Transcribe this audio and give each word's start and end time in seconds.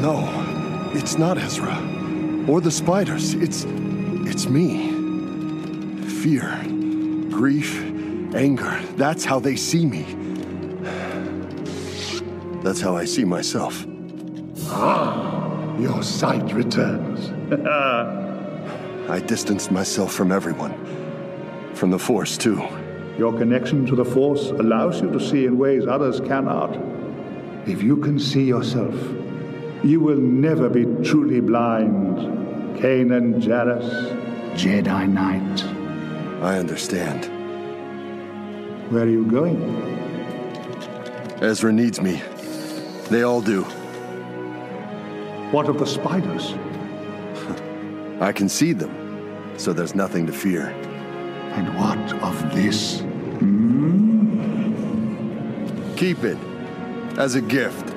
No, 0.00 0.28
it's 0.94 1.18
not 1.18 1.38
Ezra. 1.38 1.74
Or 2.46 2.60
the 2.60 2.70
spiders. 2.70 3.34
It's. 3.34 3.64
it's 4.30 4.48
me. 4.48 4.92
Fear, 6.22 6.62
grief, 7.30 7.82
anger. 8.34 8.80
That's 8.96 9.24
how 9.24 9.40
they 9.40 9.56
see 9.56 9.84
me. 9.84 10.04
That's 12.62 12.80
how 12.80 12.96
I 12.96 13.04
see 13.06 13.24
myself. 13.24 13.84
Ah, 14.68 15.76
Your 15.78 16.02
sight 16.02 16.52
returns. 16.52 17.30
I 19.10 19.20
distanced 19.20 19.70
myself 19.70 20.12
from 20.12 20.30
everyone. 20.32 20.74
From 21.74 21.90
the 21.90 21.98
Force, 21.98 22.36
too. 22.36 22.62
Your 23.18 23.32
connection 23.36 23.84
to 23.86 23.96
the 23.96 24.04
Force 24.04 24.50
allows 24.50 25.00
you 25.00 25.10
to 25.10 25.18
see 25.18 25.46
in 25.46 25.58
ways 25.58 25.86
others 25.86 26.20
cannot. 26.20 26.76
If 27.66 27.82
you 27.82 27.96
can 27.96 28.18
see 28.18 28.44
yourself, 28.44 28.94
you 29.82 30.00
will 30.00 30.18
never 30.18 30.68
be 30.68 30.84
truly 31.04 31.40
blind. 31.40 32.18
Kanan 32.78 33.40
Jarrus, 33.40 33.88
Jedi 34.54 35.08
Knight. 35.08 35.64
I 36.42 36.58
understand. 36.58 37.26
Where 38.90 39.04
are 39.04 39.08
you 39.08 39.24
going? 39.26 39.60
Ezra 41.40 41.72
needs 41.72 42.00
me. 42.00 42.22
They 43.10 43.22
all 43.22 43.40
do. 43.40 43.62
What 45.52 45.68
of 45.68 45.78
the 45.78 45.86
spiders? 45.86 46.54
I 48.20 48.32
can 48.32 48.48
see 48.48 48.72
them, 48.72 49.54
so 49.56 49.72
there's 49.72 49.94
nothing 49.94 50.26
to 50.26 50.32
fear. 50.32 50.68
And 51.56 51.68
what 51.78 51.98
of 52.22 52.54
this? 52.54 53.00
Hmm? 53.40 54.74
Keep 55.96 56.24
it 56.24 56.38
as 57.18 57.34
a 57.34 57.40
gift. 57.40 57.87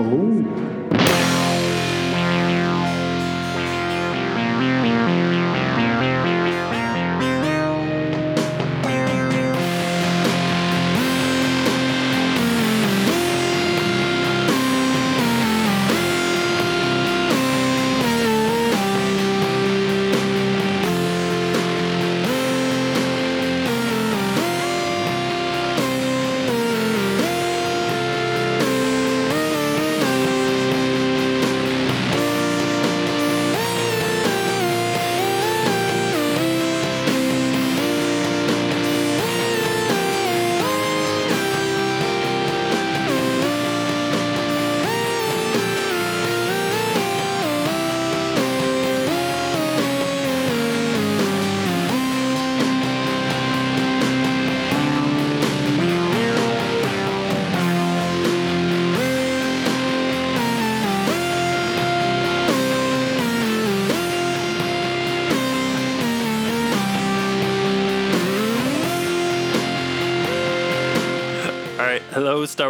Oh, 0.00 0.67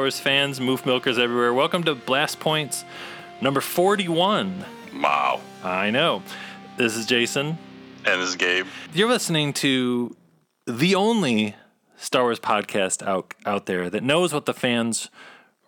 hello, 0.09 0.15
Wars 0.15 0.21
fans, 0.21 0.59
moof 0.59 0.87
milkers 0.87 1.19
everywhere. 1.19 1.53
Welcome 1.53 1.85
to 1.85 1.95
Blast 1.95 2.41
Points 2.41 2.83
number 3.43 3.61
41. 3.61 4.65
Wow. 5.03 5.43
I 5.63 5.91
know. 5.91 6.23
This 6.79 6.97
is 6.97 7.05
Jason. 7.05 7.59
And 8.07 8.23
this 8.23 8.31
is 8.31 8.37
Gabe. 8.37 8.67
You're 8.95 9.11
listening 9.11 9.53
to 9.55 10.17
the 10.67 10.95
only 10.95 11.57
Star 11.99 12.23
Wars 12.23 12.41
podcast 12.41 13.07
out 13.07 13.35
out 13.45 13.67
there 13.67 13.91
that 13.91 14.03
knows 14.03 14.33
what 14.33 14.47
the 14.47 14.55
fans 14.55 15.11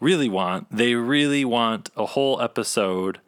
really 0.01 0.31
want. 0.31 0.75
They 0.75 0.95
really 0.95 1.45
want 1.45 1.91
a 1.95 2.07
whole 2.07 2.41
episode 2.41 3.21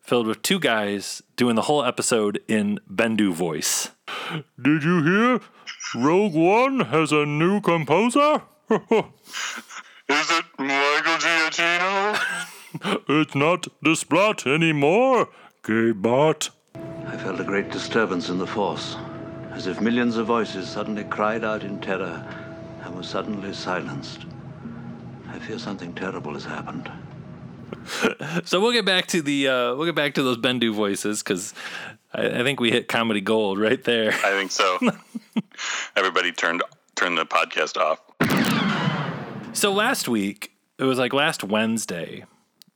filled 0.00 0.26
with 0.26 0.42
two 0.42 0.58
guys 0.58 1.22
doing 1.36 1.54
the 1.54 1.62
whole 1.62 1.84
episode 1.84 2.40
in 2.48 2.80
Bendu 2.92 3.32
voice. 3.32 3.90
Did 4.60 4.82
you 4.82 5.04
hear? 5.04 5.40
Rogue 5.94 6.34
One 6.34 6.80
has 6.80 7.12
a 7.12 7.24
new 7.24 7.60
composer? 7.60 8.42
Is 10.08 10.30
it 10.30 10.44
Michael 10.58 11.18
Giacchino? 11.18 12.18
It's 13.08 13.34
not 13.34 13.66
the 13.82 13.96
Splat 13.96 14.46
anymore, 14.46 15.28
Gaybot. 15.62 16.50
I 17.06 17.16
felt 17.16 17.40
a 17.40 17.44
great 17.44 17.70
disturbance 17.70 18.28
in 18.28 18.38
the 18.38 18.46
Force, 18.46 18.96
as 19.52 19.66
if 19.66 19.80
millions 19.80 20.16
of 20.16 20.26
voices 20.26 20.68
suddenly 20.68 21.04
cried 21.04 21.44
out 21.44 21.64
in 21.64 21.80
terror 21.80 22.24
and 22.82 22.94
were 22.94 23.02
suddenly 23.02 23.52
silenced. 23.54 24.26
I 25.28 25.38
fear 25.38 25.58
something 25.58 25.94
terrible 25.94 26.34
has 26.34 26.44
happened. 26.44 26.90
So 28.44 28.60
we'll 28.60 28.72
get 28.72 28.84
back 28.84 29.06
to 29.08 29.22
the 29.22 29.48
uh, 29.48 29.74
we'll 29.74 29.86
get 29.86 29.94
back 29.94 30.14
to 30.14 30.22
those 30.22 30.36
Bendu 30.36 30.72
voices 30.74 31.22
because 31.22 31.54
I, 32.12 32.40
I 32.40 32.42
think 32.42 32.60
we 32.60 32.70
hit 32.70 32.88
comedy 32.88 33.20
gold 33.20 33.58
right 33.58 33.82
there. 33.82 34.12
I 34.12 34.30
think 34.32 34.50
so. 34.52 34.78
Everybody 35.96 36.32
turned 36.32 36.62
turned 36.94 37.16
the 37.18 37.26
podcast 37.26 37.76
off. 37.78 38.00
So 39.52 39.72
last 39.72 40.08
week, 40.08 40.52
it 40.78 40.84
was 40.84 40.98
like 40.98 41.12
last 41.12 41.42
Wednesday, 41.42 42.24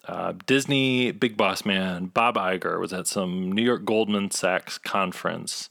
uh, 0.06 0.32
Disney 0.46 1.12
big 1.12 1.36
boss 1.36 1.64
man 1.64 2.06
Bob 2.06 2.34
Iger 2.36 2.80
was 2.80 2.92
at 2.92 3.06
some 3.06 3.52
New 3.52 3.62
York 3.62 3.84
Goldman 3.84 4.30
Sachs 4.30 4.78
conference. 4.78 5.70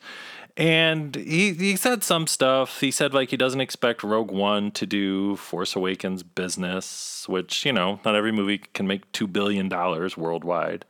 And 0.58 1.16
he, 1.16 1.54
he 1.54 1.76
said 1.76 2.04
some 2.04 2.28
stuff. 2.28 2.82
He 2.82 2.92
said, 2.92 3.14
like, 3.14 3.30
he 3.30 3.38
doesn't 3.38 3.62
expect 3.62 4.04
Rogue 4.04 4.32
One 4.32 4.72
to 4.72 4.86
do 4.86 5.38
Force 5.38 5.76
Awakens 5.76 6.24
business, 6.24 7.26
which, 7.28 7.66
you 7.66 7.72
know, 7.72 8.00
not 8.04 8.16
every 8.16 8.32
movie 8.32 8.58
can 8.58 8.86
make 8.86 9.10
$2 9.14 9.32
billion 9.32 9.70
worldwide. 10.18 10.86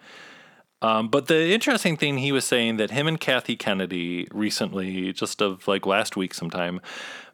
Um, 0.81 1.09
but 1.09 1.27
the 1.27 1.51
interesting 1.53 1.95
thing 1.95 2.17
he 2.17 2.31
was 2.31 2.45
saying 2.45 2.77
that 2.77 2.91
him 2.91 3.07
and 3.07 3.19
Kathy 3.19 3.55
Kennedy 3.55 4.27
recently, 4.31 5.13
just 5.13 5.41
of 5.41 5.67
like 5.67 5.85
last 5.85 6.17
week 6.17 6.33
sometime, 6.33 6.81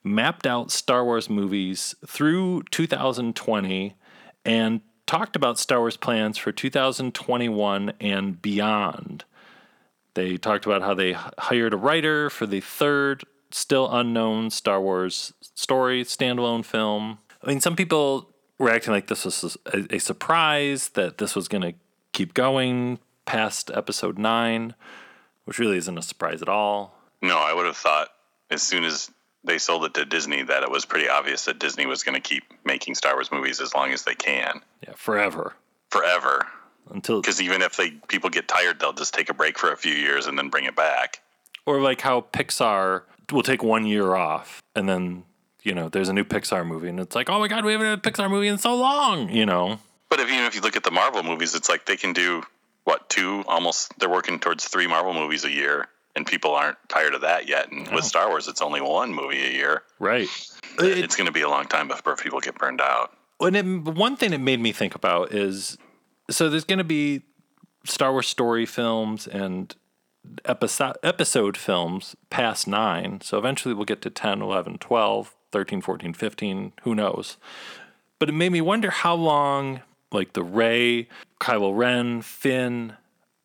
mapped 0.03 0.45
out 0.45 0.71
Star 0.71 1.05
Wars 1.05 1.29
movies 1.29 1.95
through 2.05 2.63
2020 2.71 3.95
and 4.43 4.81
talked 5.05 5.35
about 5.35 5.57
Star 5.57 5.79
Wars 5.79 5.97
plans 5.97 6.37
for 6.37 6.51
2021 6.51 7.93
and 8.01 8.41
beyond. 8.41 9.23
They 10.13 10.35
talked 10.35 10.65
about 10.65 10.81
how 10.81 10.93
they 10.93 11.13
hired 11.13 11.73
a 11.73 11.77
writer 11.77 12.29
for 12.29 12.45
the 12.45 12.59
third, 12.59 13.23
still 13.51 13.89
unknown 13.89 14.49
Star 14.49 14.81
Wars 14.81 15.33
story 15.41 16.03
standalone 16.03 16.65
film. 16.65 17.19
I 17.41 17.47
mean, 17.47 17.61
some 17.61 17.75
people 17.75 18.33
were 18.57 18.71
acting 18.71 18.91
like 18.91 19.07
this 19.07 19.23
was 19.23 19.57
a, 19.67 19.95
a 19.95 19.99
surprise, 19.99 20.89
that 20.89 21.19
this 21.19 21.35
was 21.35 21.47
going 21.47 21.61
to 21.61 21.73
keep 22.11 22.33
going 22.33 22.99
past 23.27 23.69
episode 23.71 24.17
nine, 24.17 24.73
which 25.45 25.59
really 25.59 25.77
isn't 25.77 25.97
a 25.97 26.01
surprise 26.01 26.41
at 26.41 26.49
all. 26.49 26.95
No, 27.21 27.37
I 27.37 27.53
would 27.53 27.65
have 27.67 27.77
thought 27.77 28.07
as 28.49 28.63
soon 28.63 28.83
as 28.83 29.11
they 29.43 29.57
sold 29.59 29.85
it 29.85 29.93
to 29.93 30.05
Disney 30.05 30.41
that 30.43 30.63
it 30.63 30.71
was 30.71 30.85
pretty 30.85 31.07
obvious 31.07 31.45
that 31.45 31.59
Disney 31.59 31.85
was 31.85 32.01
going 32.03 32.15
to 32.15 32.21
keep 32.21 32.43
making 32.65 32.95
Star 32.95 33.13
Wars 33.13 33.31
movies 33.31 33.61
as 33.61 33.73
long 33.75 33.91
as 33.93 34.03
they 34.03 34.15
can, 34.15 34.61
Yeah, 34.81 34.93
forever 34.95 35.53
forever. 35.91 36.45
until 36.91 37.21
Because 37.21 37.41
even 37.41 37.61
if 37.61 37.77
they 37.77 37.91
people 38.09 38.29
get 38.29 38.47
tired, 38.47 38.79
they'll 38.79 38.91
just 38.93 39.13
take 39.13 39.29
a 39.29 39.33
break 39.33 39.57
for 39.57 39.71
a 39.71 39.77
few 39.77 39.93
years 39.93 40.25
and 40.27 40.37
then 40.37 40.49
bring 40.49 40.65
it 40.65 40.75
back. 40.75 41.21
or 41.65 41.79
like 41.81 42.01
how 42.01 42.21
Pixar 42.33 43.03
will 43.31 43.43
take 43.43 43.61
one 43.63 43.85
year 43.85 44.15
off 44.15 44.61
and 44.75 44.87
then 44.89 45.23
you 45.63 45.73
know 45.73 45.87
there's 45.89 46.07
a 46.09 46.13
new 46.13 46.23
Pixar 46.25 46.65
movie 46.65 46.87
and 46.89 46.99
it's 46.99 47.15
like 47.15 47.29
oh 47.29 47.39
my 47.39 47.47
god 47.49 47.65
we 47.65 47.71
haven't 47.73 47.87
had 47.87 47.99
a 47.99 48.01
Pixar 48.01 48.29
movie 48.29 48.47
in 48.47 48.57
so 48.57 48.73
long 48.75 49.29
you 49.29 49.45
know 49.45 49.79
But 50.09 50.19
if, 50.21 50.27
even 50.29 50.45
if 50.45 50.55
you 50.55 50.61
look 50.61 50.75
at 50.77 50.83
the 50.83 50.91
Marvel 50.91 51.23
movies, 51.23 51.53
it's 51.55 51.67
like 51.69 51.85
they 51.85 51.97
can 51.97 52.13
do 52.13 52.43
what 52.87 53.09
two 53.09 53.43
almost 53.49 53.91
they're 53.99 54.09
working 54.09 54.39
towards 54.39 54.65
three 54.65 54.87
Marvel 54.87 55.13
movies 55.13 55.43
a 55.43 55.51
year, 55.51 55.89
and 56.15 56.25
people 56.25 56.55
aren't 56.55 56.77
tired 56.87 57.13
of 57.13 57.19
that 57.19 57.49
yet. 57.49 57.69
And 57.69 57.89
with 57.89 58.05
Star 58.05 58.29
Wars, 58.29 58.47
it's 58.47 58.61
only 58.61 58.79
one 58.79 59.13
movie 59.13 59.45
a 59.45 59.51
year. 59.51 59.83
right. 59.99 60.29
it's 60.79 61.17
going 61.17 61.25
to 61.25 61.33
be 61.33 61.41
a 61.41 61.49
long 61.49 61.65
time 61.65 61.89
before 61.89 62.15
people 62.15 62.39
get 62.39 62.57
burned 62.57 62.79
out. 62.79 63.11
And 63.41 63.57
it, 63.57 63.65
one 63.65 64.15
thing 64.15 64.31
it 64.31 64.39
made 64.39 64.61
me 64.61 64.71
think 64.71 64.95
about 64.95 65.33
is 65.33 65.77
so 66.29 66.49
there's 66.49 66.63
going 66.63 66.77
to 66.77 66.85
be 66.85 67.23
Star 67.83 68.13
Wars 68.13 68.27
story 68.27 68.65
films 68.65 69.27
and 69.27 69.75
episode 70.45 70.95
episode 71.03 71.57
films 71.57 72.15
past 72.29 72.69
9. 72.69 73.19
So 73.19 73.37
eventually 73.37 73.73
we'll 73.73 73.83
get 73.83 74.01
to 74.03 74.09
10, 74.09 74.41
11, 74.41 74.77
12, 74.77 75.35
13, 75.51 75.81
14, 75.81 76.13
15, 76.13 76.73
who 76.83 76.95
knows. 76.95 77.35
But 78.17 78.29
it 78.29 78.33
made 78.33 78.53
me 78.53 78.61
wonder 78.61 78.91
how 78.91 79.13
long 79.13 79.81
like 80.11 80.33
the 80.33 80.43
Rey, 80.43 81.07
Kylo 81.39 81.75
Ren, 81.75 82.21
Finn, 82.21 82.93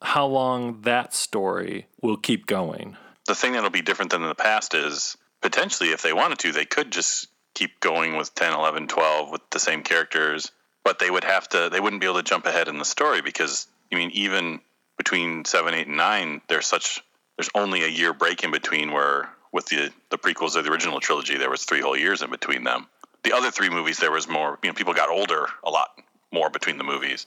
how 0.00 0.26
long 0.26 0.80
that 0.82 1.14
story 1.14 1.86
will 2.00 2.16
keep 2.16 2.46
going. 2.46 2.96
The 3.26 3.34
thing 3.34 3.52
that'll 3.52 3.70
be 3.70 3.82
different 3.82 4.10
than 4.10 4.22
in 4.22 4.28
the 4.28 4.34
past 4.34 4.74
is 4.74 5.16
potentially 5.40 5.90
if 5.90 6.02
they 6.02 6.12
wanted 6.12 6.38
to, 6.40 6.52
they 6.52 6.64
could 6.64 6.90
just 6.90 7.28
keep 7.54 7.80
going 7.80 8.16
with 8.16 8.34
10, 8.34 8.52
11, 8.52 8.88
12 8.88 9.30
with 9.30 9.42
the 9.50 9.58
same 9.58 9.82
characters, 9.82 10.50
but 10.84 10.98
they 10.98 11.10
would 11.10 11.24
have 11.24 11.48
to 11.50 11.68
they 11.70 11.80
wouldn't 11.80 12.00
be 12.00 12.06
able 12.06 12.16
to 12.16 12.22
jump 12.22 12.46
ahead 12.46 12.68
in 12.68 12.78
the 12.78 12.84
story 12.84 13.22
because 13.22 13.66
I 13.92 13.96
mean 13.96 14.10
even 14.12 14.60
between 14.96 15.44
7, 15.44 15.74
8 15.74 15.86
and 15.86 15.96
9 15.96 16.40
there's 16.48 16.66
such 16.66 17.02
there's 17.36 17.50
only 17.54 17.84
a 17.84 17.88
year 17.88 18.12
break 18.12 18.42
in 18.42 18.50
between 18.50 18.92
where 18.92 19.28
with 19.52 19.66
the 19.66 19.90
the 20.10 20.18
prequels 20.18 20.56
of 20.56 20.64
the 20.64 20.72
original 20.72 21.00
trilogy 21.00 21.36
there 21.36 21.50
was 21.50 21.64
3 21.64 21.80
whole 21.80 21.96
years 21.96 22.22
in 22.22 22.30
between 22.30 22.64
them. 22.64 22.86
The 23.22 23.32
other 23.32 23.50
3 23.50 23.70
movies 23.70 23.98
there 23.98 24.10
was 24.10 24.28
more, 24.28 24.58
you 24.62 24.70
know, 24.70 24.74
people 24.74 24.94
got 24.94 25.10
older 25.10 25.46
a 25.62 25.70
lot 25.70 25.90
more 26.32 26.50
between 26.50 26.78
the 26.78 26.84
movies. 26.84 27.26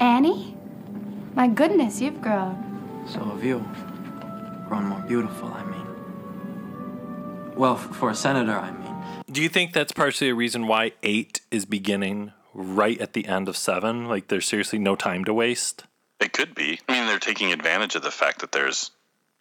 Annie? 0.00 0.56
My 1.34 1.48
goodness, 1.48 2.00
you've 2.00 2.20
grown. 2.20 3.04
So 3.08 3.20
have 3.20 3.44
you. 3.44 3.64
Grown 4.68 4.84
more 4.84 5.00
beautiful, 5.00 5.48
I 5.48 5.64
mean. 5.64 5.86
Well, 7.56 7.74
f- 7.74 7.96
for 7.96 8.10
a 8.10 8.14
senator, 8.14 8.56
I 8.56 8.70
mean. 8.70 8.94
Do 9.30 9.42
you 9.42 9.48
think 9.48 9.72
that's 9.72 9.92
partially 9.92 10.28
a 10.28 10.34
reason 10.34 10.66
why 10.66 10.92
8 11.02 11.40
is 11.50 11.64
beginning 11.64 12.32
right 12.54 13.00
at 13.00 13.12
the 13.12 13.26
end 13.26 13.48
of 13.48 13.56
7? 13.56 14.08
Like 14.08 14.28
there's 14.28 14.46
seriously 14.46 14.78
no 14.78 14.96
time 14.96 15.24
to 15.24 15.34
waste? 15.34 15.84
It 16.20 16.32
could 16.32 16.54
be. 16.54 16.80
I 16.88 16.92
mean, 16.92 17.06
they're 17.06 17.18
taking 17.18 17.52
advantage 17.52 17.94
of 17.94 18.02
the 18.02 18.10
fact 18.10 18.40
that 18.40 18.52
there's 18.52 18.90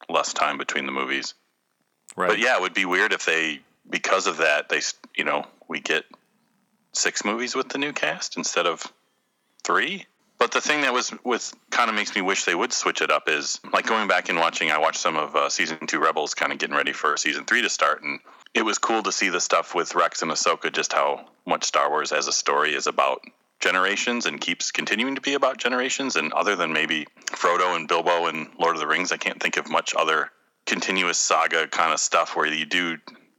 less 0.09 0.33
time 0.33 0.57
between 0.57 0.85
the 0.85 0.91
movies. 0.91 1.33
Right. 2.15 2.29
But 2.29 2.39
yeah, 2.39 2.55
it 2.55 2.61
would 2.61 2.73
be 2.73 2.85
weird 2.85 3.13
if 3.13 3.25
they, 3.25 3.61
because 3.89 4.27
of 4.27 4.37
that, 4.37 4.69
they, 4.69 4.81
you 5.15 5.23
know, 5.23 5.45
we 5.67 5.79
get 5.79 6.05
six 6.97 7.23
movies 7.23 7.55
with 7.55 7.69
the 7.69 7.77
new 7.77 7.93
cast 7.93 8.37
instead 8.37 8.65
of 8.65 8.83
three. 9.63 10.05
But 10.39 10.51
the 10.51 10.61
thing 10.61 10.81
that 10.81 10.93
was 10.93 11.11
with 11.23 11.51
kind 11.71 11.89
of 11.89 11.95
makes 11.95 12.15
me 12.15 12.21
wish 12.21 12.43
they 12.43 12.53
would 12.53 12.71
switch 12.71 13.01
it 13.01 13.09
up 13.09 13.27
is 13.27 13.59
like 13.73 13.87
going 13.87 14.07
back 14.07 14.29
and 14.29 14.37
watching. 14.37 14.71
I 14.71 14.77
watched 14.77 14.99
some 14.99 15.17
of 15.17 15.35
uh, 15.35 15.49
season 15.49 15.87
two 15.87 15.99
Rebels, 15.99 16.35
kind 16.35 16.51
of 16.51 16.59
getting 16.59 16.75
ready 16.75 16.93
for 16.93 17.17
season 17.17 17.45
three 17.45 17.63
to 17.63 17.69
start, 17.69 18.03
and 18.03 18.19
it 18.53 18.61
was 18.63 18.77
cool 18.77 19.01
to 19.03 19.11
see 19.11 19.29
the 19.29 19.41
stuff 19.41 19.73
with 19.73 19.95
Rex 19.95 20.21
and 20.21 20.31
Ahsoka, 20.31 20.71
just 20.71 20.93
how 20.93 21.25
much 21.45 21.63
Star 21.63 21.89
Wars 21.89 22.11
as 22.11 22.27
a 22.27 22.31
story 22.31 22.75
is 22.75 22.85
about 22.85 23.21
generations 23.59 24.27
and 24.27 24.39
keeps 24.39 24.71
continuing 24.71 25.15
to 25.15 25.21
be 25.21 25.33
about 25.33 25.57
generations. 25.57 26.15
And 26.15 26.31
other 26.33 26.55
than 26.55 26.71
maybe 26.71 27.07
Frodo 27.31 27.75
and 27.75 27.87
Bilbo 27.87 28.27
and 28.27 28.47
Lord 28.59 28.75
of 28.75 28.79
the 28.79 28.87
Rings, 28.87 29.11
I 29.11 29.17
can't 29.17 29.41
think 29.41 29.57
of 29.57 29.69
much 29.69 29.95
other 29.95 30.29
continuous 30.67 31.17
saga 31.17 31.67
kind 31.67 31.93
of 31.93 31.99
stuff 31.99 32.35
where 32.35 32.45
you 32.45 32.65
do 32.65 32.97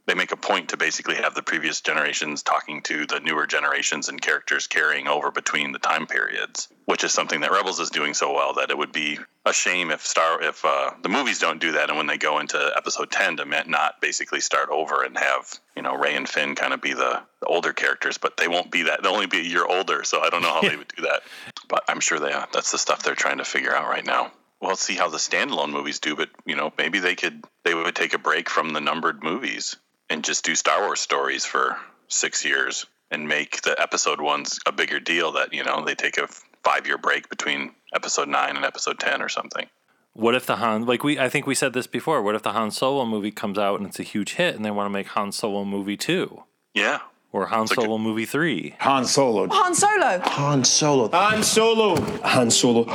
they 0.09 0.15
make 0.15 0.31
a 0.31 0.37
point 0.37 0.69
to 0.69 0.75
basically 0.75 1.13
have 1.13 1.35
the 1.35 1.43
previous 1.43 1.81
generations 1.81 2.41
talking 2.41 2.81
to 2.81 3.05
the 3.05 3.19
newer 3.19 3.45
generations 3.45 4.09
and 4.09 4.19
characters 4.19 4.65
carrying 4.65 5.07
over 5.07 5.29
between 5.29 5.71
the 5.71 5.77
time 5.77 6.07
periods, 6.07 6.67
which 6.85 7.03
is 7.03 7.13
something 7.13 7.41
that 7.41 7.51
Rebels 7.51 7.79
is 7.79 7.91
doing 7.91 8.15
so 8.15 8.33
well 8.33 8.55
that 8.55 8.71
it 8.71 8.77
would 8.79 8.91
be 8.91 9.19
a 9.45 9.53
shame 9.53 9.91
if 9.91 10.03
Star 10.03 10.41
if 10.41 10.65
uh, 10.65 10.93
the 11.03 11.09
movies 11.09 11.37
don't 11.37 11.61
do 11.61 11.73
that 11.73 11.89
and 11.89 11.97
when 11.97 12.07
they 12.07 12.17
go 12.17 12.39
into 12.39 12.71
Episode 12.75 13.11
Ten 13.11 13.37
to 13.37 13.45
not 13.67 14.01
basically 14.01 14.39
start 14.39 14.69
over 14.71 15.03
and 15.03 15.15
have 15.15 15.59
you 15.75 15.83
know 15.83 15.95
Rey 15.95 16.15
and 16.15 16.27
Finn 16.27 16.55
kind 16.55 16.73
of 16.73 16.81
be 16.81 16.93
the, 16.93 17.21
the 17.41 17.45
older 17.45 17.71
characters, 17.71 18.17
but 18.17 18.35
they 18.35 18.47
won't 18.47 18.71
be 18.71 18.81
that. 18.83 19.03
They'll 19.03 19.13
only 19.13 19.27
be 19.27 19.41
a 19.41 19.43
year 19.43 19.67
older, 19.67 20.03
so 20.03 20.21
I 20.21 20.31
don't 20.31 20.41
know 20.41 20.53
how 20.53 20.61
they 20.61 20.75
would 20.75 20.91
do 20.95 21.03
that. 21.03 21.21
But 21.67 21.83
I'm 21.87 21.99
sure 21.99 22.17
they 22.17 22.33
uh, 22.33 22.47
that's 22.51 22.71
the 22.71 22.79
stuff 22.79 23.03
they're 23.03 23.13
trying 23.13 23.37
to 23.37 23.45
figure 23.45 23.75
out 23.75 23.87
right 23.87 24.03
now. 24.03 24.31
Well, 24.59 24.71
let's 24.71 24.81
see 24.81 24.95
how 24.95 25.07
the 25.07 25.17
standalone 25.17 25.69
movies 25.69 25.99
do, 25.99 26.15
but 26.15 26.29
you 26.47 26.55
know 26.55 26.73
maybe 26.79 26.97
they 26.97 27.13
could 27.13 27.45
they 27.63 27.75
would 27.75 27.95
take 27.95 28.15
a 28.15 28.17
break 28.17 28.49
from 28.49 28.73
the 28.73 28.81
numbered 28.81 29.21
movies 29.21 29.75
and 30.09 30.23
just 30.23 30.43
do 30.45 30.55
Star 30.55 30.81
Wars 30.85 30.99
stories 30.99 31.45
for 31.45 31.77
six 32.07 32.43
years 32.43 32.85
and 33.11 33.27
make 33.27 33.61
the 33.61 33.79
episode 33.81 34.21
ones 34.21 34.59
a 34.67 34.71
bigger 34.71 34.99
deal 34.99 35.31
that, 35.33 35.53
you 35.53 35.63
know, 35.63 35.83
they 35.85 35.95
take 35.95 36.17
a 36.17 36.27
five 36.63 36.85
year 36.87 36.97
break 36.97 37.29
between 37.29 37.71
episode 37.93 38.27
nine 38.27 38.55
and 38.55 38.65
episode 38.65 38.99
10 38.99 39.21
or 39.21 39.29
something. 39.29 39.67
What 40.13 40.35
if 40.35 40.45
the 40.45 40.57
Han 40.57 40.85
like 40.85 41.03
we 41.03 41.17
I 41.19 41.29
think 41.29 41.47
we 41.47 41.55
said 41.55 41.73
this 41.73 41.87
before, 41.87 42.21
what 42.21 42.35
if 42.35 42.43
the 42.43 42.51
Han 42.51 42.71
Solo 42.71 43.05
movie 43.05 43.31
comes 43.31 43.57
out 43.57 43.79
and 43.79 43.87
it's 43.87 43.99
a 43.99 44.03
huge 44.03 44.33
hit 44.33 44.55
and 44.55 44.65
they 44.65 44.71
want 44.71 44.85
to 44.87 44.89
make 44.91 45.07
Han 45.09 45.31
Solo 45.31 45.63
movie 45.63 45.95
2 45.97 46.43
Yeah. 46.73 46.99
or 47.31 47.45
Han 47.47 47.61
a 47.61 47.65
good- 47.67 47.75
Solo 47.75 47.97
movie 47.97 48.25
3? 48.25 48.75
Han 48.79 49.05
Solo. 49.05 49.47
Han 49.49 49.73
Solo. 49.75 50.19
Han 50.19 50.63
Solo. 50.65 51.09
Han 51.11 51.43
Solo. 51.43 51.95
Han 52.23 52.51
Solo. 52.51 52.85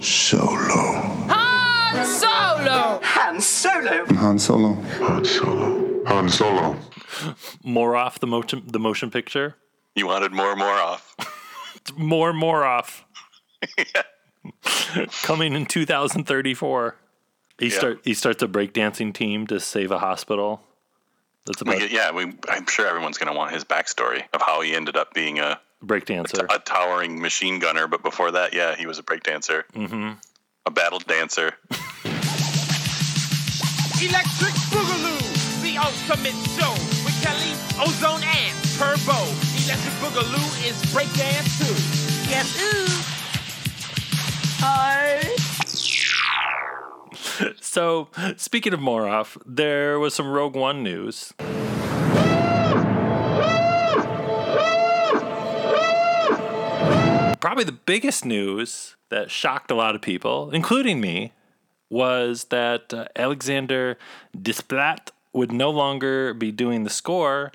Solo. 0.00 1.17
Han 1.88 2.06
Solo. 2.06 3.00
Han 3.02 3.40
Solo. 3.40 4.04
Han 4.14 4.38
Solo. 4.38 4.74
Han 4.74 5.24
Solo. 5.24 6.04
Han 6.06 6.28
Solo. 6.28 6.76
More 7.64 7.96
off 7.96 8.20
the 8.20 8.26
motion 8.26 8.62
the 8.66 8.78
motion 8.78 9.10
picture? 9.10 9.56
You 9.94 10.06
wanted 10.06 10.32
more 10.32 10.50
and 10.50 10.58
more 10.58 10.68
off. 10.68 11.14
More 11.96 12.34
more 12.34 12.64
off. 12.64 13.06
yeah. 13.78 14.02
Coming 15.22 15.54
in 15.54 15.64
2034. 15.64 16.96
He 17.58 17.66
Yeah. 17.68 17.78
start 17.78 18.00
he 18.04 18.12
starts 18.14 18.42
a 18.42 18.46
breakdancing 18.48 19.14
team 19.14 19.46
to 19.46 19.58
save 19.58 19.90
a 19.90 19.98
hospital. 19.98 20.62
That's 21.46 21.62
We 21.62 21.70
about 21.70 21.80
get, 21.80 21.90
yeah, 21.90 22.10
we, 22.10 22.34
I'm 22.50 22.66
sure 22.66 22.86
everyone's 22.86 23.16
going 23.16 23.32
to 23.32 23.36
want 23.36 23.52
his 23.54 23.64
backstory 23.64 24.22
of 24.34 24.42
how 24.42 24.60
he 24.60 24.74
ended 24.74 24.98
up 24.98 25.14
being 25.14 25.38
a, 25.38 25.58
breakdancer. 25.82 26.44
a 26.54 26.58
towering 26.58 27.22
machine 27.22 27.58
gunner. 27.58 27.86
But 27.86 28.02
before 28.02 28.30
that, 28.32 28.52
yeah, 28.52 28.76
he 28.76 28.86
was 28.86 28.98
a 28.98 29.02
breakdancer, 29.02 29.62
mm-hmm. 29.72 30.12
A 30.68 30.70
battle 30.70 30.98
dancer. 30.98 31.54
Electric 34.04 34.54
Boogaloo, 34.68 35.62
the 35.62 35.78
ultimate 35.78 36.36
show 36.56 36.72
with 37.04 37.16
Kelly, 37.22 37.56
Ozone, 37.80 38.22
and 38.22 38.54
Turbo. 38.76 39.16
Electric 39.64 39.94
Boogaloo 40.02 40.68
is 40.68 40.76
breakdance 40.92 41.56
too. 41.58 41.74
Yes, 42.30 42.52
ooh. 42.60 42.86
Hi. 44.60 45.24
So, 47.62 48.08
speaking 48.36 48.74
of 48.74 48.80
Moroff, 48.80 49.40
there 49.46 49.98
was 49.98 50.12
some 50.12 50.28
Rogue 50.28 50.54
One 50.54 50.82
news. 50.82 51.32
Probably 57.40 57.64
the 57.64 57.78
biggest 57.86 58.26
news 58.26 58.97
that 59.10 59.30
shocked 59.30 59.70
a 59.70 59.74
lot 59.74 59.94
of 59.94 60.00
people, 60.00 60.50
including 60.50 61.00
me, 61.00 61.32
was 61.90 62.44
that 62.44 62.92
uh, 62.92 63.06
Alexander 63.16 63.96
Desplat 64.36 65.10
would 65.32 65.52
no 65.52 65.70
longer 65.70 66.34
be 66.34 66.52
doing 66.52 66.84
the 66.84 66.90
score 66.90 67.52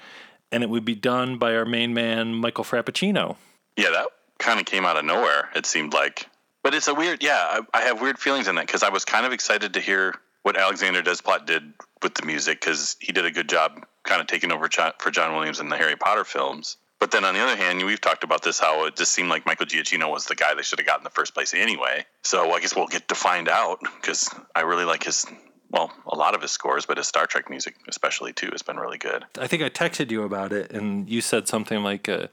and 0.52 0.64
it 0.64 0.70
would 0.70 0.86
be 0.86 0.96
done 0.96 1.38
by 1.38 1.56
our 1.56 1.66
main 1.66 1.94
man, 1.94 2.36
Michael 2.36 2.64
Frappuccino. 2.64 3.38
Yeah, 3.76 3.90
that 3.90 4.08
kind 4.38 4.60
of 4.60 4.68
came 4.68 4.86
out 4.86 4.98
of 4.98 5.04
nowhere. 5.04 5.50
It 5.56 5.66
seemed 5.66 5.94
like, 5.94 6.28
but 6.62 6.76
it's 6.76 6.88
a 6.88 6.94
weird. 6.94 7.24
Yeah, 7.24 7.38
I, 7.40 7.62
I 7.74 7.82
have 7.82 8.02
weird 8.02 8.20
feelings 8.20 8.48
in 8.48 8.56
that 8.56 8.68
because 8.68 8.84
I 8.84 8.90
was 8.90 9.04
kind 9.04 9.26
of 9.26 9.34
excited 9.34 9.74
to 9.74 9.80
hear 9.80 10.14
what 10.44 10.56
Alexander 10.56 11.02
Desplat 11.02 11.46
did 11.48 11.74
with 12.04 12.14
the 12.14 12.26
music 12.26 12.62
because 12.62 12.96
he 13.00 13.12
did 13.12 13.26
a 13.26 13.32
good 13.32 13.50
job, 13.50 13.84
kind 14.04 14.22
of 14.22 14.28
taking 14.28 14.52
over 14.52 14.70
for 15.00 15.10
John 15.10 15.34
Williams 15.34 15.60
in 15.60 15.70
the 15.70 15.78
Harry 15.78 15.96
Potter 15.96 16.24
films. 16.24 16.78
But 17.04 17.12
then 17.12 17.26
on 17.26 17.34
the 17.34 17.42
other 17.42 17.58
hand, 17.58 17.86
we've 17.86 18.00
talked 18.00 18.24
about 18.24 18.44
this 18.44 18.60
how 18.60 18.86
it 18.86 18.96
just 18.96 19.12
seemed 19.12 19.28
like 19.28 19.46
Michael 19.46 19.66
Giacchino 19.66 20.10
was 20.10 20.28
the 20.28 20.36
guy 20.36 20.54
they 20.54 20.62
should 20.62 20.80
have 20.80 20.88
got 20.88 21.02
in 21.02 21.04
the 21.04 21.10
first 21.10 21.34
place 21.34 21.54
anyway. 21.54 22.06
So 22.24 22.54
I 22.54 22.62
guess 22.62 22.78
we'll 22.78 22.88
get 22.88 23.10
to 23.10 23.16
find 23.16 23.50
out 23.50 23.80
because 23.82 24.34
I 24.56 24.62
really 24.62 24.86
like 24.86 25.04
his. 25.04 25.26
Well, 25.70 25.92
a 26.08 26.16
lot 26.16 26.34
of 26.34 26.42
his 26.42 26.52
scores, 26.52 26.86
but 26.86 26.96
his 26.96 27.06
Star 27.10 27.26
Trek 27.26 27.50
music, 27.50 27.76
especially 27.90 28.32
too, 28.32 28.48
has 28.54 28.62
been 28.62 28.78
really 28.78 28.98
good. 28.98 29.26
I 29.38 29.48
think 29.48 29.64
I 29.64 29.70
texted 29.70 30.12
you 30.12 30.24
about 30.24 30.54
it, 30.54 30.72
and 30.72 31.10
you 31.10 31.20
said 31.20 31.46
something 31.50 31.84
like, 31.84 32.08
uh, 32.08 32.28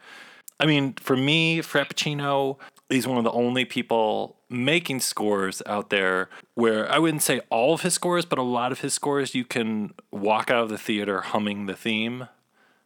I 0.60 0.66
mean, 0.66 0.92
for 1.00 1.16
me, 1.16 1.62
Frappuccino, 1.62 2.58
he's 2.88 3.08
one 3.08 3.18
of 3.18 3.24
the 3.24 3.32
only 3.32 3.64
people 3.64 4.36
making 4.48 5.00
scores 5.00 5.64
out 5.66 5.90
there 5.90 6.30
where 6.54 6.88
I 6.88 7.00
wouldn't 7.00 7.24
say 7.24 7.40
all 7.50 7.74
of 7.74 7.80
his 7.80 7.94
scores, 7.94 8.24
but 8.24 8.38
a 8.38 8.42
lot 8.42 8.70
of 8.70 8.82
his 8.82 8.94
scores, 8.94 9.34
you 9.34 9.44
can 9.44 9.94
walk 10.12 10.48
out 10.48 10.62
of 10.62 10.68
the 10.68 10.78
theater 10.78 11.22
humming 11.22 11.66
the 11.66 11.74
theme, 11.74 12.28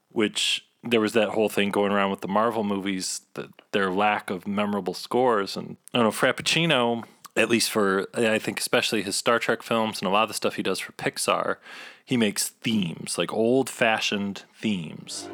which 0.09 0.65
there 0.87 1.01
was 1.01 1.13
that 1.15 1.31
whole 1.31 1.49
thing 1.49 1.71
going 1.71 1.93
around 1.93 2.11
with 2.11 2.21
the 2.21 2.29
Marvel 2.29 2.65
movies, 2.65 3.23
that 3.35 3.49
their 3.73 3.91
lack 3.91 4.31
of 4.31 4.47
memorable 4.47 4.95
scores. 4.95 5.57
And 5.57 5.77
I 5.93 5.99
don't 5.99 6.07
know, 6.07 6.11
Frappuccino, 6.11 7.05
at 7.37 7.49
least 7.49 7.71
for, 7.71 8.07
I 8.15 8.39
think, 8.39 8.61
especially 8.61 9.03
his 9.03 9.17
Star 9.17 9.39
Trek 9.39 9.63
films 9.63 10.01
and 10.01 10.09
a 10.09 10.11
lot 10.11 10.25
of 10.25 10.29
the 10.29 10.35
stuff 10.35 10.55
he 10.55 10.63
does 10.63 10.79
for 10.79 10.93
Pixar, 10.93 11.57
he 12.05 12.17
makes 12.17 12.49
themes, 12.49 13.19
like 13.19 13.33
old 13.33 13.69
fashioned 13.69 14.45
themes. 14.61 15.29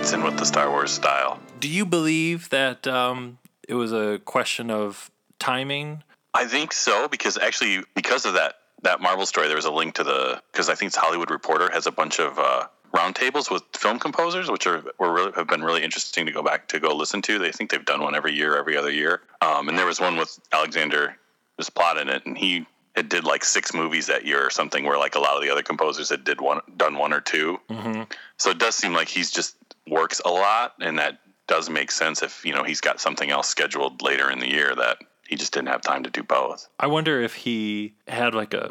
Fits 0.00 0.14
in 0.14 0.22
with 0.22 0.38
the 0.38 0.46
Star 0.46 0.70
Wars 0.70 0.90
style. 0.90 1.38
Do 1.58 1.68
you 1.68 1.84
believe 1.84 2.48
that 2.48 2.86
um, 2.86 3.36
it 3.68 3.74
was 3.74 3.92
a 3.92 4.18
question 4.24 4.70
of 4.70 5.10
timing 5.38 6.02
I 6.32 6.46
think 6.46 6.72
so 6.72 7.06
because 7.08 7.36
actually 7.36 7.82
because 7.94 8.24
of 8.24 8.34
that 8.34 8.54
that 8.82 9.02
Marvel 9.02 9.26
story, 9.26 9.48
there 9.48 9.56
was 9.56 9.66
a 9.66 9.70
link 9.70 9.96
to 9.96 10.04
the 10.04 10.40
because 10.52 10.70
I 10.70 10.74
think 10.74 10.88
it's 10.88 10.96
Hollywood 10.96 11.30
Reporter 11.30 11.70
has 11.70 11.86
a 11.86 11.92
bunch 11.92 12.18
of 12.18 12.38
uh, 12.38 12.68
roundtables 12.94 13.50
with 13.50 13.62
film 13.76 13.98
composers, 13.98 14.50
which 14.50 14.66
are 14.66 14.82
were 14.98 15.12
really 15.12 15.32
have 15.36 15.48
been 15.48 15.62
really 15.62 15.82
interesting 15.82 16.24
to 16.24 16.32
go 16.32 16.42
back 16.42 16.68
to 16.68 16.80
go 16.80 16.96
listen 16.96 17.20
to. 17.22 17.38
They 17.38 17.52
think 17.52 17.70
they've 17.70 17.84
done 17.84 18.00
one 18.00 18.14
every 18.14 18.32
year, 18.32 18.56
every 18.56 18.78
other 18.78 18.90
year. 18.90 19.20
Um, 19.42 19.68
and 19.68 19.76
there 19.76 19.86
was 19.86 20.00
one 20.00 20.16
with 20.16 20.38
Alexander 20.52 21.16
Desplat 21.60 22.00
in 22.00 22.08
it, 22.08 22.24
and 22.24 22.38
he 22.38 22.64
had 22.96 23.08
did 23.08 23.24
like 23.24 23.44
six 23.44 23.74
movies 23.74 24.06
that 24.06 24.24
year 24.24 24.46
or 24.46 24.50
something, 24.50 24.84
where 24.84 24.98
like 24.98 25.14
a 25.16 25.20
lot 25.20 25.36
of 25.36 25.42
the 25.42 25.50
other 25.50 25.62
composers 25.62 26.08
had 26.08 26.24
did 26.24 26.40
one 26.40 26.60
done 26.76 26.96
one 26.96 27.12
or 27.12 27.20
2 27.20 27.58
Mm-hmm. 27.68 28.02
So 28.38 28.50
it 28.50 28.58
does 28.58 28.74
seem 28.74 28.92
like 28.92 29.08
he's 29.08 29.30
just 29.30 29.56
works 29.90 30.20
a 30.24 30.30
lot, 30.30 30.74
and 30.80 30.98
that 30.98 31.18
does 31.48 31.68
make 31.68 31.90
sense 31.90 32.22
if 32.22 32.44
you 32.44 32.54
know 32.54 32.62
he's 32.62 32.80
got 32.80 33.00
something 33.00 33.30
else 33.30 33.48
scheduled 33.48 34.02
later 34.02 34.30
in 34.30 34.38
the 34.38 34.48
year 34.48 34.74
that 34.74 34.98
he 35.28 35.36
just 35.36 35.52
didn't 35.52 35.68
have 35.68 35.82
time 35.82 36.02
to 36.04 36.10
do 36.10 36.22
both. 36.22 36.68
I 36.78 36.86
wonder 36.86 37.20
if 37.20 37.34
he 37.34 37.94
had 38.08 38.34
like 38.34 38.54
a 38.54 38.68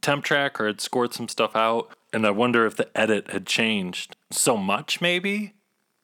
temp 0.00 0.24
track 0.24 0.60
or 0.60 0.66
had 0.66 0.80
scored 0.80 1.14
some 1.14 1.28
stuff 1.28 1.54
out. 1.54 1.90
And 2.12 2.26
I 2.26 2.30
wonder 2.30 2.66
if 2.66 2.76
the 2.76 2.88
edit 2.98 3.30
had 3.30 3.46
changed 3.46 4.16
so 4.30 4.56
much, 4.56 5.00
maybe 5.00 5.54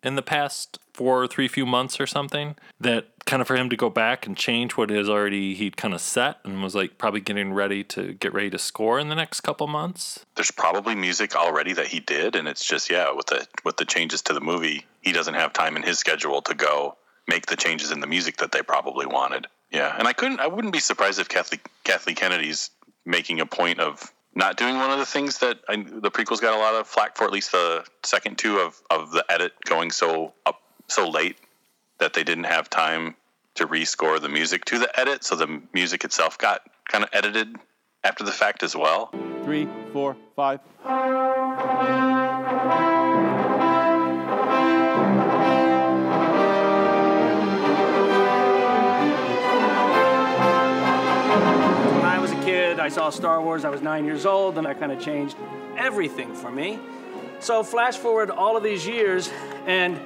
in 0.03 0.17
the 0.17 0.23
past 0.23 0.79
four 0.93 1.23
or 1.23 1.26
three 1.26 1.49
few 1.49 1.64
months 1.64 1.99
or 1.99 2.07
something, 2.07 2.57
that 2.79 3.13
kind 3.26 3.40
of 3.40 3.47
for 3.47 3.57
him 3.57 3.71
to 3.71 3.76
go 3.76 3.90
back 3.90 4.26
and 4.26 4.37
change 4.37 4.73
what 4.73 4.90
is 4.90 5.09
already 5.09 5.54
he'd 5.54 5.76
kind 5.76 5.95
of 5.95 6.00
set 6.00 6.38
and 6.45 6.62
was 6.62 6.75
like 6.75 6.99
probably 6.99 7.21
getting 7.21 7.52
ready 7.52 7.83
to 7.85 8.14
get 8.14 8.33
ready 8.33 8.50
to 8.50 8.59
score 8.59 8.99
in 8.99 9.09
the 9.09 9.14
next 9.14 9.40
couple 9.40 9.66
months. 9.66 10.25
There's 10.35 10.50
probably 10.50 10.95
music 10.95 11.35
already 11.35 11.73
that 11.75 11.87
he 11.87 12.00
did, 12.00 12.37
and 12.37 12.47
it's 12.49 12.64
just 12.64 12.90
yeah, 12.90 13.12
with 13.12 13.26
the 13.26 13.47
with 13.64 13.76
the 13.76 13.85
changes 13.85 14.23
to 14.23 14.33
the 14.33 14.40
movie, 14.40 14.87
he 15.02 15.12
doesn't 15.12 15.35
have 15.35 15.52
time 15.52 15.76
in 15.76 15.83
his 15.83 15.99
schedule 15.99 16.43
to 16.43 16.54
go 16.54 16.97
make 17.26 17.47
the 17.47 17.57
changes 17.57 17.90
in 17.90 18.00
the 18.00 18.07
music 18.07 18.37
that 18.38 18.52
they 18.52 18.62
probably 18.62 19.07
wanted. 19.07 19.47
Yeah, 19.71 19.95
and 19.99 20.07
I 20.07 20.12
couldn't, 20.12 20.40
I 20.40 20.47
wouldn't 20.47 20.73
be 20.73 20.81
surprised 20.81 21.19
if 21.19 21.28
Kathleen 21.28 21.61
Kathleen 21.85 22.16
Kennedy's 22.16 22.71
making 23.04 23.40
a 23.40 23.47
point 23.47 23.81
of 23.81 24.12
not 24.35 24.57
doing 24.57 24.76
one 24.76 24.90
of 24.90 24.99
the 24.99 25.07
things 25.07 25.38
that 25.38 25.59
I, 25.69 25.76
the 25.76 26.11
prequels 26.11 26.40
got 26.40 26.54
a 26.54 26.59
lot 26.59 26.75
of 26.75 26.87
flack 26.87 27.16
for, 27.16 27.25
at 27.25 27.33
least 27.33 27.52
the 27.52 27.85
second 28.02 28.38
two 28.38 28.59
of 28.59 28.81
of 28.90 29.12
the 29.12 29.25
edit 29.28 29.52
going 29.64 29.90
so 29.90 30.35
up 30.47 30.61
so 30.88 31.09
late 31.09 31.37
that 31.98 32.12
they 32.14 32.24
didn't 32.24 32.44
have 32.44 32.68
time 32.70 33.16
to 33.54 33.66
rescore 33.66 34.20
the 34.20 34.28
music 34.28 34.64
to 34.66 34.78
the 34.78 34.98
edit, 34.98 35.24
so 35.24 35.36
the 35.36 35.62
music 35.72 36.04
itself 36.04 36.36
got 36.38 36.62
kind 36.88 37.04
of 37.04 37.10
edited 37.12 37.54
after 38.02 38.24
the 38.24 38.32
fact 38.32 38.62
as 38.62 38.74
well. 38.76 39.10
Three, 39.44 39.68
four, 39.92 40.16
five. 40.34 40.60
When 40.82 40.92
I 52.04 52.18
was 52.20 52.32
a 52.32 52.40
kid, 52.44 52.80
I 52.80 52.88
saw 52.88 53.10
Star 53.10 53.40
Wars. 53.40 53.64
I 53.64 53.70
was 53.70 53.82
nine 53.82 54.04
years 54.04 54.26
old, 54.26 54.58
and 54.58 54.66
that 54.66 54.80
kind 54.80 54.90
of 54.90 55.00
changed 55.00 55.36
everything 55.76 56.34
for 56.34 56.50
me. 56.50 56.80
So 57.40 57.62
flash 57.62 57.96
forward 57.96 58.30
all 58.30 58.56
of 58.56 58.62
these 58.62 58.86
years, 58.86 59.30
and 59.66 60.00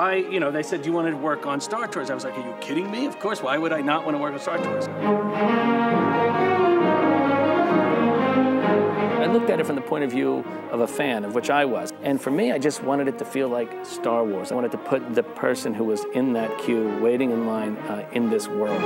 I, 0.00 0.14
you 0.14 0.40
know, 0.40 0.50
they 0.50 0.62
said, 0.62 0.80
"Do 0.80 0.88
you 0.88 0.94
want 0.94 1.08
to 1.08 1.16
work 1.16 1.44
on 1.44 1.60
Star 1.60 1.86
Tours?" 1.86 2.08
I 2.08 2.14
was 2.14 2.24
like, 2.24 2.32
"Are 2.34 2.40
you 2.40 2.54
kidding 2.58 2.90
me? 2.90 3.04
Of 3.04 3.18
course. 3.20 3.42
Why 3.42 3.58
would 3.58 3.70
I 3.70 3.82
not 3.82 4.06
want 4.06 4.16
to 4.16 4.18
work 4.18 4.32
on 4.32 4.40
Star 4.40 4.56
Tours?" 4.56 4.88
I 9.18 9.26
looked 9.26 9.50
at 9.50 9.60
it 9.60 9.66
from 9.66 9.76
the 9.76 9.82
point 9.82 10.04
of 10.04 10.10
view 10.10 10.42
of 10.70 10.80
a 10.80 10.86
fan, 10.86 11.26
of 11.26 11.34
which 11.34 11.50
I 11.50 11.66
was. 11.66 11.92
And 12.02 12.18
for 12.18 12.30
me, 12.30 12.50
I 12.50 12.58
just 12.58 12.82
wanted 12.82 13.08
it 13.08 13.18
to 13.18 13.26
feel 13.26 13.48
like 13.48 13.84
Star 13.84 14.24
Wars. 14.24 14.50
I 14.50 14.54
wanted 14.54 14.70
to 14.72 14.78
put 14.78 15.14
the 15.14 15.22
person 15.22 15.74
who 15.74 15.84
was 15.84 16.06
in 16.14 16.32
that 16.32 16.56
queue, 16.60 16.98
waiting 17.02 17.30
in 17.30 17.46
line, 17.46 17.76
uh, 17.76 18.08
in 18.12 18.30
this 18.30 18.48
world. 18.48 18.80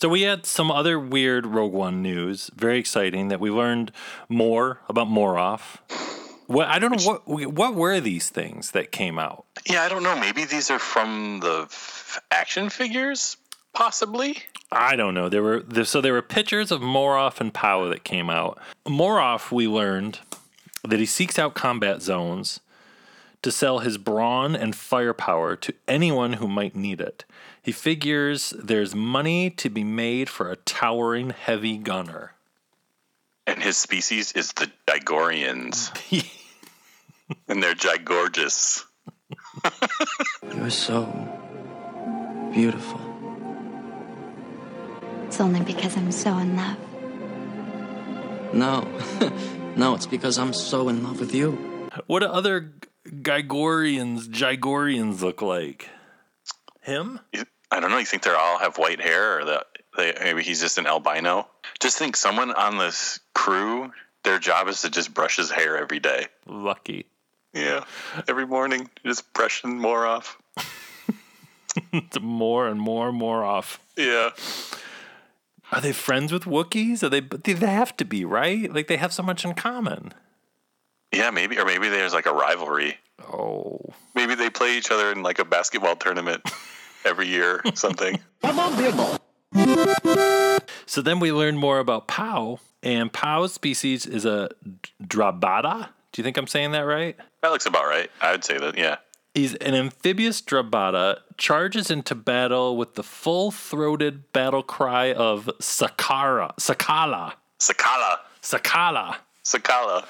So 0.00 0.08
we 0.08 0.22
had 0.22 0.46
some 0.46 0.70
other 0.70 0.98
weird 0.98 1.44
Rogue 1.44 1.74
One 1.74 2.00
news, 2.00 2.50
very 2.56 2.78
exciting 2.78 3.28
that 3.28 3.38
we 3.38 3.50
learned 3.50 3.92
more 4.30 4.80
about 4.88 5.08
Moroff. 5.08 5.76
What 6.46 6.68
I 6.68 6.78
don't 6.78 6.96
know 6.96 7.20
what 7.26 7.52
what 7.52 7.74
were 7.74 8.00
these 8.00 8.30
things 8.30 8.70
that 8.70 8.92
came 8.92 9.18
out. 9.18 9.44
Yeah, 9.66 9.82
I 9.82 9.90
don't 9.90 10.02
know. 10.02 10.18
Maybe 10.18 10.46
these 10.46 10.70
are 10.70 10.78
from 10.78 11.40
the 11.40 11.66
f- 11.70 12.18
action 12.30 12.70
figures, 12.70 13.36
possibly. 13.74 14.38
I 14.72 14.96
don't 14.96 15.12
know. 15.12 15.28
There 15.28 15.42
were 15.42 15.60
there, 15.60 15.84
so 15.84 16.00
there 16.00 16.14
were 16.14 16.22
pictures 16.22 16.72
of 16.72 16.80
Moroff 16.80 17.38
and 17.38 17.52
Power 17.52 17.90
that 17.90 18.02
came 18.02 18.30
out. 18.30 18.58
Moroff, 18.86 19.52
we 19.52 19.68
learned 19.68 20.20
that 20.82 20.98
he 20.98 21.06
seeks 21.06 21.38
out 21.38 21.54
combat 21.54 22.00
zones 22.00 22.60
to 23.42 23.52
sell 23.52 23.80
his 23.80 23.98
brawn 23.98 24.56
and 24.56 24.74
firepower 24.74 25.56
to 25.56 25.74
anyone 25.86 26.34
who 26.34 26.48
might 26.48 26.74
need 26.74 27.02
it. 27.02 27.24
He 27.62 27.72
figures 27.72 28.54
there's 28.58 28.94
money 28.94 29.50
to 29.50 29.68
be 29.68 29.84
made 29.84 30.30
for 30.30 30.50
a 30.50 30.56
towering 30.56 31.30
heavy 31.30 31.76
gunner. 31.76 32.32
And 33.46 33.62
his 33.62 33.76
species 33.76 34.32
is 34.32 34.52
the 34.52 34.70
Gigorians. 34.86 35.90
and 37.48 37.62
they're 37.62 37.74
gigorgeous. 37.74 38.84
You're 40.54 40.70
so 40.70 41.04
beautiful. 42.52 43.00
It's 45.26 45.40
only 45.40 45.60
because 45.60 45.96
I'm 45.96 46.12
so 46.12 46.36
in 46.38 46.56
love. 46.56 46.76
No, 48.52 48.80
no, 49.76 49.94
it's 49.94 50.06
because 50.06 50.38
I'm 50.38 50.52
so 50.52 50.88
in 50.88 51.04
love 51.04 51.20
with 51.20 51.34
you. 51.34 51.52
What 52.06 52.20
do 52.20 52.26
other 52.26 52.72
Gigorians, 53.06 54.28
Gigorians 54.28 55.20
look 55.20 55.40
like? 55.42 55.88
Him? 56.82 57.20
I 57.70 57.80
don't 57.80 57.90
know. 57.90 57.98
You 57.98 58.06
think 58.06 58.22
they 58.22 58.30
all 58.30 58.58
have 58.58 58.78
white 58.78 59.00
hair, 59.00 59.40
or 59.40 59.44
that 59.44 59.66
they 59.96 60.14
maybe 60.20 60.42
he's 60.42 60.60
just 60.60 60.78
an 60.78 60.86
albino? 60.86 61.46
Just 61.80 61.98
think, 61.98 62.16
someone 62.16 62.52
on 62.52 62.78
this 62.78 63.20
crew, 63.34 63.92
their 64.24 64.38
job 64.38 64.68
is 64.68 64.82
to 64.82 64.90
just 64.90 65.14
brush 65.14 65.36
his 65.36 65.50
hair 65.50 65.76
every 65.76 66.00
day. 66.00 66.26
Lucky. 66.46 67.06
Yeah, 67.52 67.84
every 68.28 68.46
morning, 68.46 68.88
just 69.04 69.32
brushing 69.32 69.78
more 69.78 70.06
off. 70.06 70.38
more 72.20 72.68
and 72.68 72.80
more 72.80 73.08
and 73.08 73.18
more 73.18 73.44
off. 73.44 73.80
Yeah. 73.96 74.30
Are 75.72 75.80
they 75.80 75.92
friends 75.92 76.32
with 76.32 76.44
Wookiees? 76.44 77.02
Are 77.02 77.08
they? 77.08 77.20
They 77.20 77.66
have 77.66 77.96
to 77.98 78.04
be, 78.04 78.24
right? 78.24 78.72
Like 78.72 78.88
they 78.88 78.96
have 78.96 79.12
so 79.12 79.22
much 79.22 79.44
in 79.44 79.54
common. 79.54 80.12
Yeah, 81.12 81.30
maybe, 81.30 81.58
or 81.58 81.64
maybe 81.64 81.88
there's 81.88 82.12
like 82.12 82.26
a 82.26 82.32
rivalry. 82.32 82.96
Oh. 83.32 83.80
Maybe 84.14 84.34
they 84.34 84.50
play 84.50 84.76
each 84.76 84.90
other 84.90 85.10
in 85.12 85.22
like 85.22 85.38
a 85.38 85.44
basketball 85.44 85.96
tournament 85.96 86.42
every 87.04 87.28
year, 87.28 87.60
or 87.64 87.74
something. 87.74 88.18
Come 88.42 88.58
on, 88.58 88.76
big 88.76 88.96
ball. 88.96 89.18
So 90.86 91.02
then 91.02 91.20
we 91.20 91.32
learn 91.32 91.56
more 91.56 91.78
about 91.78 92.08
Pao, 92.08 92.60
and 92.82 93.12
Pao's 93.12 93.52
species 93.52 94.06
is 94.06 94.24
a 94.24 94.50
Drabata. 95.02 95.88
Do 96.12 96.20
you 96.20 96.24
think 96.24 96.36
I'm 96.36 96.46
saying 96.46 96.72
that 96.72 96.80
right? 96.80 97.16
That 97.42 97.50
looks 97.50 97.66
about 97.66 97.84
right. 97.84 98.10
I 98.20 98.32
would 98.32 98.44
say 98.44 98.58
that, 98.58 98.76
yeah. 98.76 98.96
He's 99.34 99.54
an 99.56 99.74
amphibious 99.74 100.42
Drabata, 100.42 101.18
charges 101.36 101.90
into 101.90 102.16
battle 102.16 102.76
with 102.76 102.96
the 102.96 103.04
full-throated 103.04 104.32
battle 104.32 104.64
cry 104.64 105.12
of 105.12 105.48
Sakara, 105.60 106.52
Sakala. 106.56 107.34
Sakala. 107.60 108.16
Sakala. 108.42 109.16
Sakala. 109.44 110.04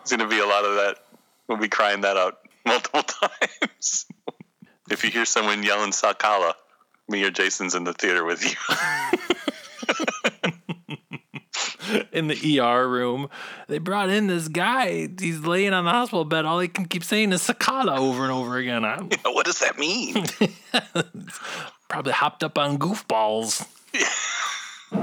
It's 0.00 0.10
going 0.10 0.20
to 0.20 0.26
be 0.26 0.40
a 0.40 0.46
lot 0.46 0.64
of 0.64 0.74
that. 0.76 0.98
We'll 1.52 1.60
be 1.60 1.68
crying 1.68 2.00
that 2.00 2.16
out 2.16 2.38
multiple 2.66 3.02
times. 3.02 4.06
if 4.90 5.04
you 5.04 5.10
hear 5.10 5.26
someone 5.26 5.62
yelling 5.62 5.90
Sakala, 5.90 6.54
me 7.10 7.22
or 7.24 7.30
Jason's 7.30 7.74
in 7.74 7.84
the 7.84 7.92
theater 7.92 8.24
with 8.24 8.42
you. 8.42 8.56
in 12.12 12.28
the 12.28 12.58
ER 12.58 12.88
room. 12.88 13.28
They 13.68 13.76
brought 13.76 14.08
in 14.08 14.28
this 14.28 14.48
guy. 14.48 15.10
He's 15.20 15.40
laying 15.40 15.74
on 15.74 15.84
the 15.84 15.90
hospital 15.90 16.24
bed. 16.24 16.46
All 16.46 16.58
he 16.58 16.68
can 16.68 16.86
keep 16.86 17.04
saying 17.04 17.32
is 17.32 17.42
Sakala 17.42 17.98
over 17.98 18.22
and 18.22 18.32
over 18.32 18.56
again. 18.56 18.86
I, 18.86 18.96
what 19.26 19.44
does 19.44 19.58
that 19.58 19.78
mean? 19.78 20.24
Probably 21.88 22.14
hopped 22.14 22.42
up 22.42 22.56
on 22.56 22.78
goofballs. 22.78 23.68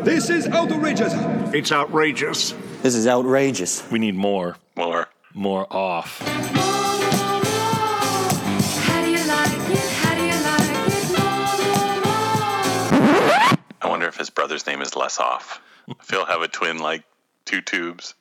This 0.03 0.31
is 0.31 0.47
outrageous. 0.47 1.13
It's 1.53 1.71
outrageous. 1.71 2.55
This 2.81 2.95
is 2.95 3.05
outrageous. 3.05 3.87
We 3.91 3.99
need 3.99 4.15
more. 4.15 4.57
More. 4.75 5.09
More 5.39 5.65
off. 5.71 6.19
How 6.19 6.35
do 9.01 9.09
you 9.09 9.25
like 9.25 9.69
it? 9.69 9.89
How 9.89 10.13
do 10.13 10.21
you 10.21 10.33
like 10.33 10.69
it? 13.53 13.59
I 13.81 13.87
wonder 13.87 14.05
if 14.09 14.17
his 14.17 14.29
brother's 14.29 14.67
name 14.67 14.81
is 14.81 14.97
less 14.97 15.17
off. 15.17 15.61
If 15.87 16.09
he'll 16.09 16.25
have 16.25 16.41
a 16.41 16.49
twin 16.49 16.79
like 16.79 17.05
two 17.45 17.61
tubes. 17.61 18.15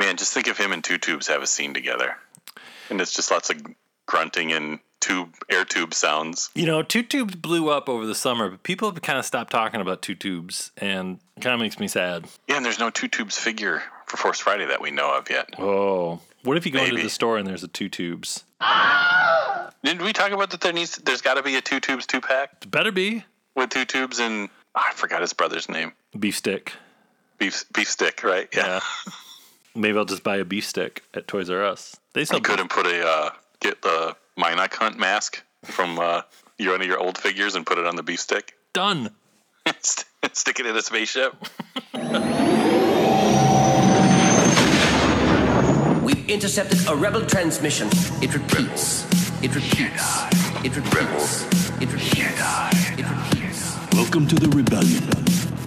Man, 0.00 0.16
just 0.16 0.32
think 0.32 0.48
of 0.48 0.58
him 0.58 0.72
and 0.72 0.82
two 0.82 0.98
tubes 0.98 1.28
have 1.28 1.40
a 1.40 1.46
scene 1.46 1.72
together. 1.72 2.16
And 2.90 3.00
it's 3.00 3.14
just 3.14 3.30
lots 3.30 3.50
of 3.50 3.62
grunting 4.06 4.52
and 4.52 4.80
tube 4.98 5.32
air 5.48 5.64
tube 5.64 5.94
sounds. 5.94 6.50
You 6.56 6.66
know, 6.66 6.82
Two 6.82 7.04
Tubes 7.04 7.36
blew 7.36 7.70
up 7.70 7.88
over 7.88 8.06
the 8.06 8.14
summer, 8.16 8.48
but 8.48 8.64
people 8.64 8.90
have 8.90 9.00
kind 9.02 9.20
of 9.20 9.24
stopped 9.24 9.52
talking 9.52 9.80
about 9.80 10.02
Two 10.02 10.16
Tubes, 10.16 10.72
and 10.78 11.20
it 11.36 11.42
kind 11.42 11.54
of 11.54 11.60
makes 11.60 11.78
me 11.78 11.86
sad. 11.86 12.26
Yeah, 12.48 12.56
and 12.56 12.64
there's 12.64 12.80
no 12.80 12.90
two 12.90 13.06
tubes 13.06 13.38
figure 13.38 13.84
for 14.16 14.22
Force 14.22 14.40
Friday 14.40 14.66
that 14.66 14.80
we 14.80 14.90
know 14.90 15.12
of 15.16 15.28
yet. 15.28 15.50
Oh, 15.58 16.20
what 16.44 16.56
if 16.56 16.64
you 16.66 16.72
go 16.72 16.82
into 16.84 17.02
the 17.02 17.10
store 17.10 17.36
and 17.36 17.46
there's 17.46 17.62
a 17.64 17.68
two 17.68 17.88
tubes? 17.88 18.44
Didn't 19.82 20.02
we 20.02 20.12
talk 20.12 20.30
about 20.30 20.50
that? 20.50 20.60
There 20.60 20.72
needs, 20.72 20.96
there's 20.98 21.20
got 21.20 21.34
to 21.34 21.42
be 21.42 21.56
a 21.56 21.60
two 21.60 21.80
tubes 21.80 22.06
two 22.06 22.20
pack 22.20 22.70
Better 22.70 22.92
be 22.92 23.24
with 23.54 23.70
two 23.70 23.84
tubes 23.84 24.18
and 24.18 24.48
I 24.74 24.92
forgot 24.94 25.20
his 25.20 25.32
brother's 25.32 25.68
name. 25.68 25.92
beef 26.18 26.36
stick. 26.36 26.72
Beef 27.38 27.64
beef 27.72 27.88
stick, 27.90 28.22
right? 28.24 28.48
Yeah. 28.54 28.80
Maybe 29.74 29.98
I'll 29.98 30.04
just 30.04 30.22
buy 30.22 30.36
a 30.36 30.44
beef 30.44 30.64
stick 30.64 31.02
at 31.14 31.26
Toys 31.26 31.50
R 31.50 31.64
Us. 31.64 31.96
They 32.12 32.24
sell 32.24 32.38
You 32.38 32.42
couldn't 32.42 32.70
put 32.70 32.86
a 32.86 33.06
uh, 33.06 33.30
get 33.60 33.82
the 33.82 34.16
Mynock 34.38 34.74
Hunt 34.74 34.98
mask 34.98 35.42
from 35.64 35.98
uh, 35.98 36.22
your 36.58 36.72
one 36.72 36.80
of 36.80 36.86
your 36.86 36.98
old 36.98 37.18
figures 37.18 37.56
and 37.56 37.66
put 37.66 37.78
it 37.78 37.86
on 37.86 37.96
the 37.96 38.02
beef 38.04 38.20
stick. 38.20 38.54
done. 38.72 39.10
Stick 40.32 40.60
it 40.60 40.66
in 40.66 40.76
a 40.76 40.82
spaceship. 40.82 41.34
We've 46.26 46.36
intercepted 46.36 46.88
a 46.88 46.96
rebel 46.96 47.20
transmission. 47.26 47.86
It 48.22 48.32
repeats. 48.32 49.04
It 49.42 49.54
repeats. 49.54 50.24
It 50.64 50.74
repeats. 50.74 51.44
It 51.82 51.92
repeats. 51.92 52.32
It 52.96 53.04
repeats. 53.04 53.76
Welcome 53.92 54.26
to 54.28 54.34
the 54.36 54.48
rebellion. 54.56 55.04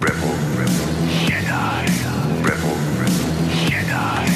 Rebel, 0.02 0.34
rebel, 0.58 0.88
Jedi. 1.30 1.86
Rebel, 2.42 2.74
rebel, 2.98 3.28
Jedi. 3.70 4.26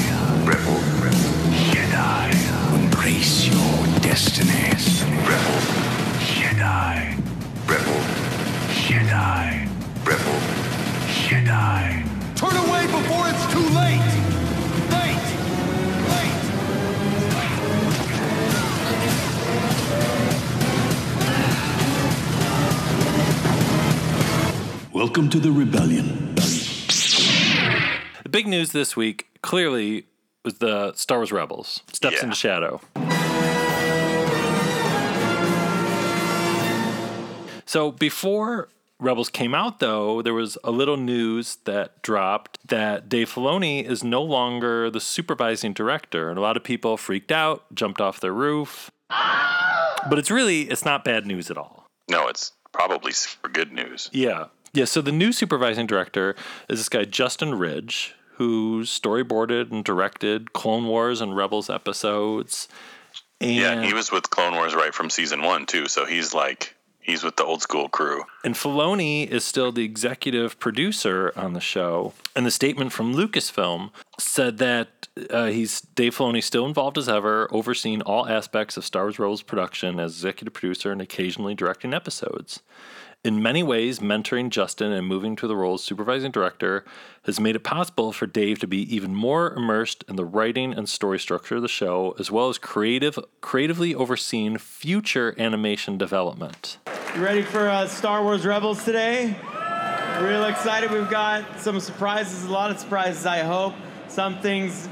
Rebel, 0.47 0.79
rebel, 1.03 1.27
Jedi. 1.75 2.31
Embrace 2.79 3.47
your 3.47 3.99
destinies. 3.99 5.03
Rebel, 5.27 5.59
Jedi. 6.23 7.19
Rebel, 7.67 7.99
Jedi. 8.71 9.67
Rebel, 10.07 10.39
Jedi. 11.27 11.83
Turn 12.37 12.55
away 12.55 12.85
before 12.87 13.27
it's 13.27 13.45
too 13.51 13.67
late! 13.75 13.99
Late! 14.89 15.42
Late! 16.09 17.43
Welcome 24.93 25.29
to 25.31 25.39
the 25.39 25.51
rebellion. 25.51 26.33
The 26.35 28.29
big 28.29 28.47
news 28.47 28.71
this 28.71 28.95
week 28.95 29.27
clearly 29.41 30.05
was 30.45 30.55
the 30.59 30.93
Star 30.93 31.17
Wars 31.19 31.31
Rebels. 31.31 31.81
Steps 31.91 32.17
Yeah. 32.17 32.23
into 32.23 32.35
Shadow. 32.35 32.81
So 37.65 37.91
before 37.91 38.69
Rebels 39.03 39.29
came 39.29 39.53
out, 39.53 39.79
though, 39.79 40.21
there 40.21 40.33
was 40.33 40.57
a 40.63 40.71
little 40.71 40.97
news 40.97 41.57
that 41.65 42.01
dropped 42.01 42.57
that 42.67 43.09
Dave 43.09 43.29
Filoni 43.29 43.83
is 43.83 44.03
no 44.03 44.23
longer 44.23 44.89
the 44.89 45.01
supervising 45.01 45.73
director, 45.73 46.29
and 46.29 46.37
a 46.37 46.41
lot 46.41 46.55
of 46.57 46.63
people 46.63 46.95
freaked 46.97 47.31
out, 47.31 47.65
jumped 47.75 47.99
off 47.99 48.19
their 48.19 48.33
roof. 48.33 48.89
But 50.09 50.19
it's 50.19 50.31
really 50.31 50.61
it's 50.63 50.85
not 50.85 51.03
bad 51.03 51.25
news 51.25 51.51
at 51.51 51.57
all. 51.57 51.85
No, 52.09 52.27
it's 52.27 52.51
probably 52.71 53.11
super 53.11 53.49
good 53.49 53.71
news. 53.71 54.09
Yeah. 54.11 54.45
Yeah. 54.73 54.85
So 54.85 55.01
the 55.01 55.11
new 55.11 55.31
supervising 55.31 55.87
director 55.87 56.35
is 56.67 56.79
this 56.79 56.89
guy, 56.89 57.05
Justin 57.05 57.55
Ridge, 57.55 58.15
who 58.35 58.83
storyboarded 58.83 59.71
and 59.71 59.83
directed 59.83 60.53
Clone 60.53 60.87
Wars 60.87 61.21
and 61.21 61.35
Rebels 61.35 61.69
episodes. 61.69 62.67
And, 63.39 63.55
Yeah, 63.55 63.83
he 63.83 63.93
was 63.93 64.11
with 64.11 64.29
Clone 64.29 64.55
Wars 64.55 64.73
right 64.73 64.93
from 64.93 65.09
season 65.09 65.41
one 65.41 65.65
too, 65.65 65.87
so 65.87 66.05
he's 66.05 66.33
like 66.33 66.75
he's 67.03 67.23
with 67.23 67.35
the 67.35 67.43
old 67.43 67.61
school 67.61 67.89
crew. 67.89 68.23
and 68.43 68.55
Filoni 68.55 69.27
is 69.27 69.43
still 69.43 69.71
the 69.71 69.83
executive 69.83 70.59
producer 70.59 71.31
on 71.35 71.53
the 71.53 71.59
show. 71.61 72.13
And 72.35 72.45
the 72.45 72.51
statement 72.51 72.91
from 72.91 73.13
Lucasfilm 73.13 73.91
said 74.17 74.57
that 74.57 75.07
uh, 75.29 75.45
he's 75.45 75.81
Dave 75.81 76.15
Filoni 76.15 76.41
still 76.41 76.65
involved 76.65 76.97
as 76.97 77.07
ever, 77.07 77.47
overseeing 77.51 78.01
all 78.01 78.27
aspects 78.27 78.77
of 78.77 78.85
Star 78.85 79.03
Wars 79.03 79.19
Rebels 79.19 79.43
production 79.43 79.99
as 79.99 80.13
executive 80.13 80.53
producer 80.53 80.91
and 80.91 81.01
occasionally 81.01 81.53
directing 81.53 81.93
episodes. 81.93 82.61
In 83.25 83.41
many 83.41 83.63
ways, 83.63 83.99
mentoring 83.99 84.49
Justin 84.49 84.91
and 84.91 85.07
moving 85.07 85.37
to 85.37 85.47
the 85.47 85.55
role 85.55 85.75
of 85.75 85.79
supervising 85.79 86.29
director 86.29 86.83
has 87.21 87.39
made 87.39 87.55
it 87.55 87.63
possible 87.63 88.11
for 88.11 88.27
Dave 88.27 88.59
to 88.59 88.67
be 88.67 88.79
even 88.93 89.15
more 89.15 89.53
immersed 89.53 90.03
in 90.09 90.17
the 90.17 90.25
writing 90.25 90.73
and 90.73 90.89
story 90.89 91.17
structure 91.17 91.55
of 91.55 91.61
the 91.61 91.69
show, 91.69 92.17
as 92.19 92.29
well 92.29 92.49
as 92.49 92.57
creative, 92.57 93.17
creatively 93.39 93.95
overseeing 93.95 94.57
future 94.57 95.33
animation 95.37 95.97
development. 95.97 96.79
You 97.15 97.23
ready 97.23 97.43
for 97.43 97.69
uh, 97.69 97.87
Star 97.87 98.21
Wars 98.23 98.45
Rebels 98.45 98.83
today? 98.83 99.37
Real 100.19 100.43
excited. 100.43 100.91
We've 100.91 101.09
got 101.09 101.61
some 101.61 101.79
surprises, 101.79 102.43
a 102.43 102.51
lot 102.51 102.71
of 102.71 102.79
surprises, 102.79 103.25
I 103.25 103.39
hope. 103.39 103.73
Some 104.09 104.41
things, 104.41 104.89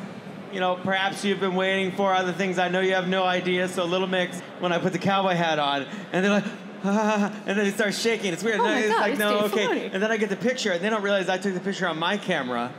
you 0.54 0.62
know, 0.62 0.80
perhaps 0.82 1.26
you've 1.26 1.41
been 1.41 1.56
waiting 1.56 1.91
for, 1.98 2.13
other 2.13 2.32
things 2.32 2.60
I 2.60 2.70
know 2.70 2.80
you 2.80 2.94
have 2.94 3.10
no 3.10 3.26
idea. 3.26 3.67
So 3.67 3.84
a 3.84 3.91
little 3.91 4.08
mix 4.08 4.39
when 4.62 4.72
I 4.72 4.78
put 4.78 4.94
the 4.94 5.00
cowboy 5.00 5.34
hat 5.34 5.60
on. 5.60 5.86
And 6.13 6.24
they're 6.24 6.32
like, 6.32 6.46
ah, 6.84 7.34
and 7.46 7.58
then 7.58 7.65
it 7.65 7.74
starts 7.74 8.00
shaking. 8.00 8.34
It's 8.34 8.44
weird. 8.44 8.60
Oh 8.60 8.65
And 8.65 8.74
my 8.76 8.80
it's 8.80 8.89
God, 8.89 9.02
like, 9.02 9.12
it's 9.12 9.20
no, 9.20 9.41
Dave 9.41 9.54
okay. 9.54 9.65
Filoni. 9.67 9.94
And 9.94 10.04
then 10.04 10.12
I 10.12 10.17
get 10.17 10.30
the 10.30 10.36
picture, 10.36 10.72
and 10.72 10.84
they 10.84 10.89
don't 10.89 11.04
realize 11.04 11.30
I 11.30 11.38
took 11.38 11.54
the 11.54 11.60
picture 11.60 11.88
on 11.88 11.98
my 12.00 12.17
camera. 12.17 12.72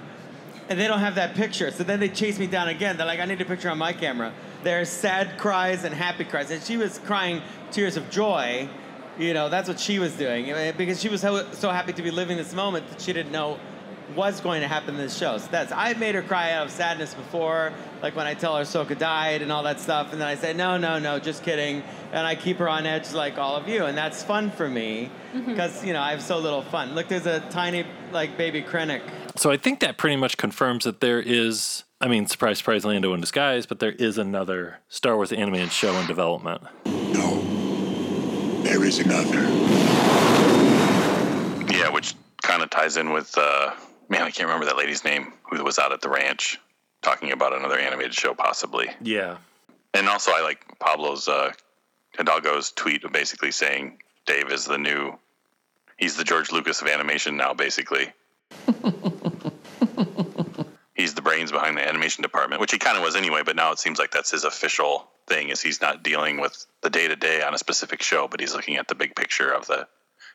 And 0.68 0.78
they 0.78 0.86
don't 0.86 1.00
have 1.00 1.16
that 1.16 1.34
picture. 1.34 1.70
So 1.70 1.82
then 1.84 2.00
they 2.00 2.08
chase 2.08 2.38
me 2.38 2.46
down 2.46 2.68
again. 2.68 2.96
They're 2.96 3.06
like, 3.06 3.20
I 3.20 3.24
need 3.26 3.40
a 3.40 3.44
picture 3.44 3.68
on 3.68 3.78
my 3.78 3.92
camera. 3.92 4.32
There's 4.62 4.88
sad 4.88 5.36
cries 5.36 5.84
and 5.84 5.92
happy 5.94 6.24
cries. 6.24 6.50
And 6.50 6.62
she 6.62 6.76
was 6.76 6.98
crying 7.00 7.42
tears 7.72 7.96
of 7.96 8.08
joy. 8.10 8.68
You 9.18 9.34
know, 9.34 9.48
that's 9.50 9.68
what 9.68 9.78
she 9.80 9.98
was 9.98 10.12
doing. 10.14 10.50
eh, 10.50 10.72
Because 10.72 11.00
she 11.00 11.08
was 11.08 11.20
so, 11.20 11.50
so 11.52 11.70
happy 11.70 11.92
to 11.92 12.00
be 12.02 12.10
living 12.10 12.36
this 12.38 12.54
moment 12.54 12.88
that 12.90 13.00
she 13.00 13.12
didn't 13.12 13.32
know 13.32 13.58
was 14.14 14.40
going 14.40 14.61
to 14.61 14.68
happen 14.68 14.94
in 14.94 15.01
this 15.01 15.16
show. 15.16 15.38
So 15.38 15.48
that's 15.51 15.72
I've 15.72 15.98
made 15.98 16.14
her 16.14 16.22
cry 16.22 16.53
out 16.53 16.66
of 16.66 16.72
sadness 16.72 17.14
before, 17.14 17.72
like 18.03 18.16
when 18.16 18.27
I 18.27 18.35
tell 18.35 18.57
her 18.57 18.64
Soka 18.64 18.98
died 18.98 19.42
and 19.42 19.51
all 19.53 19.62
that 19.64 19.81
stuff, 19.81 20.12
and 20.12 20.20
then 20.20 20.29
I 20.29 20.35
say, 20.35 20.53
no, 20.53 20.77
no, 20.77 20.98
no, 20.98 21.18
just 21.18 21.42
kidding. 21.42 21.83
And 22.12 22.27
I 22.27 22.35
keep 22.35 22.59
her 22.59 22.68
on 22.68 22.87
edge 22.87 23.12
like 23.12 23.38
all 23.38 23.57
of 23.57 23.68
you, 23.68 23.85
and 23.85 23.96
that's 23.96 24.22
fun 24.22 24.51
for 24.51 24.68
me 24.68 25.11
because 25.46 25.85
you 25.85 25.92
know 25.92 26.01
I 26.01 26.11
have 26.11 26.22
so 26.22 26.38
little 26.38 26.62
fun. 26.62 26.94
Look, 26.94 27.09
there's 27.09 27.27
a 27.27 27.40
tiny 27.51 27.87
like 28.12 28.37
baby 28.37 28.62
Krennic 28.62 29.03
So 29.37 29.51
I 29.51 29.57
think 29.57 29.81
that 29.81 29.96
pretty 29.96 30.16
much 30.16 30.37
confirms 30.37 30.85
that 30.85 31.01
there 31.01 31.20
is, 31.20 31.85
I 32.01 32.09
mean, 32.09 32.27
surprise, 32.27 32.59
surprise, 32.59 32.85
Lando 32.85 33.14
in 33.14 33.20
disguise, 33.20 33.64
but 33.66 33.79
there 33.81 33.92
is 33.92 34.18
another 34.18 34.81
Star 34.88 35.16
Wars 35.16 35.33
animated 35.33 35.72
show 35.72 35.94
in 35.94 36.07
development. 36.07 36.62
No, 36.85 37.40
there 38.62 38.85
is 38.85 38.98
another. 38.98 39.40
Yeah, 41.75 41.88
which 41.88 42.14
kind 42.42 42.62
of 42.62 42.68
ties 42.70 42.96
in 42.98 43.12
with 43.12 43.37
uh, 43.38 43.75
man, 44.12 44.22
I 44.22 44.31
can't 44.31 44.46
remember 44.46 44.66
that 44.66 44.77
lady's 44.77 45.05
name 45.05 45.33
who 45.51 45.64
was 45.64 45.79
out 45.79 45.90
at 45.90 46.03
the 46.03 46.11
ranch 46.11 46.61
talking 47.01 47.33
about 47.33 47.55
another 47.55 47.79
animated 47.79 48.14
show 48.14 48.35
possibly. 48.35 48.90
Yeah. 49.01 49.38
And 49.94 50.07
also, 50.09 50.31
I 50.33 50.42
like 50.42 50.79
Pablo's 50.79 51.29
uh, 51.29 51.53
Hidalgo's 52.16 52.72
tweet 52.72 53.11
basically 53.11 53.51
saying 53.51 53.98
Dave 54.27 54.53
is 54.53 54.66
the 54.66 54.79
new, 54.79 55.18
he's 55.96 56.16
the 56.16 56.25
George 56.25 56.53
Lucas 56.53 56.83
of 56.83 56.88
animation 56.88 57.37
now, 57.38 57.55
basically. 57.55 58.12
he's 60.94 61.14
the 61.14 61.22
brains 61.22 61.51
behind 61.51 61.79
the 61.79 61.88
animation 61.88 62.22
department, 62.22 62.61
which 62.61 62.70
he 62.70 62.79
kind 62.79 62.98
of 62.98 63.03
was 63.03 63.16
anyway. 63.16 63.40
But 63.44 63.57
now 63.57 63.72
it 63.72 63.79
seems 63.79 63.98
like 63.98 64.11
that's 64.11 64.31
his 64.31 64.44
official 64.44 65.09
thing: 65.27 65.48
is 65.48 65.62
he's 65.62 65.81
not 65.81 66.03
dealing 66.03 66.38
with 66.38 66.66
the 66.83 66.90
day 66.90 67.09
to 67.09 67.16
day 67.16 67.42
on 67.42 67.55
a 67.55 67.59
specific 67.59 68.03
show, 68.03 68.29
but 68.29 68.40
he's 68.40 68.55
looking 68.55 68.77
at 68.77 68.88
the 68.88 68.94
big 68.94 69.16
picture 69.16 69.51
of 69.51 69.66
the 69.66 69.88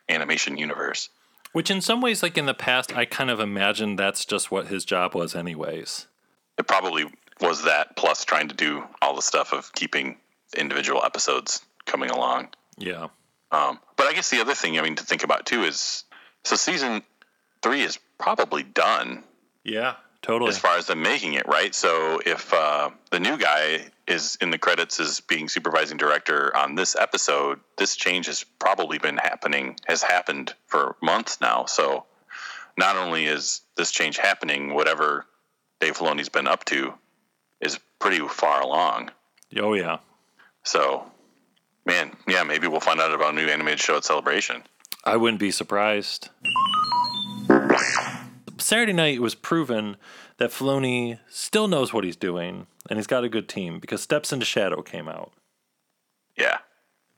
animation 0.08 0.58
universe. 0.58 1.10
Which, 1.52 1.70
in 1.70 1.80
some 1.80 2.00
ways, 2.00 2.22
like 2.22 2.36
in 2.36 2.46
the 2.46 2.54
past, 2.54 2.96
I 2.96 3.04
kind 3.04 3.30
of 3.30 3.40
imagined 3.40 3.98
that's 3.98 4.24
just 4.24 4.50
what 4.50 4.68
his 4.68 4.84
job 4.84 5.14
was, 5.14 5.34
anyways. 5.34 6.06
It 6.58 6.66
probably 6.66 7.06
was 7.40 7.64
that 7.64 7.96
plus 7.96 8.24
trying 8.24 8.48
to 8.48 8.54
do 8.54 8.84
all 9.00 9.14
the 9.14 9.22
stuff 9.22 9.52
of 9.52 9.72
keeping 9.72 10.16
individual 10.56 11.04
episodes 11.04 11.62
coming 11.86 12.10
along. 12.10 12.48
Yeah. 12.76 13.08
Um, 13.50 13.78
but 13.96 14.06
I 14.06 14.12
guess 14.12 14.30
the 14.30 14.40
other 14.40 14.54
thing 14.54 14.78
I 14.78 14.82
mean 14.82 14.96
to 14.96 15.04
think 15.04 15.24
about 15.24 15.46
too 15.46 15.62
is 15.64 16.04
so 16.44 16.56
season 16.56 17.02
three 17.62 17.82
is 17.82 17.98
probably 18.18 18.62
done 18.62 19.24
Yeah, 19.64 19.94
totally. 20.22 20.50
as 20.50 20.58
far 20.58 20.76
as 20.76 20.86
them 20.86 21.02
making 21.02 21.34
it, 21.34 21.46
right? 21.46 21.74
So 21.74 22.20
if 22.24 22.52
uh, 22.52 22.90
the 23.10 23.20
new 23.20 23.36
guy 23.36 23.86
is 24.06 24.36
in 24.40 24.50
the 24.50 24.58
credits 24.58 25.00
as 25.00 25.20
being 25.20 25.48
supervising 25.48 25.96
director 25.96 26.56
on 26.56 26.74
this 26.74 26.96
episode, 26.96 27.60
this 27.76 27.96
change 27.96 28.26
has 28.26 28.44
probably 28.58 28.98
been 28.98 29.18
happening, 29.18 29.76
has 29.86 30.02
happened 30.02 30.54
for 30.66 30.96
months 31.02 31.40
now. 31.40 31.66
So 31.66 32.04
not 32.76 32.96
only 32.96 33.26
is 33.26 33.60
this 33.76 33.90
change 33.90 34.16
happening, 34.18 34.74
whatever 34.74 35.26
Dave 35.80 35.96
Filoni's 35.96 36.28
been 36.28 36.48
up 36.48 36.64
to 36.66 36.94
is 37.60 37.78
pretty 37.98 38.20
far 38.28 38.62
along. 38.62 39.10
Oh, 39.60 39.74
yeah. 39.74 39.98
So, 40.62 41.04
man, 41.84 42.16
yeah, 42.26 42.44
maybe 42.44 42.66
we'll 42.66 42.80
find 42.80 43.00
out 43.00 43.12
about 43.12 43.32
a 43.32 43.36
new 43.36 43.46
animated 43.46 43.80
show 43.80 43.96
at 43.96 44.04
Celebration. 44.04 44.62
I 45.04 45.16
wouldn't 45.16 45.40
be 45.40 45.50
surprised. 45.50 46.28
Saturday 48.68 48.92
night, 48.92 49.14
it 49.14 49.22
was 49.22 49.34
proven 49.34 49.96
that 50.36 50.50
Filoni 50.50 51.20
still 51.30 51.68
knows 51.68 51.94
what 51.94 52.04
he's 52.04 52.16
doing, 52.16 52.66
and 52.90 52.98
he's 52.98 53.06
got 53.06 53.24
a 53.24 53.28
good 53.30 53.48
team 53.48 53.80
because 53.80 54.02
Steps 54.02 54.30
into 54.30 54.44
Shadow 54.44 54.82
came 54.82 55.08
out. 55.08 55.32
Yeah. 56.36 56.58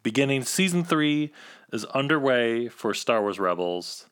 Beginning 0.04 0.44
season 0.44 0.84
three 0.84 1.32
is 1.72 1.84
underway 1.86 2.68
for 2.68 2.94
Star 2.94 3.20
Wars 3.20 3.40
Rebels, 3.40 4.06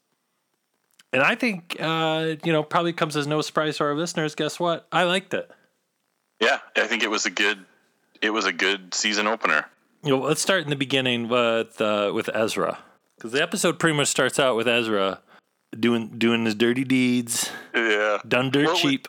And 1.12 1.22
I 1.22 1.34
think, 1.34 1.76
uh, 1.80 2.34
you 2.44 2.52
know, 2.52 2.62
probably 2.62 2.92
comes 2.92 3.16
as 3.16 3.26
no 3.26 3.40
surprise 3.40 3.78
to 3.78 3.84
our 3.84 3.94
listeners. 3.94 4.34
Guess 4.34 4.60
what? 4.60 4.86
I 4.92 5.04
liked 5.04 5.32
it. 5.32 5.50
Yeah, 6.40 6.58
I 6.76 6.86
think 6.86 7.02
it 7.02 7.10
was 7.10 7.26
a 7.26 7.30
good 7.30 7.64
it 8.20 8.30
was 8.30 8.44
a 8.46 8.52
good 8.52 8.94
season 8.94 9.26
opener. 9.26 9.66
You 10.02 10.16
know, 10.16 10.22
let's 10.22 10.40
start 10.40 10.64
in 10.64 10.70
the 10.70 10.76
beginning 10.76 11.28
with 11.28 11.80
uh, 11.80 12.12
with 12.14 12.28
Ezra, 12.34 12.78
because 13.16 13.32
the 13.32 13.42
episode 13.42 13.78
pretty 13.78 13.96
much 13.96 14.08
starts 14.08 14.38
out 14.38 14.56
with 14.56 14.68
Ezra 14.68 15.20
doing 15.78 16.08
doing 16.18 16.44
his 16.44 16.54
dirty 16.54 16.84
deeds, 16.84 17.50
Yeah. 17.74 18.18
done 18.26 18.50
dirt 18.50 18.66
Well, 18.66 18.74
we- 18.84 18.98
cheap. 18.98 19.08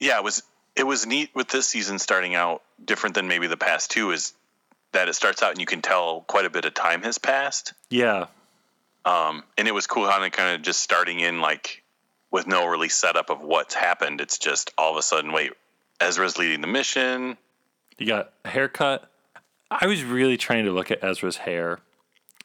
Yeah, 0.00 0.18
it 0.18 0.24
was 0.24 0.42
it 0.76 0.84
was 0.86 1.06
neat 1.06 1.30
with 1.34 1.48
this 1.48 1.66
season 1.66 1.98
starting 1.98 2.34
out 2.34 2.62
different 2.82 3.14
than 3.16 3.26
maybe 3.28 3.46
the 3.48 3.56
past 3.56 3.90
two 3.90 4.12
is 4.12 4.32
that 4.92 5.08
it 5.08 5.14
starts 5.14 5.42
out 5.42 5.50
and 5.50 5.60
you 5.60 5.66
can 5.66 5.82
tell 5.82 6.22
quite 6.22 6.46
a 6.46 6.50
bit 6.50 6.64
of 6.64 6.72
time 6.74 7.02
has 7.02 7.18
passed. 7.18 7.74
Yeah, 7.90 8.26
Um, 9.08 9.42
and 9.56 9.66
it 9.66 9.72
was 9.72 9.86
cool 9.86 10.06
how 10.06 10.20
they 10.20 10.28
kind 10.28 10.54
of 10.54 10.62
just 10.62 10.80
starting 10.80 11.20
in 11.20 11.40
like 11.40 11.82
with 12.30 12.46
no 12.46 12.66
really 12.66 12.90
setup 12.90 13.30
of 13.30 13.40
what's 13.40 13.74
happened. 13.74 14.20
It's 14.20 14.36
just 14.38 14.70
all 14.76 14.90
of 14.90 14.98
a 14.98 15.02
sudden, 15.02 15.32
wait, 15.32 15.52
Ezra's 15.98 16.36
leading 16.36 16.60
the 16.60 16.66
mission. 16.66 17.38
you 17.96 18.06
got 18.06 18.32
a 18.44 18.48
haircut. 18.50 19.10
I 19.70 19.86
was 19.86 20.04
really 20.04 20.36
trying 20.36 20.66
to 20.66 20.72
look 20.72 20.90
at 20.90 21.02
Ezra's 21.02 21.38
hair, 21.38 21.78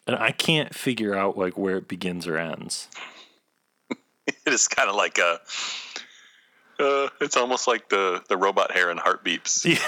and 0.08 0.16
I 0.16 0.32
can't 0.32 0.74
figure 0.74 1.14
out 1.16 1.38
like 1.38 1.58
where 1.58 1.78
it 1.78 1.88
begins 1.88 2.28
or 2.28 2.38
ends. 2.38 2.88
It 4.26 4.54
is 4.54 4.70
kind 4.70 4.90
of 4.90 4.96
like 4.96 5.18
a. 5.18 5.42
Uh, 6.80 7.10
it's 7.20 7.36
almost 7.36 7.68
like 7.68 7.90
the 7.90 8.24
the 8.30 8.38
robot 8.38 8.72
hair 8.72 8.90
in 8.90 8.98
Heartbeeps. 8.98 9.66
Yeah, 9.66 9.80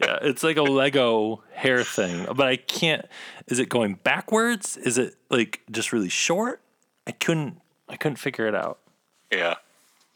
it's 0.00 0.42
like 0.42 0.56
a 0.56 0.62
Lego 0.62 1.42
hair 1.52 1.84
thing, 1.84 2.26
but 2.34 2.46
I 2.46 2.56
can't. 2.56 3.06
Is 3.46 3.58
it 3.58 3.68
going 3.68 3.94
backwards? 3.94 4.76
Is 4.76 4.98
it 4.98 5.14
like 5.30 5.60
just 5.70 5.92
really 5.92 6.08
short? 6.08 6.60
I 7.06 7.12
couldn't. 7.12 7.60
I 7.88 7.96
couldn't 7.96 8.16
figure 8.16 8.46
it 8.46 8.54
out. 8.54 8.78
Yeah, 9.32 9.54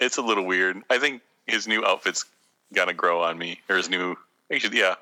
it's 0.00 0.16
a 0.16 0.22
little 0.22 0.44
weird. 0.44 0.82
I 0.90 0.98
think 0.98 1.22
his 1.46 1.66
new 1.68 1.84
outfit's 1.84 2.24
gonna 2.72 2.92
grow 2.94 3.22
on 3.22 3.38
me, 3.38 3.60
or 3.68 3.76
his 3.76 3.88
new. 3.88 4.16
Actually, 4.52 4.78
yeah, 4.78 4.96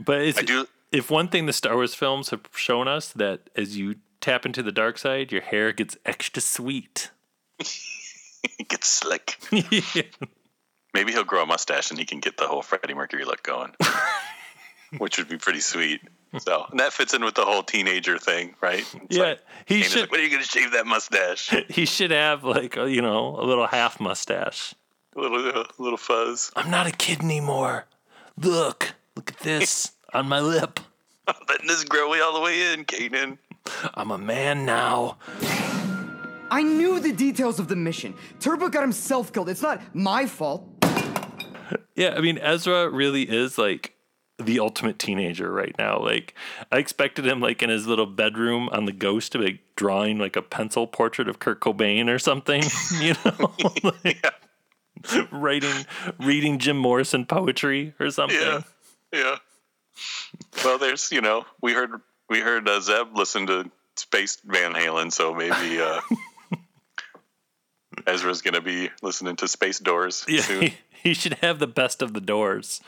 But 0.00 0.22
it's, 0.22 0.38
I 0.38 0.42
do- 0.42 0.66
if 0.90 1.10
one 1.10 1.28
thing 1.28 1.46
the 1.46 1.52
Star 1.52 1.74
Wars 1.74 1.94
films 1.94 2.30
have 2.30 2.40
shown 2.54 2.88
us 2.88 3.12
that 3.12 3.48
as 3.56 3.76
you 3.76 3.96
tap 4.20 4.44
into 4.44 4.62
the 4.62 4.72
dark 4.72 4.98
side, 4.98 5.32
your 5.32 5.40
hair 5.42 5.72
gets 5.72 5.96
extra 6.04 6.42
sweet. 6.42 7.10
it 7.58 8.68
gets 8.68 8.88
slick. 8.88 9.38
yeah. 9.50 10.02
Maybe 10.94 11.12
he'll 11.12 11.24
grow 11.24 11.42
a 11.42 11.46
mustache 11.46 11.90
and 11.90 11.98
he 11.98 12.04
can 12.04 12.20
get 12.20 12.36
the 12.36 12.46
whole 12.46 12.62
Freddie 12.62 12.94
Mercury 12.94 13.24
look 13.24 13.42
going, 13.42 13.72
which 14.98 15.18
would 15.18 15.28
be 15.28 15.38
pretty 15.38 15.60
sweet. 15.60 16.00
So 16.38 16.66
and 16.70 16.80
that 16.80 16.92
fits 16.92 17.12
in 17.14 17.24
with 17.24 17.34
the 17.34 17.44
whole 17.44 17.62
teenager 17.62 18.18
thing, 18.18 18.54
right? 18.60 18.80
It's 19.02 19.16
Yeah, 19.16 19.22
like, 19.22 19.40
he 19.66 19.76
Kana's 19.76 19.92
should- 19.92 20.00
Like, 20.02 20.10
when 20.12 20.20
are 20.20 20.24
you 20.24 20.30
going 20.30 20.42
to 20.42 20.48
shave 20.48 20.72
that 20.72 20.86
mustache? 20.86 21.54
He 21.68 21.84
should 21.86 22.10
have 22.10 22.44
like 22.44 22.76
a, 22.76 22.90
you 22.90 23.02
know 23.02 23.36
a 23.38 23.44
little 23.44 23.66
half 23.66 24.00
mustache. 24.00 24.74
A 25.16 25.20
little, 25.20 25.38
a 25.62 25.66
little 25.78 25.98
fuzz. 25.98 26.50
I'm 26.56 26.70
not 26.70 26.86
a 26.86 26.90
kid 26.90 27.20
anymore. 27.22 27.84
Look, 28.38 28.94
look 29.14 29.30
at 29.30 29.38
this 29.40 29.92
on 30.14 30.26
my 30.26 30.40
lip. 30.40 30.80
I'm 31.28 31.34
letting 31.48 31.66
this 31.68 31.84
grow 31.84 32.12
all 32.22 32.32
the 32.34 32.40
way 32.40 32.72
in, 32.72 32.84
Kanan. 32.86 33.36
I'm 33.94 34.10
a 34.10 34.16
man 34.18 34.64
now. 34.66 35.18
I 36.50 36.62
knew 36.62 36.98
the 37.00 37.12
details 37.12 37.58
of 37.58 37.68
the 37.68 37.76
mission. 37.76 38.14
Turbo 38.40 38.68
got 38.70 38.80
himself 38.82 39.32
killed. 39.32 39.48
It's 39.50 39.62
not 39.62 39.80
my 39.94 40.26
fault. 40.26 40.66
Yeah, 41.96 42.14
I 42.16 42.20
mean 42.20 42.38
Ezra 42.38 42.88
really 42.88 43.22
is 43.22 43.58
like 43.58 43.94
the 44.38 44.60
ultimate 44.60 44.98
teenager 44.98 45.52
right 45.52 45.74
now. 45.78 45.98
Like 45.98 46.34
I 46.70 46.78
expected 46.78 47.26
him 47.26 47.40
like 47.40 47.62
in 47.62 47.70
his 47.70 47.86
little 47.86 48.06
bedroom 48.06 48.68
on 48.72 48.84
the 48.86 48.92
ghost 48.92 49.32
to 49.32 49.38
be 49.38 49.60
drawing 49.76 50.18
like 50.18 50.36
a 50.36 50.42
pencil 50.42 50.86
portrait 50.86 51.28
of 51.28 51.38
Kurt 51.38 51.60
Cobain 51.60 52.08
or 52.08 52.18
something, 52.18 52.62
you 53.00 53.14
know? 53.24 53.52
Like, 54.04 54.24
Writing 55.32 55.86
reading 56.20 56.58
Jim 56.58 56.76
Morrison 56.76 57.26
poetry 57.26 57.92
or 57.98 58.10
something. 58.10 58.38
Yeah, 58.38 58.60
yeah. 59.12 59.36
Well, 60.64 60.78
there's 60.78 61.10
you 61.10 61.20
know 61.20 61.44
we 61.60 61.72
heard 61.72 61.90
we 62.28 62.40
heard 62.40 62.68
uh, 62.68 62.80
Zeb 62.80 63.16
listen 63.16 63.46
to 63.48 63.70
Space 63.96 64.38
Van 64.44 64.72
Halen, 64.72 65.12
so 65.12 65.34
maybe 65.34 65.80
uh, 65.80 66.00
Ezra's 68.06 68.42
gonna 68.42 68.60
be 68.60 68.90
listening 69.02 69.36
to 69.36 69.48
Space 69.48 69.78
Doors 69.80 70.24
Yeah, 70.28 70.42
soon. 70.42 70.70
He, 71.02 71.08
he 71.10 71.14
should 71.14 71.34
have 71.34 71.58
the 71.58 71.66
best 71.66 72.02
of 72.02 72.14
the 72.14 72.20
doors, 72.20 72.80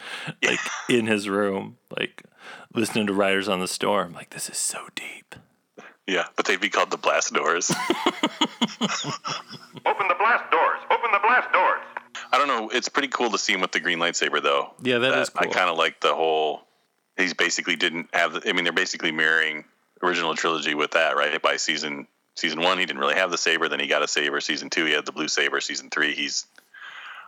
like 0.43 0.61
in 0.89 1.07
his 1.07 1.29
room, 1.29 1.79
like 1.97 2.23
listening 2.75 3.07
to 3.07 3.13
Riders 3.13 3.49
on 3.49 3.61
the 3.61 3.69
Storm. 3.69 4.13
Like 4.13 4.31
this 4.31 4.49
is 4.49 4.59
so 4.59 4.89
deep. 4.95 5.35
Yeah, 6.07 6.27
but 6.37 6.45
they'd 6.45 6.61
be 6.61 6.69
called 6.69 6.91
the 6.91 6.99
Blast 6.99 7.33
Doors. 7.33 7.71
Open 9.87 10.09
the 10.09 10.15
blast 10.19 10.51
doors. 10.51 10.79
Open 10.91 11.11
the 11.13 11.21
blast 11.23 11.53
doors. 11.53 11.81
I 12.33 12.39
don't 12.39 12.49
know. 12.49 12.69
It's 12.71 12.89
pretty 12.89 13.09
cool 13.09 13.31
to 13.31 13.39
see 13.39 13.53
him 13.53 13.61
with 13.61 13.73
the 13.73 13.81
green 13.81 13.99
lightsaber, 13.99 14.43
though. 14.43 14.73
Yeah, 14.83 14.99
that 14.99 15.19
is 15.19 15.31
I 15.37 15.47
kind 15.47 15.71
of 15.71 15.77
like 15.77 16.01
the 16.01 16.15
whole. 16.15 16.63
He's 17.17 17.35
basically 17.35 17.77
didn't 17.77 18.09
have. 18.13 18.35
The, 18.35 18.49
I 18.49 18.53
mean, 18.53 18.65
they're 18.65 18.73
basically 18.73 19.13
mirroring 19.13 19.65
original 20.03 20.35
trilogy 20.35 20.75
with 20.75 20.93
that, 20.93 21.17
right? 21.17 21.41
By 21.41 21.57
season 21.57 22.07
season 22.35 22.61
one, 22.61 22.79
he 22.79 22.87
didn't 22.87 23.01
really 23.01 23.15
have 23.15 23.31
the 23.31 23.39
saber. 23.39 23.69
Then 23.69 23.81
he 23.81 23.87
got 23.87 24.03
a 24.03 24.09
saber. 24.09 24.41
Season 24.41 24.71
two, 24.71 24.85
he 24.85 24.93
had 24.93 25.07
the 25.07 25.13
blue 25.13 25.29
saber. 25.29 25.61
Season 25.61 25.91
three, 25.91 26.15
he's 26.15 26.47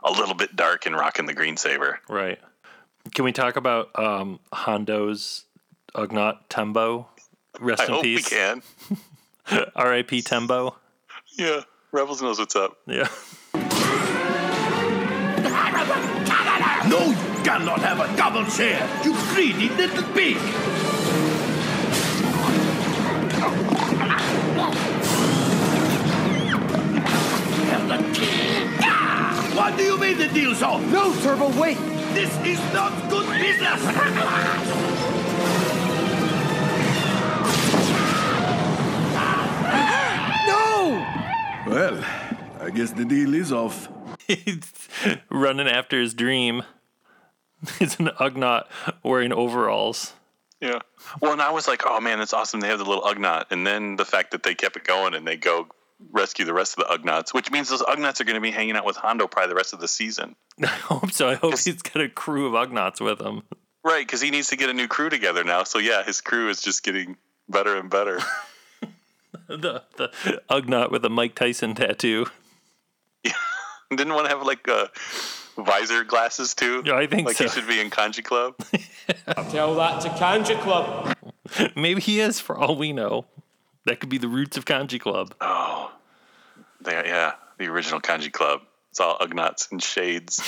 a 0.05 0.11
little 0.11 0.35
bit 0.35 0.55
dark 0.57 0.87
and 0.87 0.95
rocking 0.95 1.27
the 1.27 1.35
green 1.35 1.57
saber. 1.57 2.01
Right. 2.09 2.39
Can 3.15 3.25
we 3.25 3.33
talk 3.33 3.57
about 3.57 3.97
um, 3.99 4.41
Hondo's 4.53 5.45
Ugnaught 5.95 6.39
Tembo? 6.49 7.09
Rest 7.61 7.83
I 7.83 7.87
in 7.87 7.91
hope 7.93 8.03
peace. 8.03 8.31
we 8.31 8.37
can. 8.37 8.63
R.I.P. 9.77 10.23
Tembo. 10.23 10.77
Yeah, 11.39 11.63
Rebels 11.93 12.21
knows 12.23 12.39
what's 12.39 12.57
up. 12.57 12.77
Yeah. 12.87 13.09
No, 16.89 17.01
you 17.05 17.43
cannot 17.45 17.81
have 17.81 18.01
a 18.01 18.17
double 18.17 18.45
share, 18.45 18.89
you 19.05 19.13
greedy 19.35 19.69
little 19.71 20.05
pig! 20.15 20.37
What 29.57 29.79
do 29.79 29.85
you 29.85 29.99
mean 29.99 30.19
the 30.19 30.29
deal's 30.29 30.63
off? 30.63 30.83
No, 30.83 31.15
Turbo, 31.23 31.49
wait! 31.59 31.79
This 32.13 32.31
is 32.45 32.59
not 32.75 32.93
good 33.09 33.27
business! 33.41 33.83
No! 40.47 41.05
Well, 41.67 42.05
I 42.61 42.71
guess 42.71 42.93
the 42.93 43.05
deal 43.05 43.35
is 43.35 43.51
off. 43.51 43.89
He's 44.29 44.73
running 45.31 45.67
after 45.67 46.01
his 46.01 46.15
dream. 46.15 46.63
He's 47.79 47.99
an 47.99 48.09
Ugnaught 48.21 48.65
wearing 49.03 49.33
overalls. 49.33 50.13
Yeah. 50.61 50.81
Well, 51.21 51.33
and 51.33 51.43
I 51.43 51.51
was 51.51 51.67
like, 51.67 51.83
oh 51.87 52.01
man, 52.01 52.19
that's 52.19 52.33
awesome. 52.35 52.61
They 52.61 52.69
have 52.69 52.79
the 52.79 52.85
little 52.85 53.05
Ugnaught, 53.05 53.47
and 53.51 53.67
then 53.67 53.97
the 53.97 54.05
fact 54.05 54.31
that 54.33 54.43
they 54.43 54.55
kept 54.55 54.77
it 54.77 54.85
going 54.85 55.15
and 55.15 55.27
they 55.27 55.37
go 55.37 55.67
rescue 56.11 56.45
the 56.45 56.53
rest 56.55 56.79
of 56.79 56.87
the 56.87 56.97
Ugnaughts, 56.97 57.33
which 57.33 57.51
means 57.51 57.69
those 57.69 57.83
Ugnaughts 57.83 58.21
are 58.21 58.25
going 58.25 58.35
to 58.35 58.41
be 58.41 58.51
hanging 58.51 58.77
out 58.77 58.85
with 58.85 58.97
Hondo 58.97 59.27
probably 59.27 59.49
the 59.51 59.55
rest 59.55 59.73
of 59.73 59.81
the 59.81 59.89
season. 59.89 60.37
I 60.63 60.67
hope 60.67 61.11
so. 61.13 61.29
I 61.29 61.35
hope 61.35 61.59
he's 61.59 61.83
got 61.83 62.03
a 62.03 62.09
crew 62.09 62.47
of 62.47 62.69
Ugnaughts 62.69 63.01
with 63.01 63.21
him. 63.21 63.43
Right, 63.85 64.07
because 64.07 64.21
he 64.21 64.31
needs 64.31 64.49
to 64.49 64.57
get 64.57 64.69
a 64.69 64.75
new 64.75 64.89
crew 64.89 65.09
together 65.09 65.45
now. 65.45 65.63
So 65.65 65.79
yeah, 65.79 66.03
his 66.03 66.21
crew 66.21 66.49
is 66.49 66.61
just 66.61 66.83
getting 66.83 67.17
better 67.49 67.77
and 67.77 67.91
better. 67.91 68.21
The 69.49 69.83
the 69.97 70.11
Ugnaught 70.51 70.91
with 70.91 71.05
a 71.05 71.11
Mike 71.11 71.35
Tyson 71.37 71.75
tattoo. 71.75 72.27
Didn't 73.91 74.15
want 74.15 74.27
to 74.27 74.37
have 74.37 74.45
like 74.45 74.67
uh, 74.67 74.87
visor 75.57 76.03
glasses 76.05 76.55
too. 76.55 76.83
Yeah, 76.85 76.95
I 76.97 77.07
think 77.07 77.29
like 77.29 77.37
so. 77.37 77.45
he 77.45 77.51
should 77.51 77.69
be 77.69 77.79
in 77.79 77.91
Kanjiklub. 77.91 78.57
Tell 79.51 79.77
that 79.77 80.01
to 80.03 80.09
Kanjiklub. 80.09 81.15
Maybe 81.77 82.01
he 82.01 82.19
is, 82.19 82.41
for 82.41 82.59
all 82.59 82.77
we 82.77 82.93
know. 82.93 83.27
That 83.85 84.01
could 84.01 84.09
be 84.09 84.19
the 84.19 84.27
roots 84.27 84.57
of 84.57 84.65
Kanjiklub. 84.65 85.33
oh, 85.41 85.66
they, 86.81 86.93
yeah, 86.93 87.35
the 87.59 87.67
original 87.67 88.01
Kanjiklub. 88.01 88.61
It's 88.91 89.01
all 89.01 89.19
Ugnaughts 89.19 89.71
and 89.71 89.83
shades. 89.83 90.41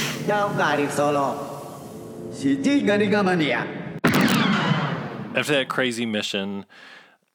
After 5.35 5.53
that 5.53 5.69
crazy 5.69 6.07
mission, 6.07 6.64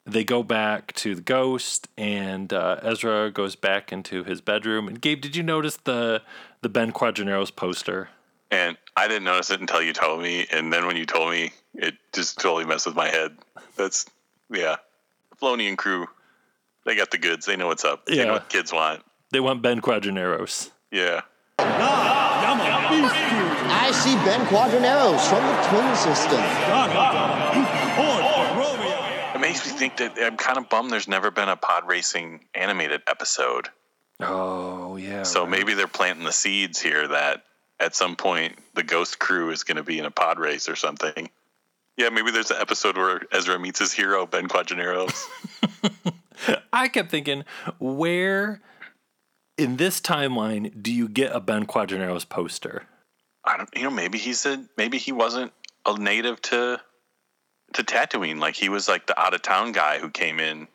they 0.05 0.23
go 0.23 0.43
back 0.43 0.91
to 0.93 1.15
the 1.15 1.21
ghost, 1.21 1.87
and 1.97 2.51
uh, 2.51 2.79
Ezra 2.81 3.31
goes 3.31 3.55
back 3.55 3.93
into 3.93 4.23
his 4.23 4.41
bedroom. 4.41 4.87
And 4.87 4.99
Gabe, 4.99 5.21
did 5.21 5.35
you 5.35 5.43
notice 5.43 5.77
the 5.77 6.21
the 6.61 6.69
Ben 6.69 6.91
Quadinaros 6.91 7.55
poster? 7.55 8.09
And 8.49 8.77
I 8.95 9.07
didn't 9.07 9.23
notice 9.23 9.49
it 9.51 9.61
until 9.61 9.81
you 9.81 9.93
told 9.93 10.21
me, 10.21 10.47
and 10.51 10.71
then 10.71 10.85
when 10.85 10.95
you 10.95 11.05
told 11.05 11.31
me, 11.31 11.51
it 11.73 11.95
just 12.13 12.39
totally 12.39 12.65
messed 12.65 12.85
with 12.85 12.95
my 12.95 13.09
head. 13.09 13.37
That's 13.75 14.05
yeah, 14.51 14.77
Filoni 15.39 15.69
and 15.69 15.77
crew 15.77 16.07
They 16.85 16.95
got 16.95 17.11
the 17.11 17.17
goods. 17.17 17.45
They 17.45 17.55
know 17.55 17.67
what's 17.67 17.85
up. 17.85 18.05
They 18.05 18.15
Yeah. 18.17 18.25
know 18.25 18.33
what 18.33 18.49
kids 18.49 18.71
want. 18.73 19.03
They 19.31 19.39
want 19.39 19.61
Ben 19.61 19.81
Quadinaros. 19.81 20.69
Yeah. 20.91 21.21
I 23.75 23.91
see 23.93 24.15
Ben 24.25 24.45
Quadinaros 24.47 25.21
from 25.29 25.43
the 25.45 25.55
twin 25.69 25.95
system. 25.95 26.41
It 29.35 29.39
makes 29.39 29.65
me 29.65 29.71
think 29.77 29.97
that 29.97 30.17
I'm 30.21 30.37
kind 30.37 30.57
of 30.57 30.69
bummed 30.69 30.91
there's 30.91 31.07
never 31.07 31.31
been 31.31 31.49
a 31.49 31.55
pod 31.55 31.87
racing 31.87 32.45
animated 32.53 33.01
episode. 33.07 33.69
Oh 34.19 34.95
yeah. 34.97 35.23
So 35.23 35.45
maybe 35.47 35.73
they're 35.73 35.87
planting 35.87 36.23
the 36.25 36.31
seeds 36.31 36.79
here 36.79 37.07
that 37.07 37.43
at 37.79 37.95
some 37.95 38.15
point 38.15 38.57
the 38.75 38.83
Ghost 38.83 39.19
Crew 39.19 39.49
is 39.49 39.63
going 39.63 39.77
to 39.77 39.83
be 39.83 39.97
in 39.99 40.05
a 40.05 40.11
pod 40.11 40.39
race 40.39 40.69
or 40.69 40.75
something. 40.75 41.29
Yeah, 41.97 42.09
maybe 42.09 42.31
there's 42.31 42.51
an 42.51 42.57
episode 42.59 42.97
where 42.97 43.21
Ezra 43.31 43.59
meets 43.59 43.79
his 43.79 43.91
hero 43.93 44.25
Ben 44.25 44.47
Quadinaros. 44.47 45.13
I 46.73 46.87
kept 46.87 47.09
thinking, 47.11 47.43
where 47.79 48.61
in 49.57 49.77
this 49.77 50.01
timeline 50.01 50.81
do 50.81 50.91
you 50.91 51.07
get 51.07 51.35
a 51.35 51.39
Ben 51.39 51.65
Quadinaros 51.65 52.27
poster? 52.27 52.83
I 53.45 53.57
don't, 53.57 53.69
you 53.75 53.83
know, 53.83 53.89
maybe 53.89 54.17
he's 54.17 54.45
a 54.45 54.63
maybe 54.77 54.97
he 54.97 55.11
wasn't 55.11 55.51
a 55.85 55.97
native 55.97 56.41
to 56.43 56.79
to 57.73 57.83
Tatooine. 57.83 58.39
Like 58.39 58.55
he 58.55 58.69
was 58.69 58.87
like 58.87 59.07
the 59.07 59.19
out 59.19 59.33
of 59.33 59.41
town 59.41 59.71
guy 59.71 59.99
who 59.99 60.09
came 60.09 60.39
in 60.39 60.67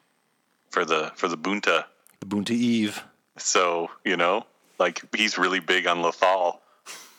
for 0.70 0.84
the 0.84 1.12
for 1.16 1.28
the 1.28 1.38
Boonta. 1.38 1.84
The 2.20 2.26
Boonta 2.26 2.50
Eve. 2.50 3.02
So 3.36 3.88
you 4.04 4.16
know, 4.16 4.46
like 4.78 5.02
he's 5.14 5.38
really 5.38 5.60
big 5.60 5.86
on 5.86 5.98
Lothal. 5.98 6.58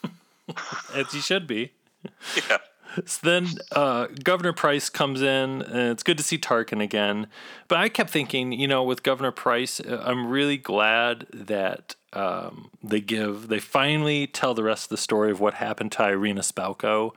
As 0.94 1.12
he 1.12 1.20
should 1.20 1.46
be. 1.46 1.72
Yeah. 2.48 2.56
So 3.04 3.20
then 3.22 3.46
uh, 3.72 4.08
Governor 4.22 4.52
Price 4.52 4.88
comes 4.88 5.22
in, 5.22 5.62
and 5.62 5.90
it's 5.90 6.02
good 6.02 6.18
to 6.18 6.24
see 6.24 6.38
Tarkin 6.38 6.82
again. 6.82 7.28
But 7.68 7.78
I 7.78 7.88
kept 7.88 8.10
thinking, 8.10 8.52
you 8.52 8.66
know, 8.66 8.82
with 8.82 9.02
Governor 9.02 9.30
Price, 9.30 9.80
uh, 9.80 10.02
I'm 10.04 10.26
really 10.26 10.56
glad 10.56 11.26
that 11.32 11.94
um, 12.12 12.70
they 12.82 13.00
give, 13.00 13.48
they 13.48 13.60
finally 13.60 14.26
tell 14.26 14.54
the 14.54 14.64
rest 14.64 14.84
of 14.86 14.88
the 14.90 14.96
story 14.96 15.30
of 15.30 15.40
what 15.40 15.54
happened 15.54 15.92
to 15.92 16.04
Irina 16.04 16.40
Spalko 16.40 17.12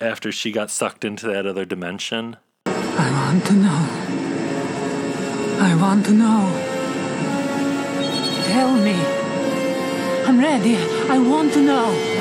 after 0.00 0.32
she 0.32 0.50
got 0.50 0.70
sucked 0.70 1.04
into 1.04 1.26
that 1.28 1.46
other 1.46 1.64
dimension. 1.64 2.36
I 2.66 3.10
want 3.10 3.46
to 3.46 3.52
know. 3.54 3.88
I 5.60 5.76
want 5.80 6.06
to 6.06 6.12
know. 6.12 6.70
Tell 8.46 8.74
me. 8.76 8.94
I'm 10.26 10.40
ready. 10.40 10.76
I 11.08 11.18
want 11.18 11.52
to 11.52 11.60
know. 11.60 12.13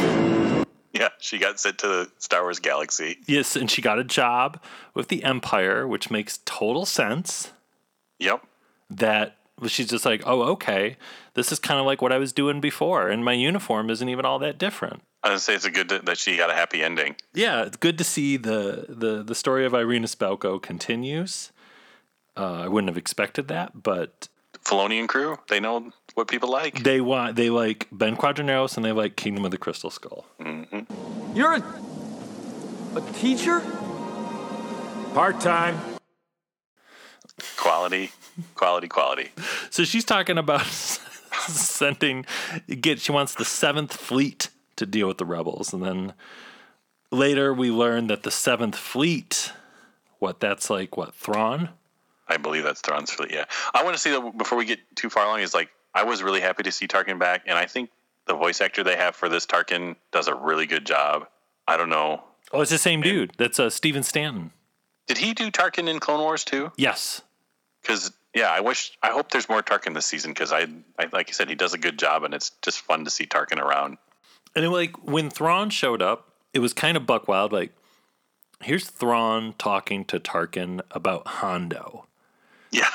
Yeah, 0.99 1.09
she 1.17 1.39
got 1.39 1.59
sent 1.59 1.79
to 1.79 1.87
the 1.87 2.11
Star 2.19 2.43
Wars 2.43 2.59
galaxy. 2.59 3.17
Yes, 3.25 3.55
and 3.55 3.69
she 3.69 3.81
got 3.81 3.97
a 3.97 4.03
job 4.03 4.61
with 4.93 5.07
the 5.07 5.23
Empire, 5.23 5.87
which 5.87 6.11
makes 6.11 6.39
total 6.45 6.85
sense. 6.85 7.51
Yep. 8.19 8.45
That 8.91 9.37
she's 9.67 9.87
just 9.89 10.05
like, 10.05 10.21
oh, 10.25 10.43
okay, 10.43 10.97
this 11.33 11.51
is 11.51 11.57
kind 11.57 11.79
of 11.79 11.87
like 11.87 12.01
what 12.03 12.11
I 12.11 12.19
was 12.19 12.31
doing 12.31 12.61
before, 12.61 13.09
and 13.09 13.25
my 13.25 13.33
uniform 13.33 13.89
isn't 13.89 14.07
even 14.07 14.23
all 14.23 14.37
that 14.39 14.59
different. 14.59 15.01
I 15.23 15.31
would 15.31 15.41
say 15.41 15.55
it's 15.55 15.65
a 15.65 15.71
good 15.71 15.89
that 15.89 16.05
that 16.05 16.17
she 16.17 16.37
got 16.37 16.49
a 16.49 16.53
happy 16.53 16.83
ending. 16.83 17.15
Yeah, 17.33 17.63
it's 17.63 17.77
good 17.77 17.97
to 17.97 18.03
see 18.03 18.37
the 18.37 18.85
the 18.89 19.23
the 19.23 19.35
story 19.35 19.65
of 19.65 19.73
Irina 19.73 20.07
Spalko 20.07 20.61
continues. 20.61 21.51
Uh, 22.35 22.61
I 22.61 22.67
wouldn't 22.67 22.89
have 22.89 22.97
expected 22.97 23.47
that, 23.47 23.81
but 23.83 24.27
Filoni 24.63 24.99
and 24.99 25.09
crew, 25.09 25.37
they 25.49 25.59
know 25.59 25.91
what 26.13 26.27
people 26.27 26.49
like. 26.49 26.83
they 26.83 27.01
want 27.01 27.35
they 27.35 27.49
like 27.49 27.87
Ben 27.91 28.15
Quadinaros 28.15 28.75
and 28.77 28.85
they 28.85 28.91
like 28.91 29.15
Kingdom 29.15 29.45
of 29.45 29.51
the 29.51 29.57
Crystal 29.57 29.89
Skull. 29.89 30.25
Mm-hmm. 30.39 31.35
You're 31.35 31.53
a, 31.53 31.63
a 32.95 33.01
teacher? 33.13 33.61
Part 35.13 35.39
time. 35.41 35.79
Quality, 37.57 38.11
quality, 38.55 38.87
quality. 38.87 39.31
So 39.69 39.83
she's 39.83 40.05
talking 40.05 40.37
about 40.37 40.65
sending 41.47 42.25
get 42.67 42.99
she 42.99 43.11
wants 43.11 43.35
the 43.35 43.45
seventh 43.45 43.93
fleet 43.93 44.49
to 44.75 44.85
deal 44.85 45.07
with 45.07 45.17
the 45.17 45.25
rebels, 45.25 45.73
and 45.73 45.83
then 45.83 46.13
later 47.11 47.53
we 47.53 47.69
learn 47.71 48.07
that 48.07 48.23
the 48.23 48.31
seventh 48.31 48.75
fleet, 48.75 49.51
what 50.19 50.39
that's 50.39 50.69
like, 50.69 50.95
what 50.97 51.13
Thrawn. 51.13 51.69
I 52.27 52.37
believe 52.37 52.63
that's 52.63 52.81
Thrawn's 52.81 53.11
fleet. 53.11 53.31
Yeah, 53.31 53.45
I 53.73 53.83
want 53.83 53.95
to 53.95 54.01
see 54.01 54.11
that 54.11 54.37
before 54.37 54.57
we 54.57 54.65
get 54.65 54.79
too 54.95 55.09
far 55.09 55.25
along. 55.25 55.41
Is 55.41 55.53
like 55.53 55.69
I 55.93 56.03
was 56.03 56.23
really 56.23 56.41
happy 56.41 56.63
to 56.63 56.71
see 56.71 56.87
Tarkin 56.87 57.19
back, 57.19 57.43
and 57.45 57.57
I 57.57 57.65
think 57.65 57.89
the 58.25 58.35
voice 58.35 58.61
actor 58.61 58.83
they 58.83 58.95
have 58.95 59.15
for 59.15 59.29
this 59.29 59.45
Tarkin 59.45 59.95
does 60.11 60.27
a 60.27 60.35
really 60.35 60.65
good 60.65 60.85
job. 60.85 61.27
I 61.67 61.77
don't 61.77 61.89
know. 61.89 62.23
Oh, 62.51 62.61
it's 62.61 62.71
the 62.71 62.77
same 62.77 63.01
dude. 63.01 63.33
That's 63.37 63.59
uh, 63.59 63.69
Stephen 63.69 64.03
Stanton. 64.03 64.51
Did 65.07 65.17
he 65.17 65.33
do 65.33 65.51
Tarkin 65.51 65.89
in 65.89 65.99
Clone 65.99 66.19
Wars 66.19 66.43
too? 66.43 66.71
Yes. 66.77 67.21
Because 67.81 68.11
yeah, 68.33 68.49
I 68.49 68.61
wish 68.61 68.97
I 69.01 69.09
hope 69.09 69.31
there's 69.31 69.49
more 69.49 69.61
Tarkin 69.61 69.93
this 69.93 70.05
season 70.05 70.31
because 70.31 70.51
I, 70.51 70.67
I 70.97 71.07
like 71.11 71.27
you 71.27 71.33
said 71.33 71.49
he 71.49 71.55
does 71.55 71.73
a 71.73 71.77
good 71.77 71.99
job 71.99 72.23
and 72.23 72.33
it's 72.33 72.51
just 72.61 72.81
fun 72.81 73.05
to 73.05 73.11
see 73.11 73.25
Tarkin 73.25 73.59
around. 73.59 73.97
And 74.55 74.65
it, 74.65 74.69
like 74.69 74.95
when 75.03 75.29
Thrawn 75.29 75.69
showed 75.69 76.01
up, 76.01 76.33
it 76.53 76.59
was 76.59 76.73
kind 76.73 76.95
of 76.95 77.05
buck 77.05 77.27
wild. 77.27 77.51
Like, 77.51 77.71
here's 78.61 78.89
Thrawn 78.89 79.55
talking 79.57 80.05
to 80.05 80.19
Tarkin 80.19 80.81
about 80.91 81.27
Hondo. 81.27 82.05
Yeah. 82.73 82.89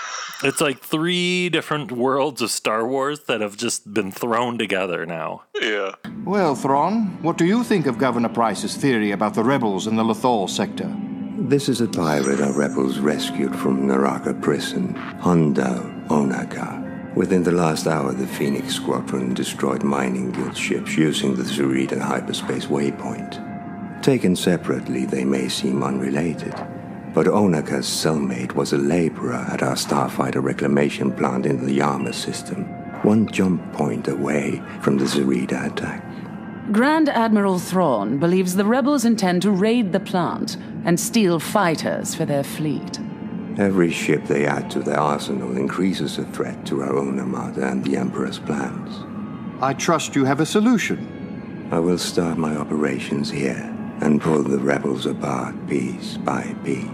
It's 0.45 0.61
like 0.61 0.79
three 0.81 1.49
different 1.49 1.91
worlds 1.91 2.43
of 2.43 2.51
Star 2.51 2.87
Wars 2.87 3.21
that 3.25 3.41
have 3.41 3.57
just 3.57 3.93
been 3.93 4.13
thrown 4.13 4.57
together 4.57 5.05
now. 5.05 5.43
Yeah. 5.61 5.95
Well, 6.25 6.55
Thrawn, 6.55 7.19
what 7.23 7.39
do 7.39 7.45
you 7.45 7.65
think 7.65 7.87
of 7.87 7.99
Governor 7.99 8.29
Price's 8.29 8.77
theory 8.77 9.11
about 9.11 9.35
the 9.35 9.43
rebels 9.43 9.87
in 9.87 9.97
the 9.97 10.05
Lothal 10.05 10.49
sector? 10.49 10.95
This 11.39 11.69
is 11.69 11.81
a 11.81 11.89
pirate 11.89 12.41
our 12.41 12.53
rebels 12.53 12.99
rescued 12.99 13.57
from 13.57 13.89
Naraka 13.89 14.35
prison, 14.35 14.95
Hondo 14.95 15.83
Ohnaka. 16.09 17.15
Within 17.17 17.43
the 17.43 17.53
last 17.53 17.89
hour, 17.89 18.13
the 18.13 18.27
Phoenix 18.27 18.75
Squadron 18.75 19.35
destroyed 19.35 19.83
mining 19.83 20.31
guild 20.31 20.57
ships 20.57 20.97
using 20.97 21.35
the 21.35 21.43
Zerida 21.43 21.99
hyperspace 21.99 22.67
waypoint. 22.67 24.03
Taken 24.03 24.37
separately, 24.37 25.05
they 25.05 25.25
may 25.25 25.49
seem 25.49 25.83
unrelated, 25.83 26.55
but 27.19 27.27
Ohnaka's 27.27 27.89
cellmate 27.89 28.53
was 28.53 28.73
a 28.73 28.79
laborer 28.79 29.45
at 29.51 29.61
our 29.61 29.75
starfighter 29.75 30.41
reclamation 30.41 31.11
plant 31.11 31.47
in 31.47 31.67
the 31.67 31.73
Yama 31.73 32.13
system, 32.13 32.63
one 33.03 33.27
jump 33.27 33.73
point 33.73 34.07
away 34.07 34.63
from 34.83 34.99
the 34.99 35.05
Zerida 35.05 35.67
attack. 35.67 36.05
Grand 36.71 37.09
Admiral 37.09 37.59
Thrawn 37.59 38.19
believes 38.19 38.55
the 38.55 38.65
rebels 38.65 39.05
intend 39.05 39.43
to 39.43 39.51
raid 39.51 39.91
the 39.91 39.99
plant 39.99 40.59
and 40.85 41.01
steal 41.01 41.41
fighters 41.41 42.15
for 42.15 42.25
their 42.25 42.45
fleet. 42.45 43.01
Every 43.59 43.91
ship 43.91 44.27
they 44.27 44.47
add 44.47 44.71
to 44.71 44.79
their 44.79 45.01
arsenal 45.01 45.57
increases 45.57 46.19
the 46.19 46.25
threat 46.27 46.65
to 46.67 46.83
our 46.83 46.97
own 46.97 47.19
armada 47.19 47.67
and 47.67 47.85
the 47.85 47.97
Emperor's 47.97 48.39
plans. 48.39 48.95
I 49.61 49.75
trust 49.75 50.15
you 50.15 50.25
have 50.25 50.39
a 50.39 50.47
solution. 50.47 51.69
I 51.73 51.81
will 51.81 51.99
start 51.99 52.39
my 52.39 52.55
operations 52.55 53.29
here 53.29 53.75
and 54.01 54.21
pull 54.21 54.43
the 54.43 54.59
rebels 54.59 55.07
apart 55.07 55.55
piece 55.69 56.17
by 56.19 56.55
piece. 56.65 56.87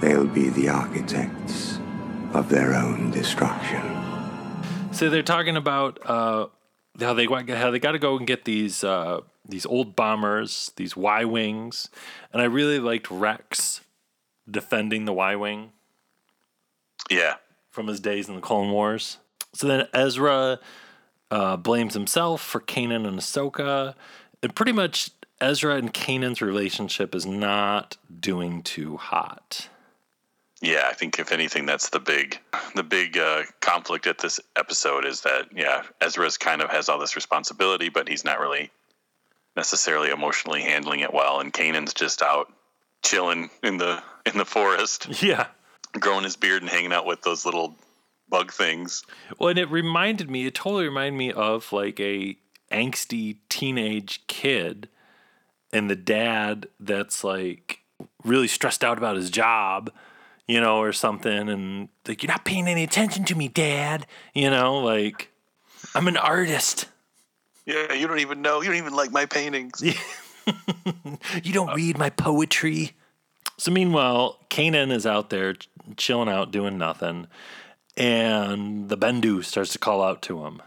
They'll 0.00 0.26
be 0.26 0.48
the 0.50 0.68
architects 0.68 1.78
of 2.32 2.48
their 2.48 2.74
own 2.74 3.10
destruction. 3.10 3.82
So 4.92 5.10
they're 5.10 5.22
talking 5.22 5.56
about 5.56 5.98
uh, 6.04 6.46
how 7.00 7.14
they 7.14 7.26
want- 7.26 7.48
how 7.50 7.70
they 7.70 7.78
got 7.78 7.92
to 7.92 7.98
go 7.98 8.16
and 8.16 8.26
get 8.26 8.44
these 8.44 8.82
uh, 8.84 9.20
these 9.48 9.64
old 9.66 9.96
bombers, 9.96 10.72
these 10.76 10.96
Y 10.96 11.24
wings, 11.24 11.88
and 12.32 12.42
I 12.42 12.44
really 12.44 12.78
liked 12.78 13.10
Rex 13.10 13.80
defending 14.50 15.04
the 15.04 15.12
Y 15.12 15.36
wing. 15.36 15.72
Yeah. 17.10 17.36
From 17.70 17.86
his 17.86 18.00
days 18.00 18.28
in 18.28 18.34
the 18.34 18.40
Clone 18.40 18.70
Wars. 18.70 19.18
So 19.54 19.66
then 19.66 19.86
Ezra 19.94 20.58
uh, 21.30 21.56
blames 21.56 21.94
himself 21.94 22.42
for 22.42 22.60
Kanan 22.60 23.06
and 23.06 23.18
Ahsoka, 23.18 23.94
and 24.42 24.54
pretty 24.54 24.72
much 24.72 25.10
Ezra 25.40 25.76
and 25.76 25.92
Kanan's 25.94 26.42
relationship 26.42 27.14
is 27.14 27.26
not 27.26 27.96
doing 28.20 28.62
too 28.62 28.96
hot. 28.96 29.68
Yeah, 30.60 30.86
I 30.90 30.94
think 30.94 31.20
if 31.20 31.30
anything, 31.30 31.66
that's 31.66 31.90
the 31.90 32.00
big, 32.00 32.38
the 32.74 32.82
big 32.82 33.16
uh, 33.16 33.42
conflict 33.60 34.08
at 34.08 34.18
this 34.18 34.40
episode 34.56 35.04
is 35.04 35.20
that 35.20 35.46
yeah, 35.54 35.82
Ezra's 36.00 36.36
kind 36.36 36.60
of 36.62 36.70
has 36.70 36.88
all 36.88 36.98
this 36.98 37.14
responsibility, 37.14 37.88
but 37.88 38.08
he's 38.08 38.24
not 38.24 38.40
really 38.40 38.70
necessarily 39.56 40.10
emotionally 40.10 40.62
handling 40.62 41.00
it 41.00 41.14
well, 41.14 41.38
and 41.40 41.52
Kanan's 41.52 41.94
just 41.94 42.22
out 42.22 42.52
chilling 43.04 43.50
in 43.62 43.76
the 43.78 44.02
in 44.26 44.36
the 44.36 44.44
forest, 44.44 45.06
Yeah. 45.22 45.46
growing 46.00 46.24
his 46.24 46.34
beard 46.36 46.62
and 46.62 46.70
hanging 46.70 46.92
out 46.92 47.06
with 47.06 47.22
those 47.22 47.44
little 47.44 47.76
bug 48.28 48.52
things. 48.52 49.04
Well, 49.38 49.50
and 49.50 49.58
it 49.60 49.70
reminded 49.70 50.28
me, 50.28 50.44
it 50.46 50.54
totally 50.56 50.84
reminded 50.84 51.16
me 51.16 51.32
of 51.32 51.72
like 51.72 52.00
a 52.00 52.36
angsty 52.72 53.36
teenage 53.48 54.26
kid 54.26 54.88
and 55.72 55.90
the 55.90 55.96
dad 55.96 56.68
that's 56.80 57.22
like 57.24 57.80
really 58.24 58.48
stressed 58.48 58.82
out 58.84 58.98
about 58.98 59.16
his 59.16 59.30
job, 59.30 59.90
you 60.46 60.60
know, 60.60 60.78
or 60.78 60.92
something. 60.92 61.48
And 61.48 61.88
like, 62.06 62.22
you're 62.22 62.32
not 62.32 62.44
paying 62.44 62.68
any 62.68 62.84
attention 62.84 63.24
to 63.24 63.34
me, 63.34 63.48
dad. 63.48 64.06
You 64.34 64.50
know, 64.50 64.78
like, 64.78 65.30
I'm 65.94 66.08
an 66.08 66.16
artist. 66.16 66.86
Yeah, 67.66 67.92
you 67.92 68.06
don't 68.06 68.20
even 68.20 68.40
know. 68.40 68.60
You 68.62 68.68
don't 68.68 68.78
even 68.78 68.94
like 68.94 69.10
my 69.12 69.26
paintings. 69.26 69.82
You 71.42 71.52
don't 71.52 71.74
read 71.74 71.98
my 71.98 72.08
poetry. 72.08 72.92
So 73.58 73.70
meanwhile, 73.70 74.38
Kanan 74.48 74.90
is 74.90 75.04
out 75.04 75.28
there 75.28 75.54
chilling 75.98 76.30
out, 76.30 76.50
doing 76.50 76.78
nothing. 76.78 77.26
and 77.98 78.88
the 78.88 78.96
Bendu 78.96 79.44
starts 79.44 79.72
to 79.72 79.78
call 79.78 80.02
out 80.02 80.22
to 80.22 80.46
him. 80.46 80.62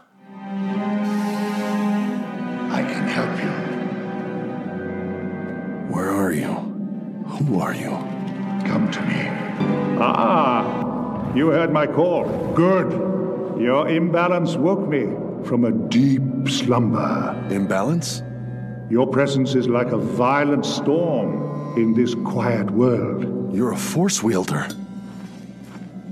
I 2.70 2.82
can 2.86 3.08
help 3.08 3.42
you. 3.42 3.51
Where 5.92 6.08
are 6.08 6.32
you? 6.32 6.46
Who 6.46 7.60
are 7.60 7.74
you? 7.74 7.90
Come 8.66 8.90
to 8.92 9.02
me. 9.02 9.28
Ah, 10.00 11.34
you 11.34 11.48
heard 11.48 11.70
my 11.70 11.86
call. 11.86 12.24
Good. 12.54 12.90
Your 13.60 13.86
imbalance 13.90 14.56
woke 14.56 14.88
me 14.88 15.02
from 15.44 15.66
a 15.66 15.70
deep 15.70 16.22
slumber. 16.48 17.36
Imbalance? 17.50 18.22
Your 18.88 19.06
presence 19.06 19.54
is 19.54 19.68
like 19.68 19.88
a 19.88 19.98
violent 19.98 20.64
storm 20.64 21.76
in 21.76 21.92
this 21.92 22.14
quiet 22.14 22.70
world. 22.70 23.54
You're 23.54 23.72
a 23.72 23.76
force 23.76 24.22
wielder. 24.22 24.66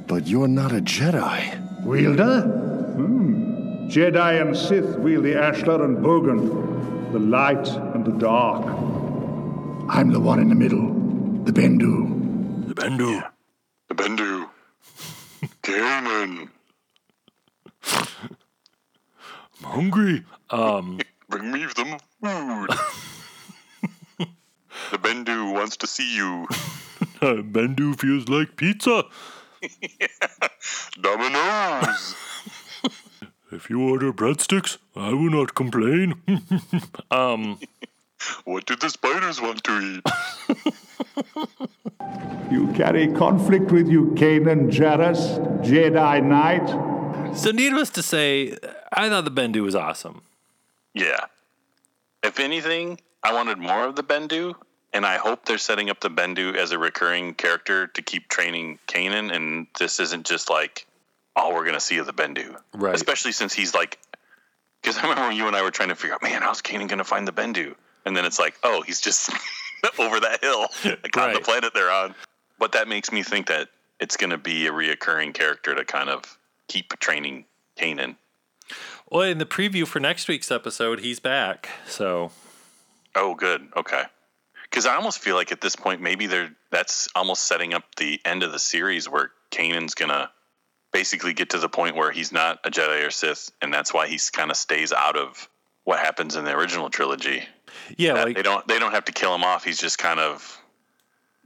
But 0.07 0.27
you're 0.27 0.49
not 0.49 0.73
a 0.73 0.83
Jedi. 0.83 1.85
Wielder? 1.87 2.43
Hmm. 2.43 3.89
Jedi 3.89 4.43
and 4.43 4.55
Sith 4.55 4.99
wield 4.99 5.25
the 5.25 5.33
Ashla 5.33 5.83
and 5.87 5.97
Bogan, 6.05 7.13
the 7.13 7.19
light 7.19 7.67
and 7.95 8.05
the 8.05 8.13
dark. 8.13 9.00
I'm 9.93 10.13
the 10.13 10.21
one 10.21 10.39
in 10.39 10.49
the 10.49 10.55
middle, 10.55 10.87
the 11.45 11.51
Bendu. 11.51 12.69
The 12.69 12.75
Bendu. 12.75 13.29
The 13.89 13.95
Bendu. 13.97 14.49
Kanan. 15.63 16.49
I'm 17.83 19.65
hungry. 19.65 20.25
Um, 20.51 21.01
Bring 21.29 21.51
me 21.51 21.67
some 21.75 21.99
food. 22.23 22.71
the 24.93 24.99
Bendu 24.99 25.53
wants 25.53 25.77
to 25.79 25.89
see 25.89 26.15
you. 26.17 26.47
Bendu 27.21 27.99
feels 27.99 28.29
like 28.29 28.55
pizza. 28.55 29.03
Domino's. 31.01 32.15
If 33.51 33.69
you 33.69 33.83
order 33.83 34.13
breadsticks, 34.13 34.79
I 34.95 35.09
will 35.09 35.31
not 35.31 35.57
complain. 35.57 36.23
um, 37.11 37.59
what 38.45 38.67
do 38.67 38.77
the 38.77 38.91
spiders 38.91 39.41
want 39.41 39.63
to 39.65 39.81
eat? 39.81 40.05
You 42.51 42.67
carry 42.73 43.07
conflict 43.13 43.71
with 43.71 43.89
you, 43.89 44.07
Kanan 44.17 44.73
Jarrus, 44.73 45.39
Jedi 45.65 46.25
Knight. 46.25 47.37
so, 47.37 47.53
needless 47.53 47.91
to 47.91 48.03
say, 48.03 48.57
I 48.93 49.09
thought 49.09 49.25
the 49.25 49.31
Bendu 49.31 49.63
was 49.63 49.77
awesome. 49.77 50.23
Yeah. 50.93 51.27
If 52.25 52.41
anything, 52.41 52.99
I 53.23 53.33
wanted 53.35 53.59
more 53.59 53.87
of 53.87 53.95
the 53.95 54.03
Bendu, 54.03 54.55
and 54.93 55.07
I 55.07 55.17
hope 55.19 55.45
they're 55.45 55.59
setting 55.59 55.91
up 55.91 56.01
the 56.01 56.11
Bendu 56.11 56.57
as 56.57 56.73
a 56.73 56.79
recurring 56.79 57.35
character 57.35 57.87
to 57.87 58.03
keep 58.03 58.29
training 58.29 58.81
Kanan, 58.89 59.33
and 59.33 59.69
this 59.79 60.01
isn't 60.01 60.27
just 60.27 60.51
like 60.51 60.87
all 61.37 61.55
we're 61.55 61.65
gonna 61.65 61.79
see 61.79 61.99
of 61.99 62.07
the 62.07 62.13
Bendu. 62.13 62.57
Right. 62.75 62.97
Especially 62.97 63.31
since 63.31 63.53
he's 63.53 63.75
like, 63.77 63.97
because 64.83 64.99
I 64.99 65.03
remember 65.03 65.29
when 65.29 65.37
you 65.37 65.47
and 65.47 65.55
I 65.55 65.63
were 65.63 65.71
trying 65.71 65.91
to 65.91 65.95
figure 65.95 66.15
out, 66.15 66.23
man, 66.23 66.43
how's 66.43 66.63
Kanan 66.63 66.89
gonna 66.89 67.05
find 67.05 67.29
the 67.29 67.33
Bendu? 67.33 67.77
And 68.05 68.17
then 68.17 68.25
it's 68.25 68.39
like, 68.39 68.59
oh, 68.63 68.83
he's 68.83 69.01
just 69.01 69.31
over 69.99 70.21
that 70.21 70.41
hill, 70.43 70.67
like 70.85 71.17
on 71.17 71.35
the 71.35 71.41
planet 71.41 71.73
they're 71.75 71.91
on. 71.91 72.15
But 72.59 72.73
that 72.73 72.89
makes 72.89 73.13
me 73.13 73.23
think 73.23 73.49
that 73.49 73.69
it's 73.99 74.17
gonna 74.17 74.39
be 74.39 74.67
a 74.67 74.73
reoccurring 74.73 75.35
character 75.35 75.75
to 75.75 75.85
kind 75.85 76.09
of 76.09 76.39
keep 76.69 76.99
training 76.99 77.45
Kanan. 77.79 78.17
Well, 79.11 79.23
in 79.23 79.39
the 79.39 79.47
preview 79.47 79.87
for 79.87 79.99
next 79.99 80.29
week's 80.29 80.51
episode, 80.51 81.01
he's 81.01 81.19
back. 81.19 81.69
So, 81.87 82.31
Oh, 83.15 83.35
good. 83.35 83.69
Okay. 83.77 84.05
Because 84.63 84.87
I 84.87 84.95
almost 84.95 85.19
feel 85.19 85.35
like 85.35 85.51
at 85.51 85.61
this 85.61 85.75
point, 85.75 86.01
maybe 86.01 86.27
they're 86.27 86.53
that's 86.71 87.09
almost 87.15 87.43
setting 87.45 87.75
up 87.75 87.83
the 87.97 88.21
end 88.25 88.43
of 88.43 88.53
the 88.53 88.59
series 88.59 89.09
where 89.09 89.33
Kanan's 89.51 89.95
gonna 89.95 90.31
basically 90.93 91.33
get 91.33 91.51
to 91.51 91.59
the 91.59 91.69
point 91.69 91.97
where 91.97 92.13
he's 92.13 92.33
not 92.33 92.61
a 92.65 92.71
Jedi 92.71 93.07
or 93.07 93.11
Sith, 93.11 93.51
and 93.61 93.75
that's 93.75 93.93
why 93.93 94.07
he's 94.07 94.31
kind 94.31 94.51
of 94.51 94.57
stays 94.57 94.93
out 94.93 95.17
of 95.17 95.49
what 95.85 95.99
happens 95.99 96.37
in 96.37 96.45
the 96.45 96.57
original 96.57 96.89
trilogy. 96.91 97.43
Yeah, 97.97 98.13
like 98.15 98.37
they 98.37 98.43
don't 98.43 98.67
they 98.69 98.79
don't 98.79 98.93
have 98.93 99.05
to 99.07 99.13
kill 99.13 99.35
him 99.35 99.45
off. 99.45 99.65
He's 99.65 99.79
just 99.79 99.99
kind 99.99 100.21
of 100.21 100.61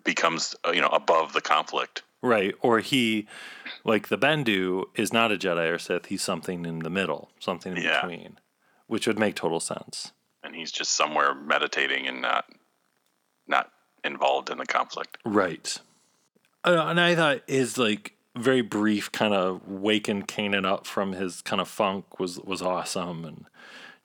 becomes 0.05 0.55
uh, 0.67 0.73
you 0.73 0.81
know 0.81 0.89
above 0.89 1.33
the 1.33 1.41
conflict. 1.41 2.03
right, 2.23 2.55
or 2.61 2.81
he, 2.81 3.27
like 3.85 4.09
the 4.09 4.19
Bendu, 4.19 4.85
is 4.95 5.13
not 5.13 5.33
a 5.33 5.37
Jedi 5.37 5.73
or 5.73 5.79
Sith. 5.79 6.07
He's 6.07 6.23
something 6.23 6.65
in 6.67 6.81
the 6.81 6.91
middle, 6.91 7.31
something 7.39 7.77
in 7.77 7.83
Yeah. 7.83 8.01
between, 8.03 8.39
which 8.87 9.07
would 9.07 9.19
make 9.19 9.35
total 9.35 9.61
sense. 9.61 10.13
and 10.43 10.55
he's 10.55 10.71
just 10.73 10.93
somewhere 10.93 11.35
meditating 11.35 12.07
and 12.07 12.21
not 12.21 12.45
not 13.47 13.71
involved 14.05 14.51
in 14.51 14.59
the 14.59 14.67
conflict. 14.67 15.17
Right. 15.25 15.79
Uh, 16.65 16.85
and 16.89 17.01
I 17.01 17.15
thought 17.15 17.43
his 17.47 17.79
like 17.79 18.15
very 18.37 18.61
brief 18.63 19.11
kind 19.13 19.33
of 19.33 19.67
waking 19.69 20.23
Kanan 20.25 20.67
up 20.67 20.87
from 20.87 21.13
his 21.13 21.41
kind 21.43 21.61
of 21.63 21.69
funk 21.69 22.19
was 22.21 22.39
was 22.41 22.61
awesome, 22.63 23.25
and 23.25 23.45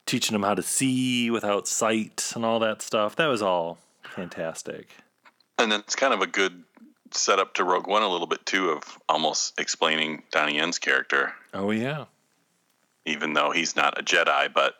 teaching 0.09 0.35
him 0.35 0.43
how 0.43 0.55
to 0.55 0.63
see 0.63 1.29
without 1.29 1.67
sight 1.67 2.31
and 2.35 2.43
all 2.43 2.59
that 2.59 2.81
stuff. 2.81 3.15
That 3.15 3.27
was 3.27 3.41
all 3.41 3.77
fantastic. 4.03 4.87
And 5.57 5.71
then 5.71 5.81
it's 5.81 5.95
kind 5.95 6.13
of 6.13 6.21
a 6.21 6.27
good 6.27 6.63
setup 7.11 7.53
to 7.55 7.63
Rogue 7.63 7.87
One 7.87 8.01
a 8.01 8.07
little 8.09 8.27
bit 8.27 8.45
too 8.45 8.69
of 8.71 8.83
almost 9.07 9.59
explaining 9.59 10.23
Donnie 10.31 10.55
Yen's 10.55 10.79
character, 10.79 11.33
Oh 11.53 11.71
yeah. 11.71 12.05
even 13.05 13.33
though 13.33 13.51
he's 13.51 13.75
not 13.75 13.99
a 13.99 14.03
Jedi, 14.03 14.51
but 14.53 14.73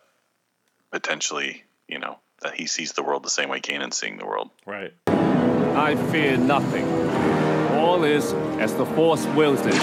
potentially, 0.91 1.63
you 1.87 1.99
know, 1.99 2.17
that 2.41 2.53
he 2.55 2.65
sees 2.67 2.93
the 2.93 3.03
world 3.03 3.23
the 3.23 3.29
same 3.29 3.49
way 3.49 3.59
Kanan's 3.59 3.97
seeing 3.97 4.17
the 4.17 4.25
world. 4.25 4.49
Right. 4.65 4.93
I 5.07 5.95
fear 6.11 6.37
nothing. 6.37 6.85
All 7.77 8.03
is 8.03 8.33
as 8.59 8.73
the 8.75 8.85
Force 8.85 9.25
wills 9.27 9.59
it. 9.63 9.73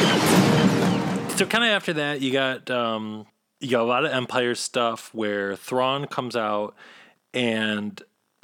So 1.39 1.45
kind 1.47 1.65
of 1.65 1.71
after 1.71 1.93
that, 1.95 2.21
you 2.23 2.33
got 2.33 2.71
um, 2.71 3.27
you 3.61 3.71
got 3.71 3.81
a 3.81 3.85
lot 3.85 4.05
of 4.05 4.13
Empire 4.13 4.55
stuff 4.55 5.13
where 5.15 5.57
Thrawn 5.57 6.07
comes 6.07 6.37
out, 6.37 6.75
and 7.33 8.03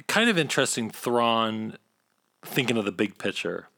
kind 0.09 0.31
of 0.31 0.39
interesting 0.39 0.91
Thrawn 0.91 1.77
thinking 2.45 2.77
of 2.77 2.85
the 2.85 2.93
big 2.93 3.19
picture. 3.19 3.69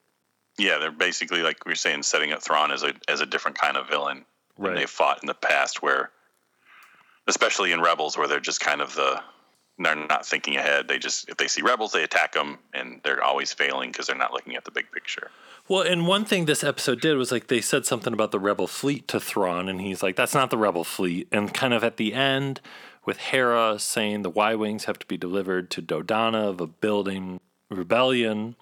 Yeah, 0.59 0.79
they're 0.79 0.93
basically 0.93 1.43
like 1.43 1.67
we 1.67 1.73
are 1.73 1.77
saying, 1.77 2.05
setting 2.05 2.33
up 2.33 2.43
Thrawn 2.43 2.71
as 2.71 2.83
a 2.83 2.93
as 3.09 3.21
a 3.21 3.27
different 3.27 3.59
kind 3.59 3.77
of 3.77 3.89
villain 3.89 4.25
than 4.59 4.75
they 4.75 4.87
fought 4.87 5.23
in 5.23 5.27
the 5.27 5.35
past, 5.35 5.83
where 5.83 6.11
especially 7.27 7.73
in 7.73 7.81
Rebels, 7.81 8.17
where 8.17 8.29
they're 8.29 8.41
just 8.41 8.61
kind 8.61 8.81
of 8.81 8.95
the 8.95 9.21
they're 9.79 9.97
not 9.97 10.25
thinking 10.25 10.57
ahead. 10.57 10.89
They 10.89 10.99
just 10.99 11.29
if 11.29 11.37
they 11.37 11.49
see 11.49 11.63
rebels, 11.63 11.93
they 11.93 12.05
attack 12.05 12.33
them, 12.33 12.59
and 12.73 13.01
they're 13.03 13.23
always 13.23 13.53
failing 13.53 13.91
because 13.91 14.07
they're 14.07 14.17
not 14.17 14.33
looking 14.33 14.55
at 14.55 14.65
the 14.65 14.71
big 14.71 14.91
picture. 14.93 15.31
Well, 15.67 15.83
and 15.83 16.07
one 16.07 16.27
thing 16.27 16.45
this 16.45 16.63
episode 16.63 17.01
did 17.01 17.17
was 17.17 17.33
like 17.33 17.47
they 17.47 17.63
said 17.63 17.87
something 17.87 18.13
about 18.13 18.33
the 18.33 18.39
Rebel 18.39 18.67
fleet 18.67 19.09
to 19.09 19.19
Thrawn, 19.19 19.69
and 19.69 19.81
he's 19.81 20.03
like, 20.03 20.15
"That's 20.15 20.35
not 20.35 20.51
the 20.51 20.59
Rebel 20.59 20.85
fleet." 20.85 21.27
And 21.33 21.55
kind 21.55 21.73
of 21.73 21.83
at 21.83 21.97
the 21.97 22.13
end, 22.13 22.61
with 23.07 23.17
Hera 23.19 23.79
saying 23.79 24.23
the 24.23 24.31
Y 24.31 24.55
wings 24.55 24.85
have 24.85 24.99
to 24.99 25.07
be 25.07 25.17
delivered 25.17 25.71
to 25.71 25.83
Dodonna 25.83 26.49
of 26.49 26.61
a 26.61 26.67
building 26.67 27.41
rebellion, 27.71 28.57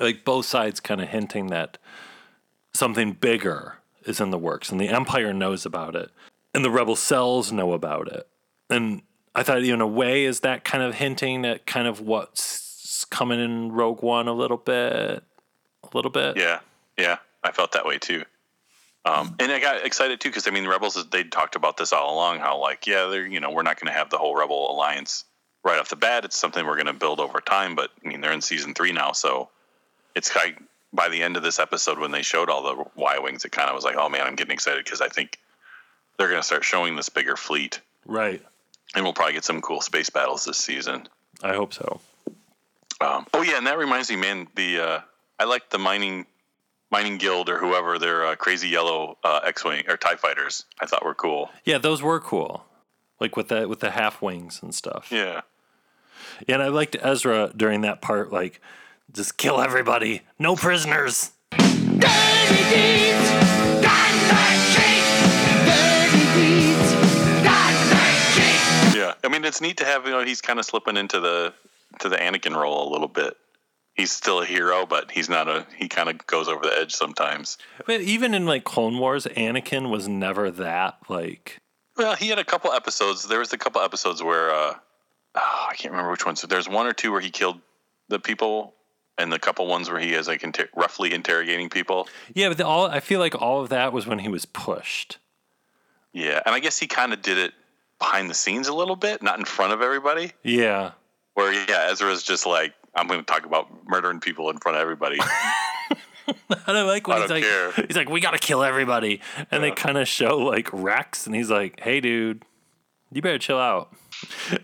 like 0.00 0.24
both 0.24 0.46
sides 0.46 0.80
kind 0.80 1.00
of 1.00 1.08
hinting 1.08 1.48
that 1.48 1.78
something 2.72 3.12
bigger 3.12 3.76
is 4.04 4.20
in 4.20 4.30
the 4.30 4.38
works, 4.38 4.70
and 4.70 4.80
the 4.80 4.88
Empire 4.88 5.32
knows 5.32 5.64
about 5.64 5.94
it, 5.94 6.10
and 6.52 6.64
the 6.64 6.70
Rebel 6.70 6.96
cells 6.96 7.52
know 7.52 7.72
about 7.72 8.08
it. 8.08 8.26
And 8.68 9.02
I 9.36 9.44
thought, 9.44 9.62
in 9.62 9.80
a 9.80 9.86
way, 9.86 10.24
is 10.24 10.40
that 10.40 10.64
kind 10.64 10.82
of 10.82 10.96
hinting 10.96 11.44
at 11.44 11.66
kind 11.66 11.86
of 11.86 12.00
what's 12.00 13.04
coming 13.04 13.40
in 13.40 13.72
Rogue 13.72 14.02
One 14.02 14.28
a 14.28 14.32
little 14.32 14.56
bit, 14.56 15.24
a 15.92 15.96
little 15.96 16.10
bit. 16.10 16.36
Yeah, 16.36 16.60
yeah, 16.98 17.18
I 17.42 17.52
felt 17.52 17.72
that 17.72 17.84
way 17.86 17.98
too. 17.98 18.24
Um, 19.04 19.34
and 19.38 19.50
I 19.50 19.60
got 19.60 19.84
excited 19.86 20.20
too 20.20 20.28
because 20.28 20.46
I 20.46 20.50
mean, 20.50 20.66
rebels 20.68 21.02
they 21.10 21.24
talked 21.24 21.56
about 21.56 21.76
this 21.76 21.92
all 21.92 22.14
along. 22.14 22.40
How 22.40 22.58
like, 22.58 22.86
yeah, 22.86 23.06
they're 23.06 23.26
you 23.26 23.40
know 23.40 23.50
we're 23.50 23.62
not 23.62 23.80
going 23.80 23.92
to 23.92 23.98
have 23.98 24.10
the 24.10 24.18
whole 24.18 24.34
rebel 24.36 24.70
alliance 24.70 25.24
right 25.64 25.78
off 25.78 25.88
the 25.88 25.96
bat. 25.96 26.24
It's 26.24 26.36
something 26.36 26.66
we're 26.66 26.74
going 26.76 26.86
to 26.86 26.92
build 26.92 27.18
over 27.20 27.40
time. 27.40 27.74
But 27.74 27.90
I 28.04 28.08
mean, 28.08 28.20
they're 28.20 28.32
in 28.32 28.42
season 28.42 28.74
three 28.74 28.92
now, 28.92 29.12
so 29.12 29.48
it's 30.14 30.34
like 30.36 30.58
by 30.92 31.08
the 31.08 31.22
end 31.22 31.36
of 31.36 31.42
this 31.42 31.58
episode 31.58 31.98
when 31.98 32.10
they 32.10 32.22
showed 32.22 32.50
all 32.50 32.62
the 32.62 32.84
Y 32.96 33.18
wings, 33.20 33.44
it 33.44 33.52
kind 33.52 33.68
of 33.70 33.74
was 33.74 33.84
like, 33.84 33.96
oh 33.96 34.08
man, 34.08 34.26
I'm 34.26 34.34
getting 34.36 34.52
excited 34.52 34.84
because 34.84 35.00
I 35.00 35.08
think 35.08 35.38
they're 36.18 36.28
going 36.28 36.40
to 36.40 36.46
start 36.46 36.64
showing 36.64 36.96
this 36.96 37.08
bigger 37.08 37.36
fleet, 37.36 37.80
Right. 38.04 38.42
and 38.94 39.04
we'll 39.04 39.14
probably 39.14 39.32
get 39.34 39.44
some 39.44 39.62
cool 39.62 39.80
space 39.80 40.10
battles 40.10 40.44
this 40.44 40.58
season. 40.58 41.08
I 41.42 41.54
hope 41.54 41.72
so. 41.72 42.00
Um, 43.00 43.26
oh 43.32 43.40
yeah, 43.42 43.56
and 43.56 43.66
that 43.66 43.78
reminds 43.78 44.10
me, 44.10 44.16
man. 44.16 44.46
The 44.56 44.78
uh, 44.80 45.00
I 45.40 45.44
like 45.44 45.70
the 45.70 45.78
mining 45.78 46.26
mining 46.90 47.16
guild 47.16 47.48
or 47.48 47.58
whoever 47.58 47.98
their 47.98 48.26
uh, 48.26 48.36
crazy 48.36 48.68
yellow 48.68 49.16
uh, 49.24 49.40
X-wing 49.44 49.84
or 49.88 49.96
Tie 49.96 50.16
fighters. 50.16 50.66
I 50.80 50.86
thought 50.86 51.02
were 51.02 51.14
cool. 51.14 51.48
Yeah, 51.64 51.78
those 51.78 52.02
were 52.02 52.20
cool. 52.20 52.66
Like 53.18 53.38
with 53.38 53.48
the 53.48 53.66
with 53.66 53.80
the 53.80 53.90
half 53.92 54.20
wings 54.20 54.60
and 54.62 54.74
stuff. 54.74 55.08
Yeah, 55.10 55.40
Yeah, 56.46 56.56
and 56.56 56.62
I 56.62 56.68
liked 56.68 56.94
Ezra 57.00 57.52
during 57.56 57.80
that 57.82 58.02
part, 58.02 58.30
like, 58.30 58.60
just 59.12 59.38
kill 59.38 59.62
everybody, 59.62 60.22
no 60.38 60.56
prisoners. 60.56 61.32
yeah. 68.94 69.14
I 69.24 69.28
mean, 69.30 69.44
it's 69.46 69.62
neat 69.62 69.78
to 69.78 69.86
have. 69.86 70.04
You 70.04 70.10
know, 70.10 70.22
he's 70.22 70.42
kind 70.42 70.58
of 70.58 70.66
slipping 70.66 70.98
into 70.98 71.18
the 71.18 71.54
to 72.00 72.10
the 72.10 72.16
Anakin 72.16 72.54
role 72.54 72.86
a 72.86 72.90
little 72.92 73.08
bit. 73.08 73.38
He's 74.00 74.10
still 74.10 74.40
a 74.40 74.46
hero, 74.46 74.86
but 74.86 75.10
he's 75.10 75.28
not 75.28 75.46
a. 75.46 75.66
He 75.76 75.88
kind 75.88 76.08
of 76.08 76.26
goes 76.26 76.48
over 76.48 76.64
the 76.64 76.76
edge 76.76 76.92
sometimes. 76.92 77.58
But 77.86 78.00
even 78.00 78.34
in 78.34 78.46
like 78.46 78.64
Clone 78.64 78.98
Wars, 78.98 79.26
Anakin 79.26 79.90
was 79.90 80.08
never 80.08 80.50
that 80.50 80.98
like. 81.08 81.58
Well, 81.96 82.16
he 82.16 82.28
had 82.28 82.38
a 82.38 82.44
couple 82.44 82.72
episodes. 82.72 83.28
There 83.28 83.38
was 83.38 83.52
a 83.52 83.58
couple 83.58 83.82
episodes 83.82 84.22
where 84.22 84.50
uh, 84.50 84.74
oh, 85.34 85.66
I 85.70 85.74
can't 85.74 85.92
remember 85.92 86.10
which 86.10 86.24
ones. 86.24 86.40
So 86.40 86.46
There's 86.46 86.68
one 86.68 86.86
or 86.86 86.92
two 86.92 87.12
where 87.12 87.20
he 87.20 87.30
killed 87.30 87.60
the 88.08 88.18
people, 88.18 88.74
and 89.18 89.30
the 89.30 89.38
couple 89.38 89.66
ones 89.66 89.90
where 89.90 90.00
he 90.00 90.14
is 90.14 90.26
like 90.26 90.42
inter- 90.42 90.70
roughly 90.74 91.12
interrogating 91.12 91.68
people. 91.68 92.08
Yeah, 92.34 92.48
but 92.48 92.58
the, 92.58 92.66
all 92.66 92.86
I 92.86 93.00
feel 93.00 93.20
like 93.20 93.40
all 93.40 93.60
of 93.60 93.68
that 93.68 93.92
was 93.92 94.06
when 94.06 94.20
he 94.20 94.28
was 94.28 94.46
pushed. 94.46 95.18
Yeah, 96.12 96.40
and 96.44 96.54
I 96.54 96.58
guess 96.58 96.78
he 96.78 96.86
kind 96.88 97.12
of 97.12 97.22
did 97.22 97.38
it 97.38 97.52
behind 97.98 98.30
the 98.30 98.34
scenes 98.34 98.66
a 98.66 98.74
little 98.74 98.96
bit, 98.96 99.22
not 99.22 99.38
in 99.38 99.44
front 99.44 99.72
of 99.72 99.82
everybody. 99.82 100.32
Yeah. 100.42 100.92
Where 101.34 101.52
yeah, 101.52 101.88
Ezra's 101.90 102.24
just 102.24 102.46
like, 102.46 102.72
I'm 102.94 103.06
going 103.06 103.20
to 103.20 103.26
talk 103.26 103.46
about 103.46 103.68
murdering 103.86 104.20
people 104.20 104.50
in 104.50 104.58
front 104.58 104.76
of 104.76 104.82
everybody. 104.82 105.18
And 106.26 106.60
I 106.66 106.82
like 106.82 107.06
when 107.08 107.16
I 107.18 107.20
he's 107.20 107.28
don't 107.28 107.40
like, 107.40 107.44
care. 107.44 107.86
he's 107.86 107.96
like, 107.96 108.08
we 108.08 108.20
gotta 108.20 108.38
kill 108.38 108.62
everybody, 108.62 109.20
and 109.50 109.62
they 109.64 109.70
kind 109.72 109.98
of 109.98 110.06
show 110.06 110.38
like 110.38 110.68
Rex, 110.72 111.26
and 111.26 111.34
he's 111.34 111.50
like, 111.50 111.80
hey, 111.80 112.00
dude, 112.00 112.44
you 113.10 113.20
better 113.22 113.38
chill 113.38 113.58
out. 113.58 113.92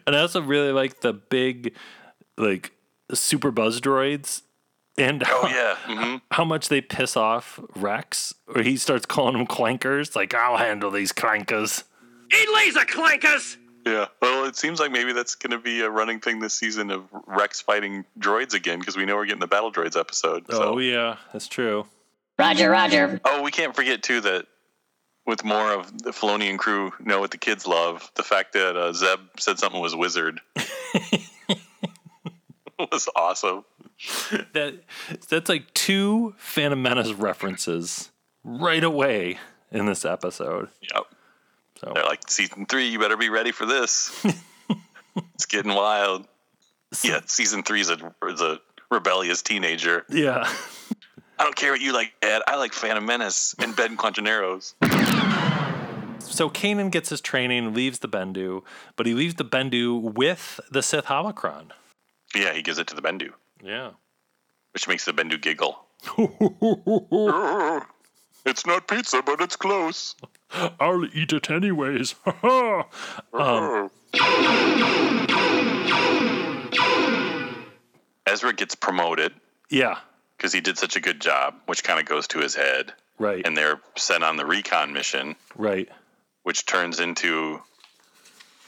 And 0.07 0.15
I 0.15 0.21
also 0.21 0.41
really 0.41 0.71
like 0.73 1.01
the 1.01 1.13
big, 1.13 1.75
like, 2.37 2.73
super 3.13 3.51
buzz 3.51 3.81
droids, 3.81 4.43
and 4.99 5.25
oh 5.27 5.49
yeah, 5.49 5.77
hmm 5.83 6.17
how 6.31 6.45
much 6.45 6.69
they 6.69 6.81
piss 6.81 7.17
off 7.17 7.59
Rex, 7.75 8.35
or 8.47 8.63
he 8.63 8.77
starts 8.77 9.07
calling 9.07 9.37
them 9.37 9.47
clankers. 9.47 10.15
Like, 10.15 10.35
I'll 10.35 10.59
handle 10.59 10.91
these 10.91 11.13
clankers. 11.13 11.83
Eat 12.33 12.49
laser 12.55 12.81
clankers! 12.81 13.57
Yeah. 13.87 14.07
Well, 14.21 14.47
it 14.47 14.57
seems 14.57 14.81
like 14.81 14.91
maybe 14.91 15.13
that's 15.13 15.37
going 15.37 15.53
to 15.53 15.59
be 15.59 15.81
a 15.81 15.89
running 15.89 16.21
thing 16.21 16.41
this 16.41 16.55
season 16.55 16.91
of 16.91 17.05
Rex 17.27 17.61
fighting 17.61 18.05
droids 18.19 18.53
again 18.53 18.81
because 18.81 18.97
we 18.97 19.05
know 19.05 19.15
we're 19.15 19.27
getting 19.27 19.41
the 19.41 19.47
battle 19.47 19.73
droids 19.73 19.99
episode. 19.99 20.47
So. 20.51 20.75
Oh 20.75 20.79
yeah, 20.79 21.17
that's 21.33 21.49
true. 21.49 21.87
Roger, 22.39 22.69
Roger. 22.69 23.21
Oh, 23.25 23.43
we 23.43 23.51
can't 23.51 23.75
forget 23.75 24.03
too 24.03 24.21
that 24.23 24.47
with 25.25 25.45
more 25.45 25.73
of 25.73 26.03
the 26.03 26.11
Filoni 26.11 26.51
and 26.51 26.59
crew 26.59 26.93
know 27.01 27.21
what 27.21 27.31
the 27.31 27.39
kids 27.39 27.67
love, 27.67 28.11
the 28.17 28.23
fact 28.23 28.53
that 28.55 28.77
uh, 28.77 28.93
Zeb 28.93 29.21
said 29.39 29.59
something 29.59 29.81
was 29.81 29.95
wizard 29.95 30.41
was 32.79 33.09
awesome. 33.17 33.65
that 34.53 34.75
that's 35.29 35.49
like 35.49 35.73
two 35.75 36.35
Phantom 36.39 36.81
Menace 36.81 37.13
references 37.13 38.11
right 38.45 38.85
away 38.85 39.39
in 39.71 39.87
this 39.87 40.05
episode. 40.05 40.69
Yep. 40.95 41.07
So 41.81 41.93
They're 41.95 42.05
like 42.05 42.29
season 42.31 42.67
three. 42.67 42.89
You 42.89 42.99
better 42.99 43.17
be 43.17 43.29
ready 43.29 43.53
for 43.53 43.67
this. 43.67 44.11
it's 45.35 45.47
getting 45.47 45.75
wild. 45.75 46.27
Yeah, 47.03 47.21
season 47.27 47.63
three 47.63 47.81
is 47.81 47.91
a, 47.91 48.15
is 48.29 48.41
a 48.41 48.61
rebellious 48.91 49.43
teenager. 49.43 50.05
Yeah. 50.09 50.51
I 51.39 51.45
don't 51.45 51.55
care 51.57 51.73
what 51.73 51.81
you 51.83 51.93
like, 51.93 52.13
Ed. 52.23 52.41
I 52.47 52.57
like 52.57 52.73
Phantom 52.73 53.05
Menace 53.05 53.55
and 53.59 53.77
Ben 53.77 53.97
Quadinaros. 53.97 54.73
So 56.21 56.49
Kanan 56.51 56.91
gets 56.91 57.11
his 57.11 57.21
training, 57.21 57.75
leaves 57.75 57.99
the 58.01 58.09
Bendu, 58.09 58.63
but 58.97 59.07
he 59.07 59.15
leaves 59.15 59.35
the 59.35 59.45
Bendu 59.45 60.01
with 60.15 60.61
the 60.71 60.83
Sith 60.83 61.07
holocron. 61.07 61.71
Yeah, 62.35 62.53
he 62.53 62.63
gives 62.63 62.79
it 62.79 62.87
to 62.89 62.95
the 62.95 63.03
Bendu, 63.03 63.31
Yeah. 63.63 63.91
which 64.73 64.89
makes 64.89 65.05
the 65.05 65.13
Bendu 65.13 65.41
giggle. 65.41 65.85
it's 68.47 68.65
not 68.65 68.89
pizza, 68.89 69.23
but 69.25 69.41
it's 69.41 69.57
close. 69.57 70.15
I'll 70.81 71.05
eat 71.15 71.33
it 71.33 71.51
anyways. 71.51 72.15
um, 73.35 73.91
Ezra 78.27 78.53
gets 78.53 78.75
promoted 78.75 79.33
yeah. 79.71 79.99
because 80.37 80.53
he 80.53 80.61
did 80.61 80.79
such 80.79 80.97
a 80.97 81.01
good 81.01 81.21
job, 81.21 81.55
which 81.67 81.85
kind 81.85 82.01
of 82.01 82.07
goes 82.07 82.29
to 82.29 82.39
his 82.39 82.55
head. 82.55 82.93
Right. 83.19 83.47
And 83.47 83.57
they're 83.57 83.81
sent 83.97 84.25
on 84.25 84.37
the 84.37 84.45
recon 84.45 84.93
mission, 84.93 85.37
Right. 85.55 85.89
which 86.43 86.67
turns 86.67 87.01
into 87.01 87.61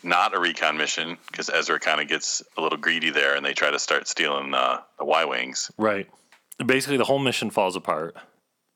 not 0.02 0.34
a 0.34 0.40
recon 0.40 0.78
mission 0.78 1.18
because 1.30 1.50
Ezra 1.50 1.78
kind 1.78 2.00
of 2.00 2.08
gets 2.08 2.42
a 2.56 2.62
little 2.62 2.78
greedy 2.78 3.10
there, 3.10 3.34
and 3.34 3.44
they 3.44 3.52
try 3.52 3.70
to 3.70 3.78
start 3.78 4.08
stealing 4.08 4.54
uh, 4.54 4.80
the 4.98 5.04
Y 5.04 5.24
wings. 5.24 5.70
Right. 5.76 6.08
Basically, 6.64 6.96
the 6.96 7.04
whole 7.04 7.18
mission 7.18 7.50
falls 7.50 7.76
apart. 7.76 8.16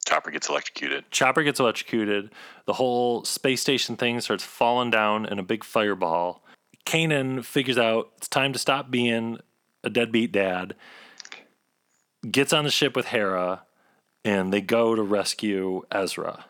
Chopper 0.07 0.31
gets 0.31 0.49
electrocuted. 0.49 1.11
Chopper 1.11 1.43
gets 1.43 1.61
electrocuted. 1.61 2.31
The 2.67 2.75
whole 2.75 3.25
space 3.25 3.61
station 3.61 3.97
thing 3.97 4.21
starts 4.21 4.45
falling 4.45 4.91
down 4.91 5.27
in 5.27 5.39
a 5.39 5.45
big 5.45 5.65
fireball. 5.65 6.43
Kanan 6.85 7.45
figures 7.45 7.79
out 7.79 8.11
it's 8.17 8.29
time 8.29 8.53
to 8.53 8.59
stop 8.59 8.91
being 8.91 9.39
a 9.85 9.91
deadbeat 9.91 10.33
dad. 10.33 10.75
Gets 12.29 12.53
on 12.53 12.65
the 12.65 12.71
ship 12.71 12.95
with 12.97 13.07
Hera, 13.07 13.63
and 14.25 14.53
they 14.53 14.61
go 14.61 14.95
to 14.95 15.03
rescue 15.03 15.83
Ezra, 15.91 16.47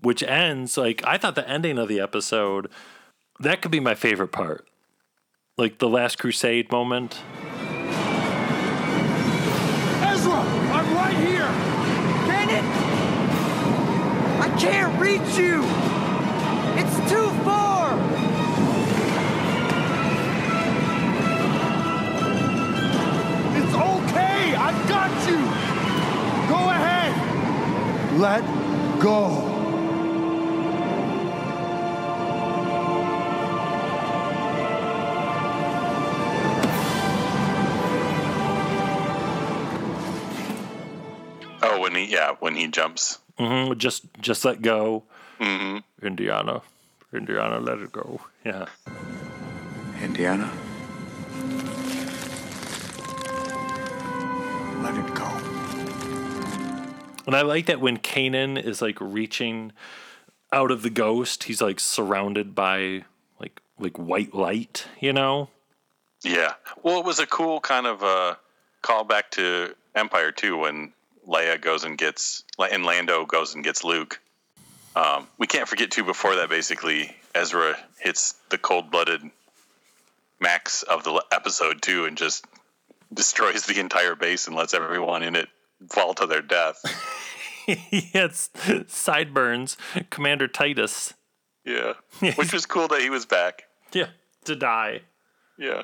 which 0.00 0.22
ends 0.22 0.76
like 0.76 1.04
I 1.06 1.18
thought 1.18 1.34
the 1.34 1.48
ending 1.48 1.78
of 1.78 1.88
the 1.88 2.00
episode. 2.00 2.70
That 3.40 3.62
could 3.62 3.70
be 3.70 3.80
my 3.80 3.94
favorite 3.94 4.32
part, 4.32 4.68
like 5.56 5.78
the 5.78 5.88
last 5.88 6.18
crusade 6.18 6.70
moment. 6.70 7.20
Can't 14.58 15.00
reach 15.00 15.36
you! 15.36 15.62
It's 16.76 17.10
too 17.10 17.28
far! 17.44 17.94
It's 23.56 23.74
okay. 23.74 24.54
I've 24.54 24.88
got 24.88 25.10
you. 25.28 25.38
Go 26.48 26.70
ahead. 26.70 28.20
Let 28.20 29.00
go. 29.00 29.53
When 41.84 41.94
he 41.94 42.06
yeah, 42.10 42.34
when 42.40 42.54
he 42.54 42.66
jumps. 42.66 43.18
hmm 43.36 43.74
Just 43.76 44.06
just 44.20 44.44
let 44.44 44.62
go, 44.62 45.02
hmm 45.38 45.78
Indiana. 46.02 46.62
Indiana, 47.12 47.60
let 47.60 47.78
it 47.78 47.92
go. 47.92 48.20
Yeah. 48.44 48.66
Indiana? 50.02 50.50
Let 54.82 54.96
it 54.96 55.14
go. 55.14 55.28
And 57.26 57.36
I 57.36 57.42
like 57.42 57.66
that 57.66 57.80
when 57.80 57.98
Kanan 57.98 58.60
is 58.62 58.82
like 58.82 58.98
reaching 59.00 59.72
out 60.52 60.70
of 60.70 60.82
the 60.82 60.90
ghost, 60.90 61.44
he's 61.44 61.60
like 61.60 61.78
surrounded 61.80 62.54
by 62.54 63.04
like 63.38 63.60
like 63.78 63.96
white 63.98 64.34
light, 64.34 64.86
you 65.00 65.12
know? 65.12 65.50
Yeah. 66.22 66.54
Well, 66.82 66.98
it 66.98 67.04
was 67.04 67.18
a 67.18 67.26
cool 67.26 67.60
kind 67.60 67.86
of 67.86 68.02
uh, 68.02 68.36
callback 68.82 69.30
to 69.32 69.74
Empire 69.94 70.32
too, 70.32 70.56
when 70.56 70.92
Leia 71.26 71.60
goes 71.60 71.84
and 71.84 71.96
gets 71.96 72.44
and 72.58 72.84
Lando 72.84 73.24
goes 73.24 73.54
and 73.54 73.64
gets 73.64 73.84
Luke. 73.84 74.20
Um, 74.96 75.26
we 75.38 75.46
can't 75.46 75.68
forget 75.68 75.90
too. 75.90 76.04
Before 76.04 76.36
that, 76.36 76.48
basically, 76.48 77.14
Ezra 77.34 77.76
hits 77.98 78.34
the 78.50 78.58
cold-blooded 78.58 79.22
max 80.40 80.82
of 80.82 81.04
the 81.04 81.24
episode 81.32 81.82
too, 81.82 82.04
and 82.04 82.16
just 82.16 82.44
destroys 83.12 83.64
the 83.66 83.80
entire 83.80 84.14
base 84.14 84.46
and 84.46 84.56
lets 84.56 84.74
everyone 84.74 85.22
in 85.22 85.36
it 85.36 85.48
fall 85.90 86.14
to 86.14 86.26
their 86.26 86.42
death. 86.42 86.82
he 87.66 88.10
gets 88.12 88.50
sideburns, 88.86 89.76
Commander 90.10 90.48
Titus. 90.48 91.14
yeah, 91.64 91.94
which 92.36 92.52
was 92.52 92.66
cool 92.66 92.88
that 92.88 93.00
he 93.00 93.10
was 93.10 93.26
back. 93.26 93.64
Yeah, 93.92 94.08
to 94.44 94.54
die. 94.54 95.00
Yeah. 95.58 95.82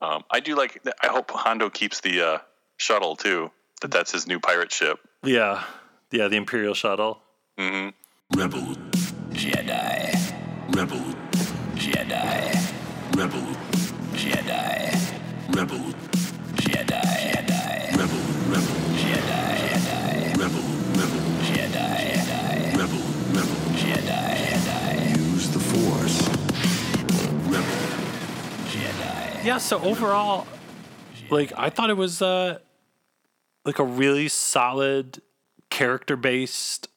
Um, 0.00 0.24
I 0.30 0.40
do 0.40 0.56
like. 0.56 0.80
I 1.02 1.08
hope 1.08 1.30
Hondo 1.30 1.70
keeps 1.70 2.00
the 2.00 2.20
uh, 2.20 2.38
shuttle 2.76 3.16
too. 3.16 3.50
That 3.80 3.92
that's 3.92 4.10
his 4.10 4.26
new 4.26 4.40
pirate 4.40 4.72
ship. 4.72 4.98
Yeah. 5.22 5.62
Yeah, 6.10 6.26
the 6.26 6.36
Imperial 6.36 6.74
shuttle. 6.74 7.20
Mm-hmm. 7.58 8.40
Rebel. 8.40 8.74
Jedi. 9.30 10.12
Rebel. 10.74 11.14
Jedi. 11.76 12.54
Rebel. 13.16 13.54
Jedi. 14.14 14.90
Rebel. 15.54 15.78
Jedi. 16.56 17.02
Jedi. 17.22 17.96
Rebel. 17.96 18.22
Rebel. 18.50 18.76
Jedi. 18.98 19.42
Jedi. 19.70 20.36
Rebel. 20.38 20.66
Rebel. 20.98 21.22
Jedi. 21.46 21.86
Jedi. 22.10 22.74
Rebel. 22.76 23.04
Rebel. 23.30 23.58
Jedi. 23.78 24.22
Jedi. 24.48 25.18
Use 25.18 25.48
the 25.50 25.60
Force. 25.60 26.18
Rebel. 27.46 27.80
Jedi. 28.72 29.44
Yeah, 29.44 29.58
so 29.58 29.80
overall, 29.82 30.48
like 31.30 31.52
I 31.56 31.70
thought 31.70 31.90
it 31.90 31.96
was 31.96 32.20
uh 32.20 32.58
like 33.68 33.78
a 33.78 33.84
really 33.84 34.28
solid 34.28 35.20
character 35.68 36.16
based 36.16 36.88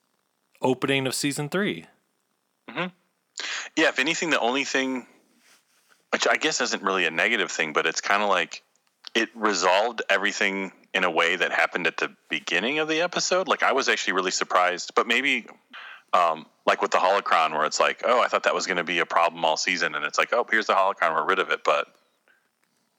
opening 0.61 1.05
of 1.05 1.13
season 1.13 1.49
three. 1.49 1.85
Yeah, 3.75 3.89
if 3.89 3.99
anything, 3.99 4.29
the 4.29 4.39
only 4.39 4.63
thing, 4.63 5.05
which 6.13 6.29
I 6.29 6.37
guess 6.37 6.61
isn't 6.61 6.81
really 6.81 7.05
a 7.05 7.11
negative 7.11 7.51
thing, 7.51 7.73
but 7.73 7.85
it's 7.85 7.99
kind 7.99 8.23
of 8.23 8.29
like 8.29 8.63
it 9.13 9.27
resolved 9.35 10.01
everything 10.09 10.71
in 10.93 11.03
a 11.03 11.11
way 11.11 11.35
that 11.35 11.51
happened 11.51 11.87
at 11.87 11.97
the 11.97 12.15
beginning 12.29 12.79
of 12.79 12.87
the 12.87 13.01
episode. 13.01 13.49
Like 13.49 13.63
I 13.63 13.73
was 13.73 13.89
actually 13.89 14.13
really 14.13 14.31
surprised, 14.31 14.93
but 14.95 15.07
maybe 15.07 15.47
um, 16.13 16.45
like 16.65 16.81
with 16.81 16.91
the 16.91 16.99
holocron, 16.99 17.51
where 17.51 17.65
it's 17.65 17.81
like, 17.81 18.03
oh, 18.05 18.21
I 18.21 18.29
thought 18.29 18.43
that 18.43 18.55
was 18.55 18.65
going 18.65 18.77
to 18.77 18.85
be 18.85 18.99
a 18.99 19.05
problem 19.05 19.43
all 19.43 19.57
season, 19.57 19.93
and 19.93 20.05
it's 20.05 20.17
like, 20.17 20.31
oh, 20.31 20.45
here's 20.49 20.67
the 20.67 20.73
holocron, 20.73 21.13
we're 21.13 21.25
rid 21.25 21.39
of 21.39 21.49
it. 21.49 21.65
But 21.65 21.87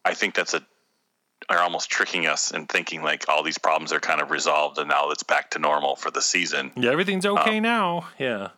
I 0.05 0.13
think 0.13 0.35
that's 0.35 0.53
a 0.53 0.63
are 1.53 1.61
almost 1.61 1.91
tricking 1.91 2.27
us 2.27 2.51
and 2.51 2.69
thinking 2.69 3.03
like 3.03 3.29
all 3.29 3.43
these 3.43 3.59
problems 3.59 3.93
are 3.93 4.01
kind 4.01 4.21
of 4.21 4.31
resolved, 4.31 4.79
and 4.79 4.89
now 4.89 5.11
it's 5.11 5.23
back 5.23 5.51
to 5.51 5.59
normal 5.59 5.97
for 5.97 6.11
the 6.11 6.23
season. 6.23 6.73
Yeah, 6.77 6.91
everything's 6.91 7.27
okay 7.27 7.59
Um, 7.59 7.63
now. 7.63 8.09
Yeah. 8.19 8.49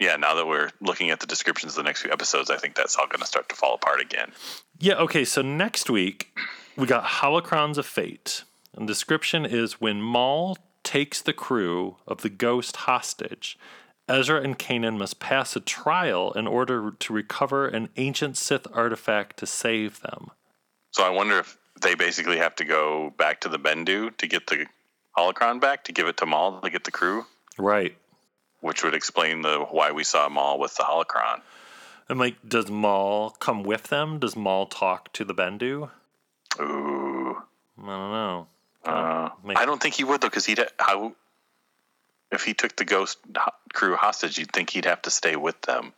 Yeah, 0.00 0.16
now 0.16 0.34
that 0.34 0.46
we're 0.46 0.70
looking 0.80 1.10
at 1.10 1.20
the 1.20 1.26
descriptions 1.26 1.72
of 1.72 1.76
the 1.76 1.82
next 1.84 2.02
few 2.02 2.10
episodes, 2.10 2.50
I 2.50 2.56
think 2.56 2.74
that's 2.74 2.96
all 2.96 3.06
going 3.06 3.20
to 3.20 3.26
start 3.26 3.48
to 3.50 3.54
fall 3.54 3.74
apart 3.74 4.00
again. 4.00 4.32
Yeah, 4.80 4.94
okay, 4.94 5.24
so 5.24 5.40
next 5.40 5.88
week 5.88 6.36
we 6.76 6.86
got 6.86 7.04
Holocrons 7.04 7.78
of 7.78 7.86
Fate. 7.86 8.42
And 8.74 8.88
the 8.88 8.92
description 8.92 9.46
is 9.46 9.80
when 9.80 10.02
Maul 10.02 10.58
takes 10.82 11.22
the 11.22 11.32
crew 11.32 11.96
of 12.08 12.22
the 12.22 12.28
Ghost 12.28 12.76
hostage, 12.76 13.56
Ezra 14.08 14.42
and 14.42 14.58
Kanan 14.58 14.98
must 14.98 15.20
pass 15.20 15.54
a 15.54 15.60
trial 15.60 16.32
in 16.32 16.46
order 16.48 16.90
to 16.90 17.12
recover 17.12 17.68
an 17.68 17.88
ancient 17.96 18.36
Sith 18.36 18.66
artifact 18.72 19.36
to 19.38 19.46
save 19.46 20.00
them. 20.00 20.32
So 20.90 21.04
I 21.04 21.08
wonder 21.10 21.38
if 21.38 21.56
they 21.80 21.94
basically 21.94 22.38
have 22.38 22.54
to 22.56 22.64
go 22.64 23.10
back 23.16 23.40
to 23.42 23.48
the 23.48 23.58
Bendu 23.58 24.16
to 24.18 24.26
get 24.26 24.46
the 24.46 24.66
holocron 25.16 25.60
back 25.60 25.84
to 25.84 25.92
give 25.92 26.06
it 26.06 26.16
to 26.18 26.26
Maul 26.26 26.60
to 26.60 26.70
get 26.70 26.84
the 26.84 26.90
crew, 26.90 27.24
Right. 27.58 27.96
which 28.60 28.82
would 28.84 28.94
explain 28.94 29.42
the 29.42 29.60
why 29.70 29.92
we 29.92 30.04
saw 30.04 30.28
Maul 30.28 30.58
with 30.58 30.76
the 30.76 30.82
holocron. 30.84 31.40
And 32.08 32.18
like, 32.18 32.36
does 32.46 32.68
Maul 32.70 33.30
come 33.30 33.62
with 33.62 33.84
them? 33.84 34.18
Does 34.18 34.36
Maul 34.36 34.66
talk 34.66 35.12
to 35.14 35.24
the 35.24 35.34
Bendu? 35.34 35.90
Ooh, 36.60 37.42
I 37.82 37.86
don't 37.86 38.12
know. 38.12 38.46
uh, 38.84 39.30
I 39.56 39.64
don't 39.64 39.80
think 39.82 39.94
he 39.94 40.04
would 40.04 40.20
though, 40.20 40.28
because 40.28 40.46
he'd 40.46 40.64
how 40.78 41.14
if 42.30 42.44
he 42.44 42.52
took 42.54 42.76
the 42.76 42.84
Ghost 42.84 43.18
ho- 43.36 43.52
crew 43.72 43.96
hostage, 43.96 44.38
you'd 44.38 44.52
think 44.52 44.70
he'd 44.70 44.84
have 44.84 45.02
to 45.02 45.10
stay 45.10 45.36
with 45.36 45.60
them. 45.62 45.92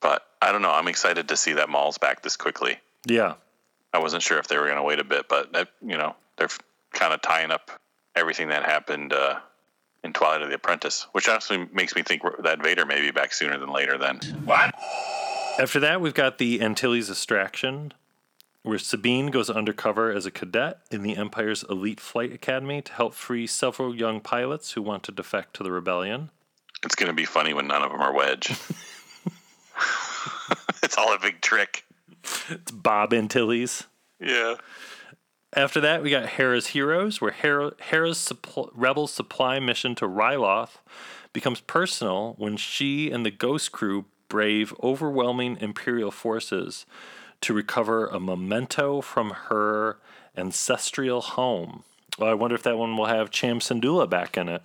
But 0.00 0.26
I 0.42 0.52
don't 0.52 0.62
know. 0.62 0.70
I'm 0.72 0.88
excited 0.88 1.28
to 1.28 1.36
see 1.36 1.54
that 1.54 1.68
Maul's 1.68 1.98
back 1.98 2.22
this 2.22 2.36
quickly. 2.36 2.78
Yeah. 3.06 3.34
I 3.92 3.98
wasn't 3.98 4.22
sure 4.22 4.38
if 4.38 4.48
they 4.48 4.58
were 4.58 4.64
going 4.64 4.76
to 4.76 4.82
wait 4.82 4.98
a 4.98 5.04
bit, 5.04 5.28
but 5.28 5.52
that, 5.52 5.68
you 5.80 5.96
know 5.96 6.16
they're 6.36 6.48
kind 6.92 7.12
of 7.12 7.22
tying 7.22 7.50
up 7.50 7.70
everything 8.14 8.48
that 8.48 8.64
happened 8.64 9.12
uh, 9.12 9.38
in 10.04 10.12
Twilight 10.12 10.42
of 10.42 10.48
the 10.48 10.56
Apprentice, 10.56 11.06
which 11.12 11.28
actually 11.28 11.68
makes 11.72 11.94
me 11.94 12.02
think 12.02 12.22
that 12.42 12.62
Vader 12.62 12.86
may 12.86 13.00
be 13.00 13.10
back 13.10 13.32
sooner 13.32 13.58
than 13.58 13.70
later. 13.70 13.98
Then 13.98 14.18
what? 14.44 14.74
After 15.58 15.80
that, 15.80 16.00
we've 16.00 16.14
got 16.14 16.38
the 16.38 16.60
Antilles 16.60 17.10
Extraction, 17.10 17.92
where 18.62 18.78
Sabine 18.78 19.28
goes 19.28 19.48
undercover 19.48 20.10
as 20.10 20.26
a 20.26 20.30
cadet 20.30 20.80
in 20.90 21.02
the 21.02 21.16
Empire's 21.16 21.62
elite 21.64 22.00
flight 22.00 22.32
academy 22.32 22.82
to 22.82 22.92
help 22.92 23.14
free 23.14 23.46
several 23.46 23.94
young 23.94 24.20
pilots 24.20 24.72
who 24.72 24.82
want 24.82 25.02
to 25.04 25.12
defect 25.12 25.54
to 25.54 25.62
the 25.62 25.72
rebellion. 25.72 26.30
It's 26.84 26.94
going 26.94 27.08
to 27.08 27.14
be 27.14 27.24
funny 27.24 27.54
when 27.54 27.66
none 27.66 27.82
of 27.82 27.90
them 27.90 28.02
are 28.02 28.12
Wedge. 28.12 28.50
it's 30.82 30.98
all 30.98 31.14
a 31.14 31.18
big 31.18 31.40
trick. 31.40 31.85
It's 32.48 32.70
Bob 32.70 33.12
Antilles. 33.12 33.84
Yeah. 34.20 34.54
After 35.54 35.80
that, 35.80 36.02
we 36.02 36.10
got 36.10 36.26
Hera's 36.26 36.68
Heroes, 36.68 37.20
where 37.20 37.32
Hera, 37.32 37.72
Hera's 37.80 38.18
suppl- 38.18 38.70
rebel 38.74 39.06
supply 39.06 39.58
mission 39.58 39.94
to 39.96 40.06
Ryloth 40.06 40.78
becomes 41.32 41.60
personal 41.60 42.34
when 42.38 42.56
she 42.56 43.10
and 43.10 43.24
the 43.24 43.30
Ghost 43.30 43.72
crew 43.72 44.06
brave 44.28 44.74
overwhelming 44.82 45.56
Imperial 45.60 46.10
forces 46.10 46.86
to 47.40 47.54
recover 47.54 48.06
a 48.06 48.18
memento 48.18 49.00
from 49.00 49.30
her 49.30 49.98
ancestral 50.36 51.20
home. 51.20 51.84
Well, 52.18 52.30
I 52.30 52.34
wonder 52.34 52.56
if 52.56 52.62
that 52.64 52.78
one 52.78 52.96
will 52.96 53.06
have 53.06 53.30
Cham 53.30 53.60
Syndulla 53.60 54.08
back 54.08 54.36
in 54.36 54.48
it. 54.48 54.62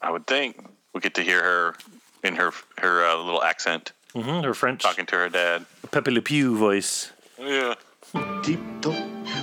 I 0.00 0.10
would 0.10 0.26
think 0.26 0.64
we 0.94 1.00
get 1.00 1.14
to 1.14 1.22
hear 1.22 1.42
her 1.42 1.74
in 2.22 2.36
her 2.36 2.52
her 2.78 3.04
uh, 3.04 3.16
little 3.16 3.42
accent, 3.42 3.92
hmm 4.14 4.42
her 4.42 4.54
French 4.54 4.82
talking 4.82 5.06
to 5.06 5.16
her 5.16 5.28
dad. 5.28 5.66
Pepe 5.90 6.10
Le 6.10 6.20
Pew 6.20 6.56
voice. 6.56 7.12
Yeah. 7.38 7.74
Tiptoe 8.42 8.94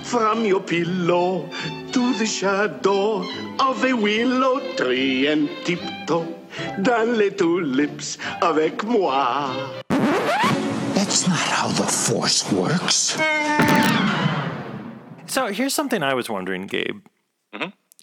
from 0.03 0.43
your 0.45 0.61
pillow 0.61 1.49
to 1.91 2.13
the 2.15 2.25
shadow 2.25 3.23
of 3.59 3.83
a 3.83 3.93
willow 3.93 4.59
tree 4.75 5.27
and 5.27 5.47
tiptoe 5.63 6.35
dans 6.81 7.17
les 7.17 7.29
tulips 7.31 8.17
avec 8.41 8.83
moi. 8.83 9.53
That's 10.95 11.27
not 11.27 11.37
how 11.39 11.67
the 11.69 11.83
Force 11.87 12.51
works. 12.51 13.15
So 15.27 15.47
here's 15.47 15.73
something 15.73 16.03
I 16.03 16.13
was 16.13 16.29
wondering, 16.29 16.67
Gabe. 16.67 17.05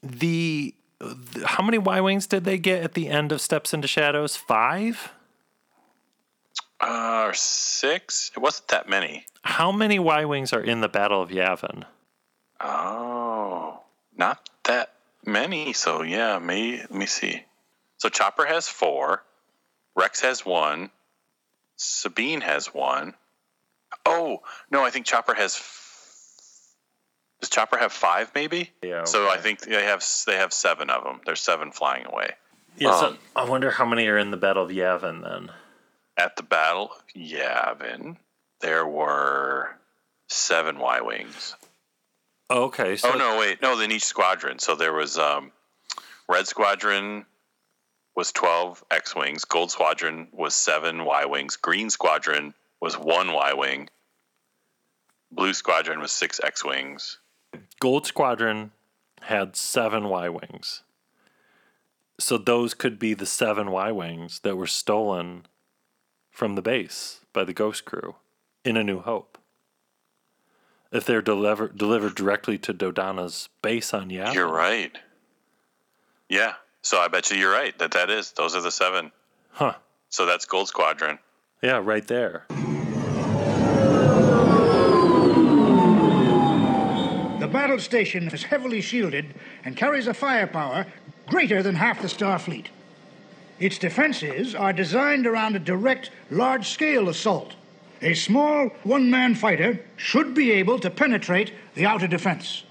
The, 0.02 0.74
the 1.00 1.46
how 1.46 1.64
many 1.64 1.78
Y 1.78 2.00
wings 2.00 2.26
did 2.26 2.44
they 2.44 2.58
get 2.58 2.82
at 2.82 2.94
the 2.94 3.08
end 3.08 3.32
of 3.32 3.40
Steps 3.40 3.74
into 3.74 3.88
Shadows? 3.88 4.36
Five. 4.36 5.12
Uh, 6.80 7.30
six? 7.32 8.30
It 8.36 8.40
wasn't 8.40 8.68
that 8.68 8.88
many. 8.88 9.26
How 9.42 9.72
many 9.72 9.98
Y 9.98 10.24
wings 10.24 10.52
are 10.52 10.60
in 10.60 10.80
the 10.80 10.88
Battle 10.88 11.22
of 11.22 11.30
Yavin? 11.30 11.84
Oh, 12.60 13.80
not 14.16 14.48
that 14.64 14.92
many. 15.24 15.72
So 15.72 16.02
yeah, 16.02 16.38
me. 16.38 16.78
Let 16.78 16.90
me 16.94 17.06
see. 17.06 17.42
So 17.98 18.08
Chopper 18.08 18.44
has 18.46 18.68
four. 18.68 19.22
Rex 19.94 20.20
has 20.22 20.44
one. 20.44 20.90
Sabine 21.76 22.40
has 22.40 22.66
one. 22.72 23.14
Oh 24.06 24.42
no, 24.70 24.84
I 24.84 24.90
think 24.90 25.06
Chopper 25.06 25.34
has. 25.34 25.54
f- 25.56 26.74
Does 27.40 27.50
Chopper 27.50 27.78
have 27.78 27.92
five? 27.92 28.30
Maybe. 28.34 28.70
Yeah. 28.82 29.04
So 29.04 29.28
I 29.28 29.36
think 29.38 29.60
they 29.60 29.84
have 29.84 30.04
they 30.26 30.36
have 30.36 30.52
seven 30.52 30.90
of 30.90 31.04
them. 31.04 31.20
There's 31.24 31.40
seven 31.40 31.70
flying 31.72 32.06
away. 32.06 32.30
Yeah. 32.76 32.98
so 32.98 33.06
Um, 33.08 33.18
I 33.36 33.44
wonder 33.48 33.70
how 33.70 33.84
many 33.86 34.06
are 34.08 34.18
in 34.18 34.30
the 34.30 34.36
Battle 34.36 34.64
of 34.64 34.70
Yavin 34.70 35.22
then. 35.22 35.50
At 36.16 36.36
the 36.36 36.42
battle 36.42 36.92
of 36.92 37.04
Yavin, 37.16 38.16
there 38.60 38.86
were 38.86 39.76
seven 40.28 40.78
Y 40.78 41.00
wings. 41.00 41.56
Okay. 42.50 42.96
So 42.96 43.12
oh 43.12 43.18
no, 43.18 43.38
wait, 43.38 43.60
no, 43.62 43.78
in 43.80 43.90
each 43.90 44.04
squadron. 44.04 44.58
So 44.58 44.76
there 44.76 44.92
was 44.92 45.18
um, 45.18 45.50
Red 46.28 46.46
Squadron 46.46 47.26
was 48.14 48.32
twelve 48.32 48.84
X 48.90 49.14
wings. 49.16 49.44
Gold 49.44 49.70
Squadron 49.70 50.28
was 50.32 50.54
seven 50.54 51.04
Y 51.04 51.24
wings. 51.24 51.56
Green 51.56 51.90
Squadron 51.90 52.54
was 52.80 52.98
one 52.98 53.32
Y 53.32 53.54
wing. 53.54 53.88
Blue 55.32 55.52
Squadron 55.52 56.00
was 56.00 56.12
six 56.12 56.40
X 56.42 56.64
wings. 56.64 57.18
Gold 57.80 58.06
Squadron 58.06 58.70
had 59.22 59.56
seven 59.56 60.08
Y 60.08 60.28
wings. 60.28 60.82
So 62.20 62.38
those 62.38 62.74
could 62.74 62.98
be 62.98 63.14
the 63.14 63.26
seven 63.26 63.70
Y 63.70 63.90
wings 63.90 64.40
that 64.40 64.56
were 64.56 64.68
stolen 64.68 65.46
from 66.34 66.56
the 66.56 66.62
base 66.62 67.20
by 67.32 67.44
the 67.44 67.52
Ghost 67.54 67.84
Crew 67.84 68.16
in 68.64 68.76
A 68.76 68.82
New 68.82 68.98
Hope. 69.00 69.38
If 70.90 71.04
they're 71.06 71.22
deliver- 71.22 71.68
delivered 71.68 72.16
directly 72.16 72.58
to 72.58 72.74
Dodonna's 72.74 73.48
base 73.62 73.94
on 73.94 74.10
Yavin. 74.10 74.34
You're 74.34 74.52
right. 74.52 74.98
Yeah. 76.28 76.54
So 76.82 76.98
I 76.98 77.06
bet 77.08 77.30
you 77.30 77.36
you're 77.36 77.52
right 77.52 77.76
that 77.78 77.92
that 77.92 78.10
is 78.10 78.32
those 78.32 78.54
are 78.56 78.60
the 78.60 78.70
seven. 78.72 79.12
Huh. 79.52 79.74
So 80.08 80.26
that's 80.26 80.44
Gold 80.44 80.68
Squadron. 80.68 81.18
Yeah, 81.62 81.80
right 81.82 82.06
there. 82.06 82.46
The 87.40 87.48
battle 87.50 87.78
station 87.78 88.28
is 88.28 88.42
heavily 88.44 88.80
shielded 88.80 89.34
and 89.64 89.76
carries 89.76 90.06
a 90.08 90.14
firepower 90.14 90.86
greater 91.26 91.62
than 91.62 91.76
half 91.76 92.02
the 92.02 92.08
Starfleet. 92.08 92.66
Its 93.60 93.78
defenses 93.78 94.54
are 94.54 94.72
designed 94.72 95.26
around 95.26 95.54
a 95.54 95.60
direct, 95.60 96.10
large 96.30 96.68
scale 96.68 97.08
assault. 97.08 97.54
A 98.02 98.14
small, 98.14 98.68
one 98.82 99.10
man 99.10 99.34
fighter 99.34 99.80
should 99.96 100.34
be 100.34 100.50
able 100.50 100.78
to 100.80 100.90
penetrate 100.90 101.52
the 101.74 101.86
outer 101.86 102.06
defense. 102.08 102.64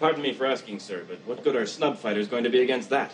Pardon 0.00 0.22
me 0.22 0.32
for 0.32 0.46
asking, 0.46 0.78
sir, 0.78 1.04
but 1.08 1.18
what 1.26 1.42
good 1.42 1.56
are 1.56 1.66
snub 1.66 1.98
fighters 1.98 2.28
going 2.28 2.44
to 2.44 2.50
be 2.50 2.62
against 2.62 2.88
that? 2.90 3.12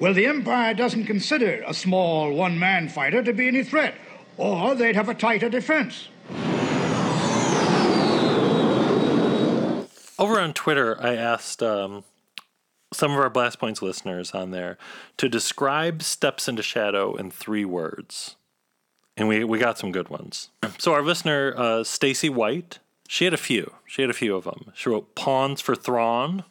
Well, 0.00 0.12
the 0.12 0.26
Empire 0.26 0.74
doesn't 0.74 1.06
consider 1.06 1.62
a 1.64 1.72
small, 1.72 2.32
one 2.32 2.58
man 2.58 2.88
fighter 2.88 3.22
to 3.22 3.32
be 3.32 3.46
any 3.46 3.62
threat, 3.62 3.94
or 4.36 4.74
they'd 4.74 4.96
have 4.96 5.08
a 5.08 5.14
tighter 5.14 5.48
defense. 5.48 6.08
Over 10.18 10.40
on 10.40 10.52
Twitter, 10.52 11.00
I 11.00 11.14
asked 11.14 11.62
um, 11.62 12.02
some 12.94 13.12
of 13.12 13.18
our 13.18 13.30
Blast 13.30 13.58
Points 13.58 13.82
listeners 13.82 14.32
on 14.32 14.50
there 14.50 14.78
to 15.18 15.28
describe 15.28 16.02
Steps 16.02 16.48
into 16.48 16.62
Shadow 16.62 17.14
in 17.16 17.30
three 17.30 17.64
words. 17.64 18.36
And 19.16 19.28
we, 19.28 19.44
we 19.44 19.58
got 19.58 19.78
some 19.78 19.92
good 19.92 20.08
ones. 20.08 20.50
So 20.78 20.92
our 20.92 21.02
listener, 21.02 21.54
uh, 21.56 21.84
Stacy 21.84 22.28
White, 22.28 22.78
she 23.08 23.24
had 23.24 23.34
a 23.34 23.38
few. 23.38 23.72
She 23.86 24.02
had 24.02 24.10
a 24.10 24.14
few 24.14 24.34
of 24.34 24.44
them. 24.44 24.72
She 24.74 24.88
wrote 24.88 25.14
Pawns 25.14 25.60
for 25.60 25.74
Thrawn. 25.76 26.44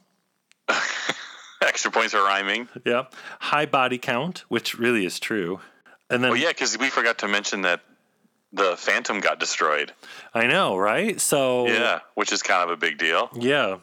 Extra 1.61 1.91
points 1.91 2.13
for 2.13 2.19
rhyming. 2.23 2.67
Yeah. 2.85 3.03
High 3.39 3.65
body 3.65 3.97
count, 3.97 4.43
which 4.49 4.77
really 4.77 5.05
is 5.05 5.19
true. 5.19 5.59
And 6.09 6.23
then 6.23 6.31
Well, 6.31 6.39
yeah, 6.39 6.49
because 6.49 6.77
we 6.77 6.89
forgot 6.89 7.17
to 7.19 7.27
mention 7.27 7.61
that 7.61 7.81
the 8.51 8.75
Phantom 8.77 9.19
got 9.19 9.39
destroyed. 9.39 9.93
I 10.33 10.45
know, 10.47 10.77
right? 10.77 11.19
So 11.19 11.67
Yeah, 11.67 11.99
which 12.15 12.31
is 12.31 12.43
kind 12.43 12.63
of 12.63 12.69
a 12.69 12.77
big 12.77 12.97
deal. 12.97 13.29
yeah. 13.33 13.77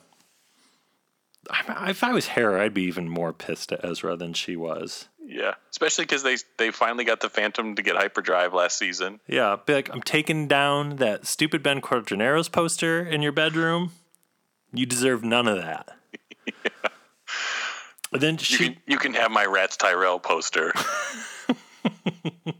I- 1.50 1.90
If 1.90 2.02
I 2.04 2.12
was 2.12 2.28
Hera, 2.28 2.62
I'd 2.64 2.74
be 2.74 2.82
even 2.84 3.08
more 3.08 3.32
pissed 3.32 3.72
at 3.72 3.84
Ezra 3.84 4.16
than 4.16 4.32
she 4.32 4.56
was. 4.56 5.08
Yeah, 5.24 5.54
especially 5.70 6.04
because 6.06 6.22
they 6.24 6.36
they 6.56 6.70
finally 6.72 7.04
got 7.04 7.20
the 7.20 7.28
Phantom 7.28 7.74
to 7.76 7.82
get 7.82 7.94
hyperdrive 7.96 8.52
last 8.52 8.76
season. 8.78 9.20
Yeah, 9.28 9.56
be 9.64 9.74
like, 9.74 9.88
I'm 9.92 10.02
taking 10.02 10.48
down 10.48 10.96
that 10.96 11.26
stupid 11.26 11.62
Ben 11.62 11.80
Quadinaros 11.80 12.50
poster 12.50 13.00
in 13.04 13.22
your 13.22 13.30
bedroom. 13.32 13.92
You 14.72 14.86
deserve 14.86 15.22
none 15.24 15.46
of 15.48 15.56
that. 15.58 15.96
And 18.12 18.20
then 18.20 18.34
You 18.34 18.38
she, 18.44 18.56
can 18.70 18.76
you 18.88 18.98
can 18.98 19.14
have 19.14 19.30
my 19.30 19.44
Ratts 19.46 19.76
Tyerell 19.76 20.20
poster. 20.20 20.72
and 21.84 22.54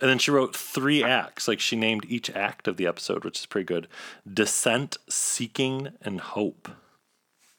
then 0.00 0.18
she 0.18 0.30
wrote 0.30 0.56
three 0.56 1.04
acts. 1.04 1.46
Like 1.46 1.60
she 1.60 1.76
named 1.76 2.06
each 2.08 2.30
act 2.30 2.66
of 2.66 2.78
the 2.78 2.86
episode, 2.86 3.24
which 3.24 3.40
is 3.40 3.46
pretty 3.46 3.66
good. 3.66 3.88
Descent, 4.32 4.96
Seeking, 5.08 5.88
and 6.00 6.20
Hope. 6.20 6.70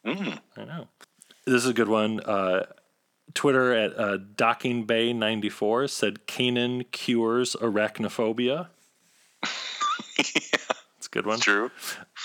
Mm. 0.05 0.39
I 0.57 0.65
know. 0.65 0.87
This 1.45 1.63
is 1.63 1.67
a 1.67 1.73
good 1.73 1.89
one. 1.89 2.19
Uh, 2.21 2.65
Twitter 3.33 3.73
at 3.73 3.97
uh, 3.97 4.17
Docking 4.35 4.85
Bay 4.85 5.13
94 5.13 5.87
said 5.87 6.27
Kanan 6.27 6.89
cures 6.91 7.55
arachnophobia. 7.55 8.67
yeah. 10.17 10.59
It's 10.97 11.07
a 11.07 11.09
good 11.09 11.25
one. 11.25 11.39
True. 11.39 11.71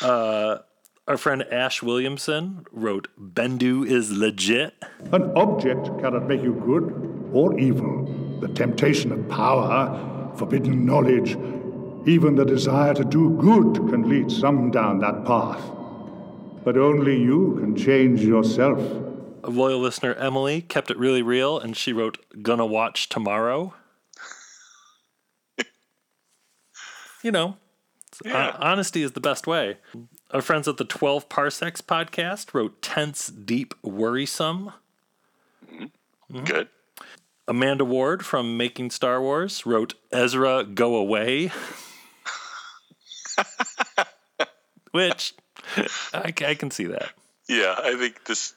Uh, 0.03 0.59
our 1.07 1.17
friend 1.17 1.43
Ash 1.45 1.83
Williamson 1.83 2.67
wrote 2.71 3.09
Bendu 3.19 3.87
is 3.87 4.13
legit. 4.13 4.75
An 5.13 5.33
object 5.37 5.87
cannot 6.01 6.27
make 6.27 6.43
you 6.43 6.55
good 6.55 7.31
or 7.33 7.59
evil. 7.59 8.05
The 8.41 8.49
temptation 8.49 9.13
of 9.13 9.29
power, 9.29 10.31
forbidden 10.37 10.85
knowledge, 10.85 11.33
even 12.07 12.35
the 12.35 12.45
desire 12.45 12.95
to 12.95 13.05
do 13.05 13.31
good 13.39 13.75
can 13.89 14.09
lead 14.09 14.31
some 14.31 14.71
down 14.71 14.99
that 14.99 15.25
path. 15.25 15.61
But 16.69 16.77
only 16.77 17.17
you 17.19 17.57
can 17.59 17.75
change 17.75 18.21
yourself. 18.21 18.79
A 19.43 19.49
loyal 19.49 19.81
listener, 19.81 20.13
Emily, 20.17 20.61
kept 20.61 20.91
it 20.91 20.99
really 20.99 21.23
real 21.23 21.59
and 21.59 21.75
she 21.75 21.95
wrote 21.95 22.19
Gonna 22.43 22.67
watch 22.67 23.09
tomorrow. 23.09 23.73
you 27.23 27.33
know, 27.33 27.57
hon- 28.27 28.55
honesty 28.61 29.03
is 29.03 29.13
the 29.13 29.21
best 29.21 29.47
way. 29.47 29.79
Our 30.31 30.43
friends 30.43 30.69
at 30.69 30.77
the 30.77 30.85
12 30.85 31.31
Parsecs 31.31 31.81
podcast 31.81 32.53
wrote 32.53 32.83
Tense, 32.83 33.29
Deep, 33.29 33.73
Worrisome. 33.83 34.75
Mhm. 35.73 35.91
Good. 36.45 36.69
Amanda 37.49 37.87
Ward 37.87 38.27
from 38.27 38.59
Making 38.59 38.91
Star 38.91 39.23
Wars 39.23 39.65
wrote 39.65 39.95
Ezra 40.13 40.65
Go 40.65 40.97
Away. 40.97 41.51
Which 44.91 45.35
I, 46.15 46.33
I 46.47 46.55
can 46.55 46.71
see 46.71 46.85
that. 46.87 47.11
Yeah, 47.49 47.75
I 47.79 47.95
think 47.97 48.25
this 48.25 48.55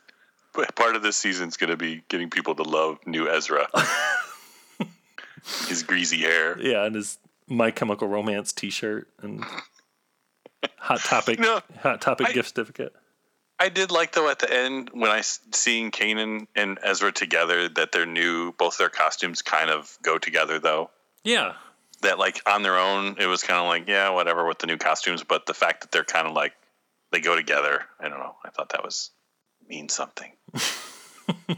part 0.76 0.95
of 0.95 1.01
this 1.01 1.16
season 1.16 1.47
is 1.49 1.57
going 1.57 1.70
to 1.70 1.78
be 1.78 2.03
getting 2.09 2.30
people 2.30 2.55
to 2.55 2.64
love 2.64 2.99
new 3.05 3.30
Ezra. 3.30 3.68
His 5.68 5.84
greasy 5.84 6.18
hair. 6.20 6.59
Yeah, 6.59 6.86
and 6.86 6.93
his 6.95 7.18
My 7.47 7.72
Chemical 7.72 8.07
Romance 8.07 8.53
T-shirt 8.53 9.07
and 9.24 9.43
Hot 10.78 10.99
Topic 10.99 11.39
No, 11.39 11.62
Hot 11.80 11.99
Topic 12.01 12.28
I- 12.30 12.34
gift 12.34 12.49
certificate. 12.49 12.93
I 13.59 13.70
did 13.70 13.91
like 13.91 14.12
though 14.14 14.28
at 14.30 14.39
the 14.39 14.51
end 14.51 14.89
when 14.91 15.12
I 15.12 15.22
seeing 15.22 15.91
Kanan 15.91 16.47
and 16.55 16.80
Ezra 16.84 17.12
together 17.12 17.70
that 17.70 17.91
their 17.91 18.07
new 18.07 18.51
both 18.53 18.80
their 18.80 18.89
costumes 18.89 19.43
kind 19.43 19.70
of 19.70 19.97
go 20.01 20.18
together 20.18 20.57
though. 20.59 20.89
Yeah, 21.24 21.53
That 22.01 22.18
like 22.18 22.41
on 22.47 22.64
their 22.64 22.78
own 22.80 23.18
it 23.20 23.28
was 23.28 23.43
kind 23.43 23.59
of 23.59 23.68
like 23.68 23.88
yeah 23.88 24.09
whatever 24.09 24.47
with 24.47 24.57
the 24.59 24.66
new 24.68 24.78
costumes, 24.78 25.24
but 25.24 25.45
the 25.45 25.53
fact 25.53 25.82
that 25.82 25.91
they're 25.91 26.03
kind 26.03 26.26
of 26.28 26.34
like 26.34 26.53
they 27.12 27.22
go 27.22 27.36
together, 27.36 27.86
I 27.99 28.09
don't 28.09 28.20
know. 28.20 28.36
I 28.43 28.49
thought 28.49 28.70
that 28.70 28.84
was 28.84 29.12
means 29.68 29.93
something. 29.93 30.32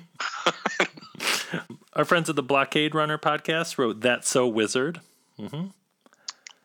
Our 1.93 2.05
friends 2.05 2.29
at 2.29 2.35
the 2.35 2.43
Blockade 2.43 2.95
Runner 2.95 3.17
podcast 3.17 3.77
wrote 3.77 4.01
"That's 4.01 4.27
So 4.29 4.47
Wizard," 4.47 5.01
hmm 5.37 5.67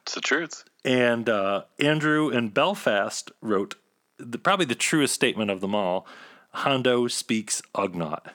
It's 0.02 0.14
the 0.14 0.20
truth. 0.20 0.64
and 0.84 1.28
uh, 1.28 1.62
Andrew 1.78 2.30
in 2.30 2.48
Belfast 2.48 3.30
wrote 3.42 3.74
the, 4.18 4.38
probably 4.38 4.66
the 4.66 4.74
truest 4.74 5.14
statement 5.14 5.50
of 5.50 5.60
them 5.60 5.74
all: 5.74 6.06
"Hondo 6.52 7.06
speaks 7.08 7.60
Ugnaught." 7.74 8.26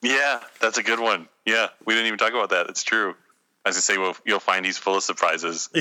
Yeah, 0.00 0.40
that's 0.60 0.78
a 0.78 0.82
good 0.82 1.00
one. 1.00 1.28
Yeah, 1.46 1.68
we 1.84 1.94
didn't 1.94 2.06
even 2.06 2.18
talk 2.18 2.32
about 2.32 2.50
that. 2.50 2.68
It's 2.68 2.82
true. 2.82 3.14
As 3.64 3.76
I 3.76 3.80
say, 3.80 3.98
well, 3.98 4.16
you'll 4.24 4.40
find 4.40 4.66
he's 4.66 4.78
full 4.78 4.96
of 4.96 5.02
surprises. 5.04 5.68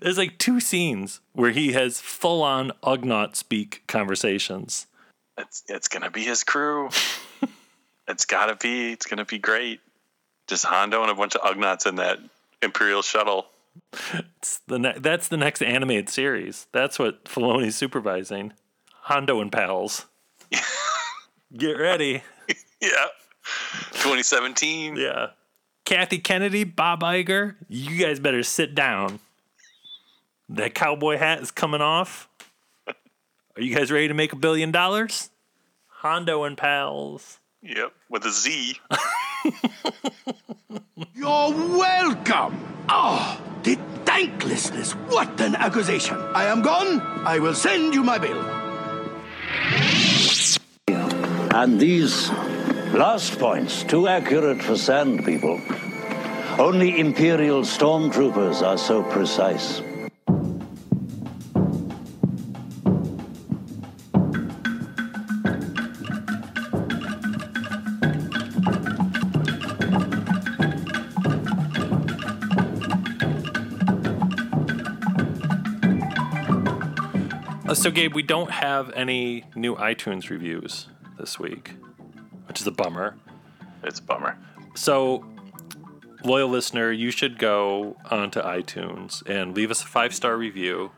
There's 0.00 0.18
like 0.18 0.38
two 0.38 0.60
scenes 0.60 1.20
where 1.32 1.50
he 1.50 1.72
has 1.72 2.00
full-on 2.00 2.72
Ugnaught 2.82 3.36
speak 3.36 3.82
conversations. 3.86 4.86
It's 5.38 5.62
it's 5.68 5.88
gonna 5.88 6.10
be 6.10 6.22
his 6.22 6.44
crew. 6.44 6.90
it's 8.08 8.26
gotta 8.26 8.56
be. 8.56 8.92
It's 8.92 9.06
gonna 9.06 9.24
be 9.24 9.38
great. 9.38 9.80
Just 10.48 10.64
Hondo 10.64 11.02
and 11.02 11.10
a 11.10 11.14
bunch 11.14 11.34
of 11.34 11.42
Ugnaughts 11.42 11.86
in 11.86 11.96
that 11.96 12.18
Imperial 12.62 13.02
shuttle. 13.02 13.46
It's 14.12 14.58
the 14.66 14.78
ne- 14.78 14.98
that's 14.98 15.28
the 15.28 15.36
next 15.36 15.62
animated 15.62 16.08
series. 16.08 16.66
That's 16.72 16.98
what 16.98 17.24
Filoni's 17.24 17.76
supervising. 17.76 18.52
Hondo 19.02 19.40
and 19.40 19.50
pals. 19.50 20.06
Get 21.56 21.78
ready. 21.78 22.22
Yeah. 22.82 23.08
2017. 23.92 24.96
Yeah. 24.96 25.26
Kathy 25.84 26.18
Kennedy, 26.18 26.64
Bob 26.64 27.02
Iger, 27.02 27.56
you 27.68 28.02
guys 28.02 28.18
better 28.18 28.42
sit 28.42 28.74
down. 28.74 29.18
That 30.50 30.74
cowboy 30.74 31.16
hat 31.16 31.40
is 31.40 31.52
coming 31.52 31.80
off. 31.80 32.28
Are 32.86 33.62
you 33.62 33.72
guys 33.74 33.92
ready 33.92 34.08
to 34.08 34.14
make 34.14 34.32
a 34.32 34.36
billion 34.36 34.72
dollars? 34.72 35.30
Hondo 35.86 36.42
and 36.42 36.58
pals. 36.58 37.38
Yep. 37.62 37.92
With 38.08 38.24
a 38.24 38.30
Z. 38.30 38.76
You're 41.14 41.52
welcome. 41.52 42.58
Oh, 42.88 43.40
the 43.62 43.78
thanklessness. 44.04 44.92
What 44.92 45.40
an 45.40 45.54
accusation. 45.54 46.16
I 46.34 46.46
am 46.46 46.62
gone. 46.62 47.00
I 47.24 47.38
will 47.38 47.54
send 47.54 47.94
you 47.94 48.02
my 48.02 48.18
bill. 48.18 48.40
And 51.54 51.78
these 51.78 52.28
last 52.92 53.38
points, 53.38 53.84
too 53.84 54.08
accurate 54.08 54.62
for 54.62 54.76
sand 54.76 55.24
people. 55.24 55.60
Only 56.58 56.98
Imperial 56.98 57.62
stormtroopers 57.62 58.62
are 58.66 58.78
so 58.78 59.04
precise. 59.04 59.82
So, 77.80 77.90
Gabe, 77.90 78.14
we 78.14 78.22
don't 78.22 78.50
have 78.50 78.92
any 78.92 79.44
new 79.54 79.74
iTunes 79.74 80.28
reviews 80.28 80.88
this 81.18 81.38
week, 81.38 81.72
which 82.46 82.60
is 82.60 82.66
a 82.66 82.70
bummer. 82.70 83.16
It's 83.82 84.00
a 84.00 84.02
bummer. 84.02 84.36
So, 84.74 85.24
loyal 86.22 86.50
listener, 86.50 86.92
you 86.92 87.10
should 87.10 87.38
go 87.38 87.96
onto 88.10 88.40
iTunes 88.40 89.26
and 89.26 89.56
leave 89.56 89.70
us 89.70 89.82
a 89.82 89.86
five 89.86 90.14
star 90.14 90.36
review. 90.36 90.90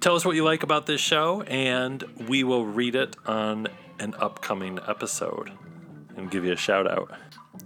Tell 0.00 0.16
us 0.16 0.24
what 0.24 0.34
you 0.34 0.42
like 0.42 0.64
about 0.64 0.86
this 0.86 1.00
show, 1.00 1.42
and 1.42 2.02
we 2.26 2.42
will 2.42 2.66
read 2.66 2.96
it 2.96 3.16
on 3.24 3.68
an 4.00 4.14
upcoming 4.18 4.80
episode 4.88 5.52
and 6.16 6.32
give 6.32 6.44
you 6.44 6.52
a 6.52 6.56
shout 6.56 6.90
out. 6.90 7.12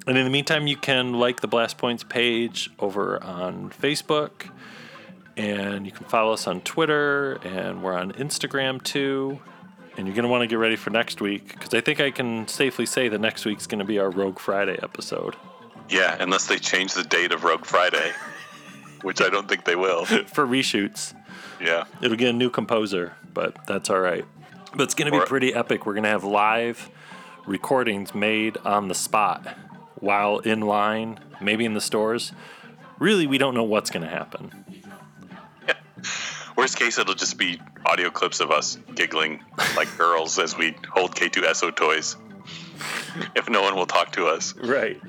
And 0.07 0.19
in 0.19 0.25
the 0.25 0.31
meantime, 0.31 0.67
you 0.67 0.77
can 0.77 1.15
like 1.15 1.41
the 1.41 1.49
Blast 1.49 1.79
Points 1.79 2.05
page 2.05 2.71
over 2.79 3.23
on 3.23 3.71
Facebook, 3.71 4.51
and 5.39 5.87
you 5.87 5.93
can 5.93 6.05
follow 6.07 6.33
us 6.33 6.47
on 6.47 6.61
Twitter, 6.63 7.35
and 7.45 7.83
we're 7.83 7.95
on 7.95 8.13
Instagram 8.13 8.83
too. 8.83 9.39
And 9.97 10.07
you're 10.07 10.15
going 10.15 10.25
to 10.25 10.29
want 10.29 10.43
to 10.43 10.47
get 10.47 10.59
ready 10.59 10.77
for 10.77 10.91
next 10.91 11.21
week 11.21 11.49
because 11.49 11.75
I 11.75 11.81
think 11.81 12.01
I 12.01 12.11
can 12.11 12.47
safely 12.47 12.87
say 12.87 13.09
that 13.09 13.21
next 13.21 13.45
week's 13.45 13.67
going 13.67 13.81
to 13.81 13.85
be 13.85 13.99
our 13.99 14.11
Rogue 14.11 14.39
Friday 14.39 14.79
episode. 14.83 15.35
Yeah, 15.89 16.17
unless 16.21 16.47
they 16.47 16.59
change 16.59 16.95
the 16.95 17.03
date 17.03 17.33
of 17.33 17.43
Rogue 17.43 17.65
Friday, 17.65 18.13
which 19.03 19.21
I 19.21 19.29
don't 19.29 19.49
think 19.49 19.65
they 19.65 19.75
will. 19.75 20.05
for 20.27 20.47
reshoots. 20.47 21.15
Yeah. 21.61 21.85
It'll 22.01 22.17
get 22.17 22.29
a 22.29 22.33
new 22.33 22.51
composer, 22.51 23.15
but 23.33 23.67
that's 23.67 23.91
all 23.91 24.01
right. 24.01 24.25
But 24.75 24.83
it's 24.83 24.95
going 24.95 25.11
to 25.11 25.19
be 25.19 25.25
pretty 25.25 25.55
epic. 25.55 25.87
We're 25.87 25.95
going 25.95 26.05
to 26.05 26.11
have 26.11 26.25
live 26.25 26.91
recordings 27.47 28.15
made 28.15 28.57
on 28.59 28.89
the 28.89 28.95
spot 28.95 29.57
while 29.97 30.39
in 30.39 30.61
line, 30.61 31.19
maybe 31.41 31.65
in 31.65 31.75
the 31.75 31.81
stores. 31.81 32.33
Really, 33.01 33.27
we 33.27 33.39
don't 33.39 33.55
know 33.55 33.65
what's 33.65 33.91
going 33.91 34.03
to 34.03 34.09
happen. 34.09 34.65
Worst 36.57 36.77
case, 36.77 36.99
it'll 36.99 37.15
just 37.15 37.39
be 37.39 37.61
audio 37.87 38.11
clips 38.11 38.41
of 38.41 38.51
us 38.51 38.79
giggling 38.95 39.45
like 39.77 39.97
girls 39.97 40.39
as 40.39 40.57
we 40.57 40.75
hold 40.91 41.15
K2SO 41.15 41.75
toys. 41.77 42.17
If 43.37 43.49
no 43.49 43.63
one 43.63 43.77
will 43.77 43.87
talk 43.87 44.13
to 44.13 44.27
us. 44.27 44.55
Right. 44.57 45.01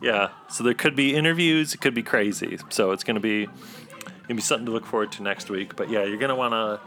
Yeah. 0.00 0.28
So 0.48 0.64
there 0.64 0.74
could 0.74 0.96
be 0.96 1.14
interviews. 1.14 1.74
It 1.74 1.80
could 1.80 1.94
be 1.94 2.02
crazy. 2.02 2.58
So 2.70 2.90
it's 2.92 3.04
gonna 3.04 3.20
be 3.20 3.46
gonna 3.46 4.34
be 4.34 4.42
something 4.42 4.66
to 4.66 4.72
look 4.72 4.86
forward 4.86 5.12
to 5.12 5.22
next 5.22 5.50
week. 5.50 5.76
But 5.76 5.90
yeah, 5.90 6.04
you're 6.04 6.18
gonna 6.18 6.34
want 6.36 6.52
to 6.52 6.80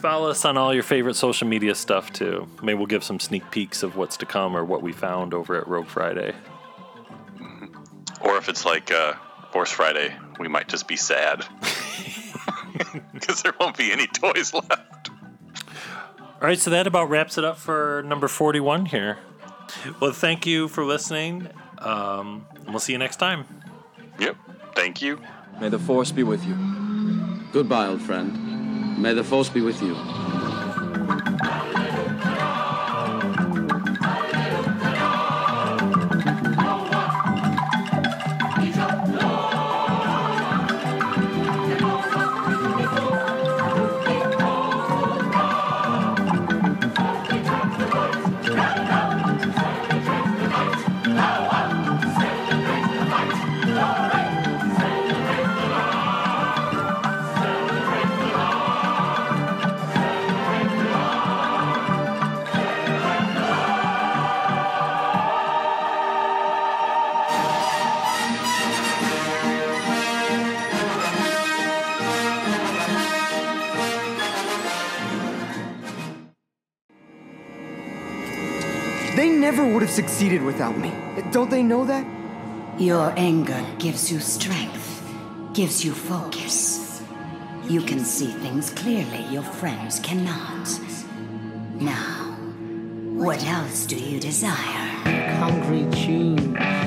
follow 0.00 0.30
us 0.30 0.44
on 0.44 0.56
all 0.56 0.74
your 0.74 0.82
favorite 0.82 1.14
social 1.14 1.46
media 1.46 1.74
stuff 1.74 2.12
too. 2.12 2.48
Maybe 2.62 2.76
we'll 2.76 2.86
give 2.86 3.04
some 3.04 3.20
sneak 3.20 3.50
peeks 3.50 3.82
of 3.82 3.96
what's 3.96 4.16
to 4.18 4.26
come 4.26 4.56
or 4.56 4.64
what 4.64 4.82
we 4.82 4.92
found 4.92 5.34
over 5.34 5.56
at 5.56 5.66
Rogue 5.68 5.86
Friday. 5.86 6.34
Or 8.20 8.36
if 8.36 8.48
it's 8.48 8.64
like 8.64 8.92
uh, 8.92 9.14
Horse 9.14 9.70
Friday, 9.70 10.14
we 10.38 10.48
might 10.48 10.68
just 10.68 10.86
be 10.86 10.96
sad 10.96 11.44
because 13.12 13.42
there 13.42 13.54
won't 13.58 13.76
be 13.76 13.92
any 13.92 14.06
toys 14.06 14.52
left. 14.54 15.10
All 16.42 16.48
right, 16.48 16.58
so 16.58 16.70
that 16.70 16.86
about 16.86 17.08
wraps 17.08 17.38
it 17.38 17.44
up 17.44 17.56
for 17.56 18.02
number 18.06 18.28
41 18.28 18.86
here. 18.86 19.18
Well, 20.00 20.12
thank 20.12 20.46
you 20.46 20.68
for 20.68 20.84
listening. 20.84 21.48
Um, 21.78 22.46
and 22.56 22.68
we'll 22.68 22.80
see 22.80 22.92
you 22.92 22.98
next 22.98 23.16
time. 23.16 23.44
Yep. 24.18 24.36
Thank 24.74 25.02
you. 25.02 25.20
May 25.60 25.68
the 25.68 25.78
Force 25.78 26.12
be 26.12 26.22
with 26.22 26.44
you. 26.44 26.56
Goodbye, 27.52 27.86
old 27.86 28.02
friend. 28.02 28.98
May 29.00 29.14
the 29.14 29.24
Force 29.24 29.48
be 29.48 29.60
with 29.60 29.80
you. 29.82 29.94
Succeeded 79.92 80.42
without 80.42 80.78
me. 80.78 80.90
Don't 81.32 81.50
they 81.50 81.62
know 81.62 81.84
that? 81.84 82.06
Your 82.78 83.12
anger 83.16 83.62
gives 83.78 84.10
you 84.10 84.20
strength, 84.20 85.02
gives 85.52 85.84
you 85.84 85.92
focus. 85.92 87.02
You 87.68 87.82
can 87.82 88.00
see 88.00 88.32
things 88.32 88.70
clearly 88.70 89.24
your 89.30 89.42
friends 89.42 90.00
cannot. 90.00 90.68
Now, 91.74 92.36
what 93.22 93.44
else 93.44 93.84
do 93.84 93.96
you 93.96 94.18
desire? 94.18 95.38
Concrete 95.38 95.94
shoes. 95.94 96.81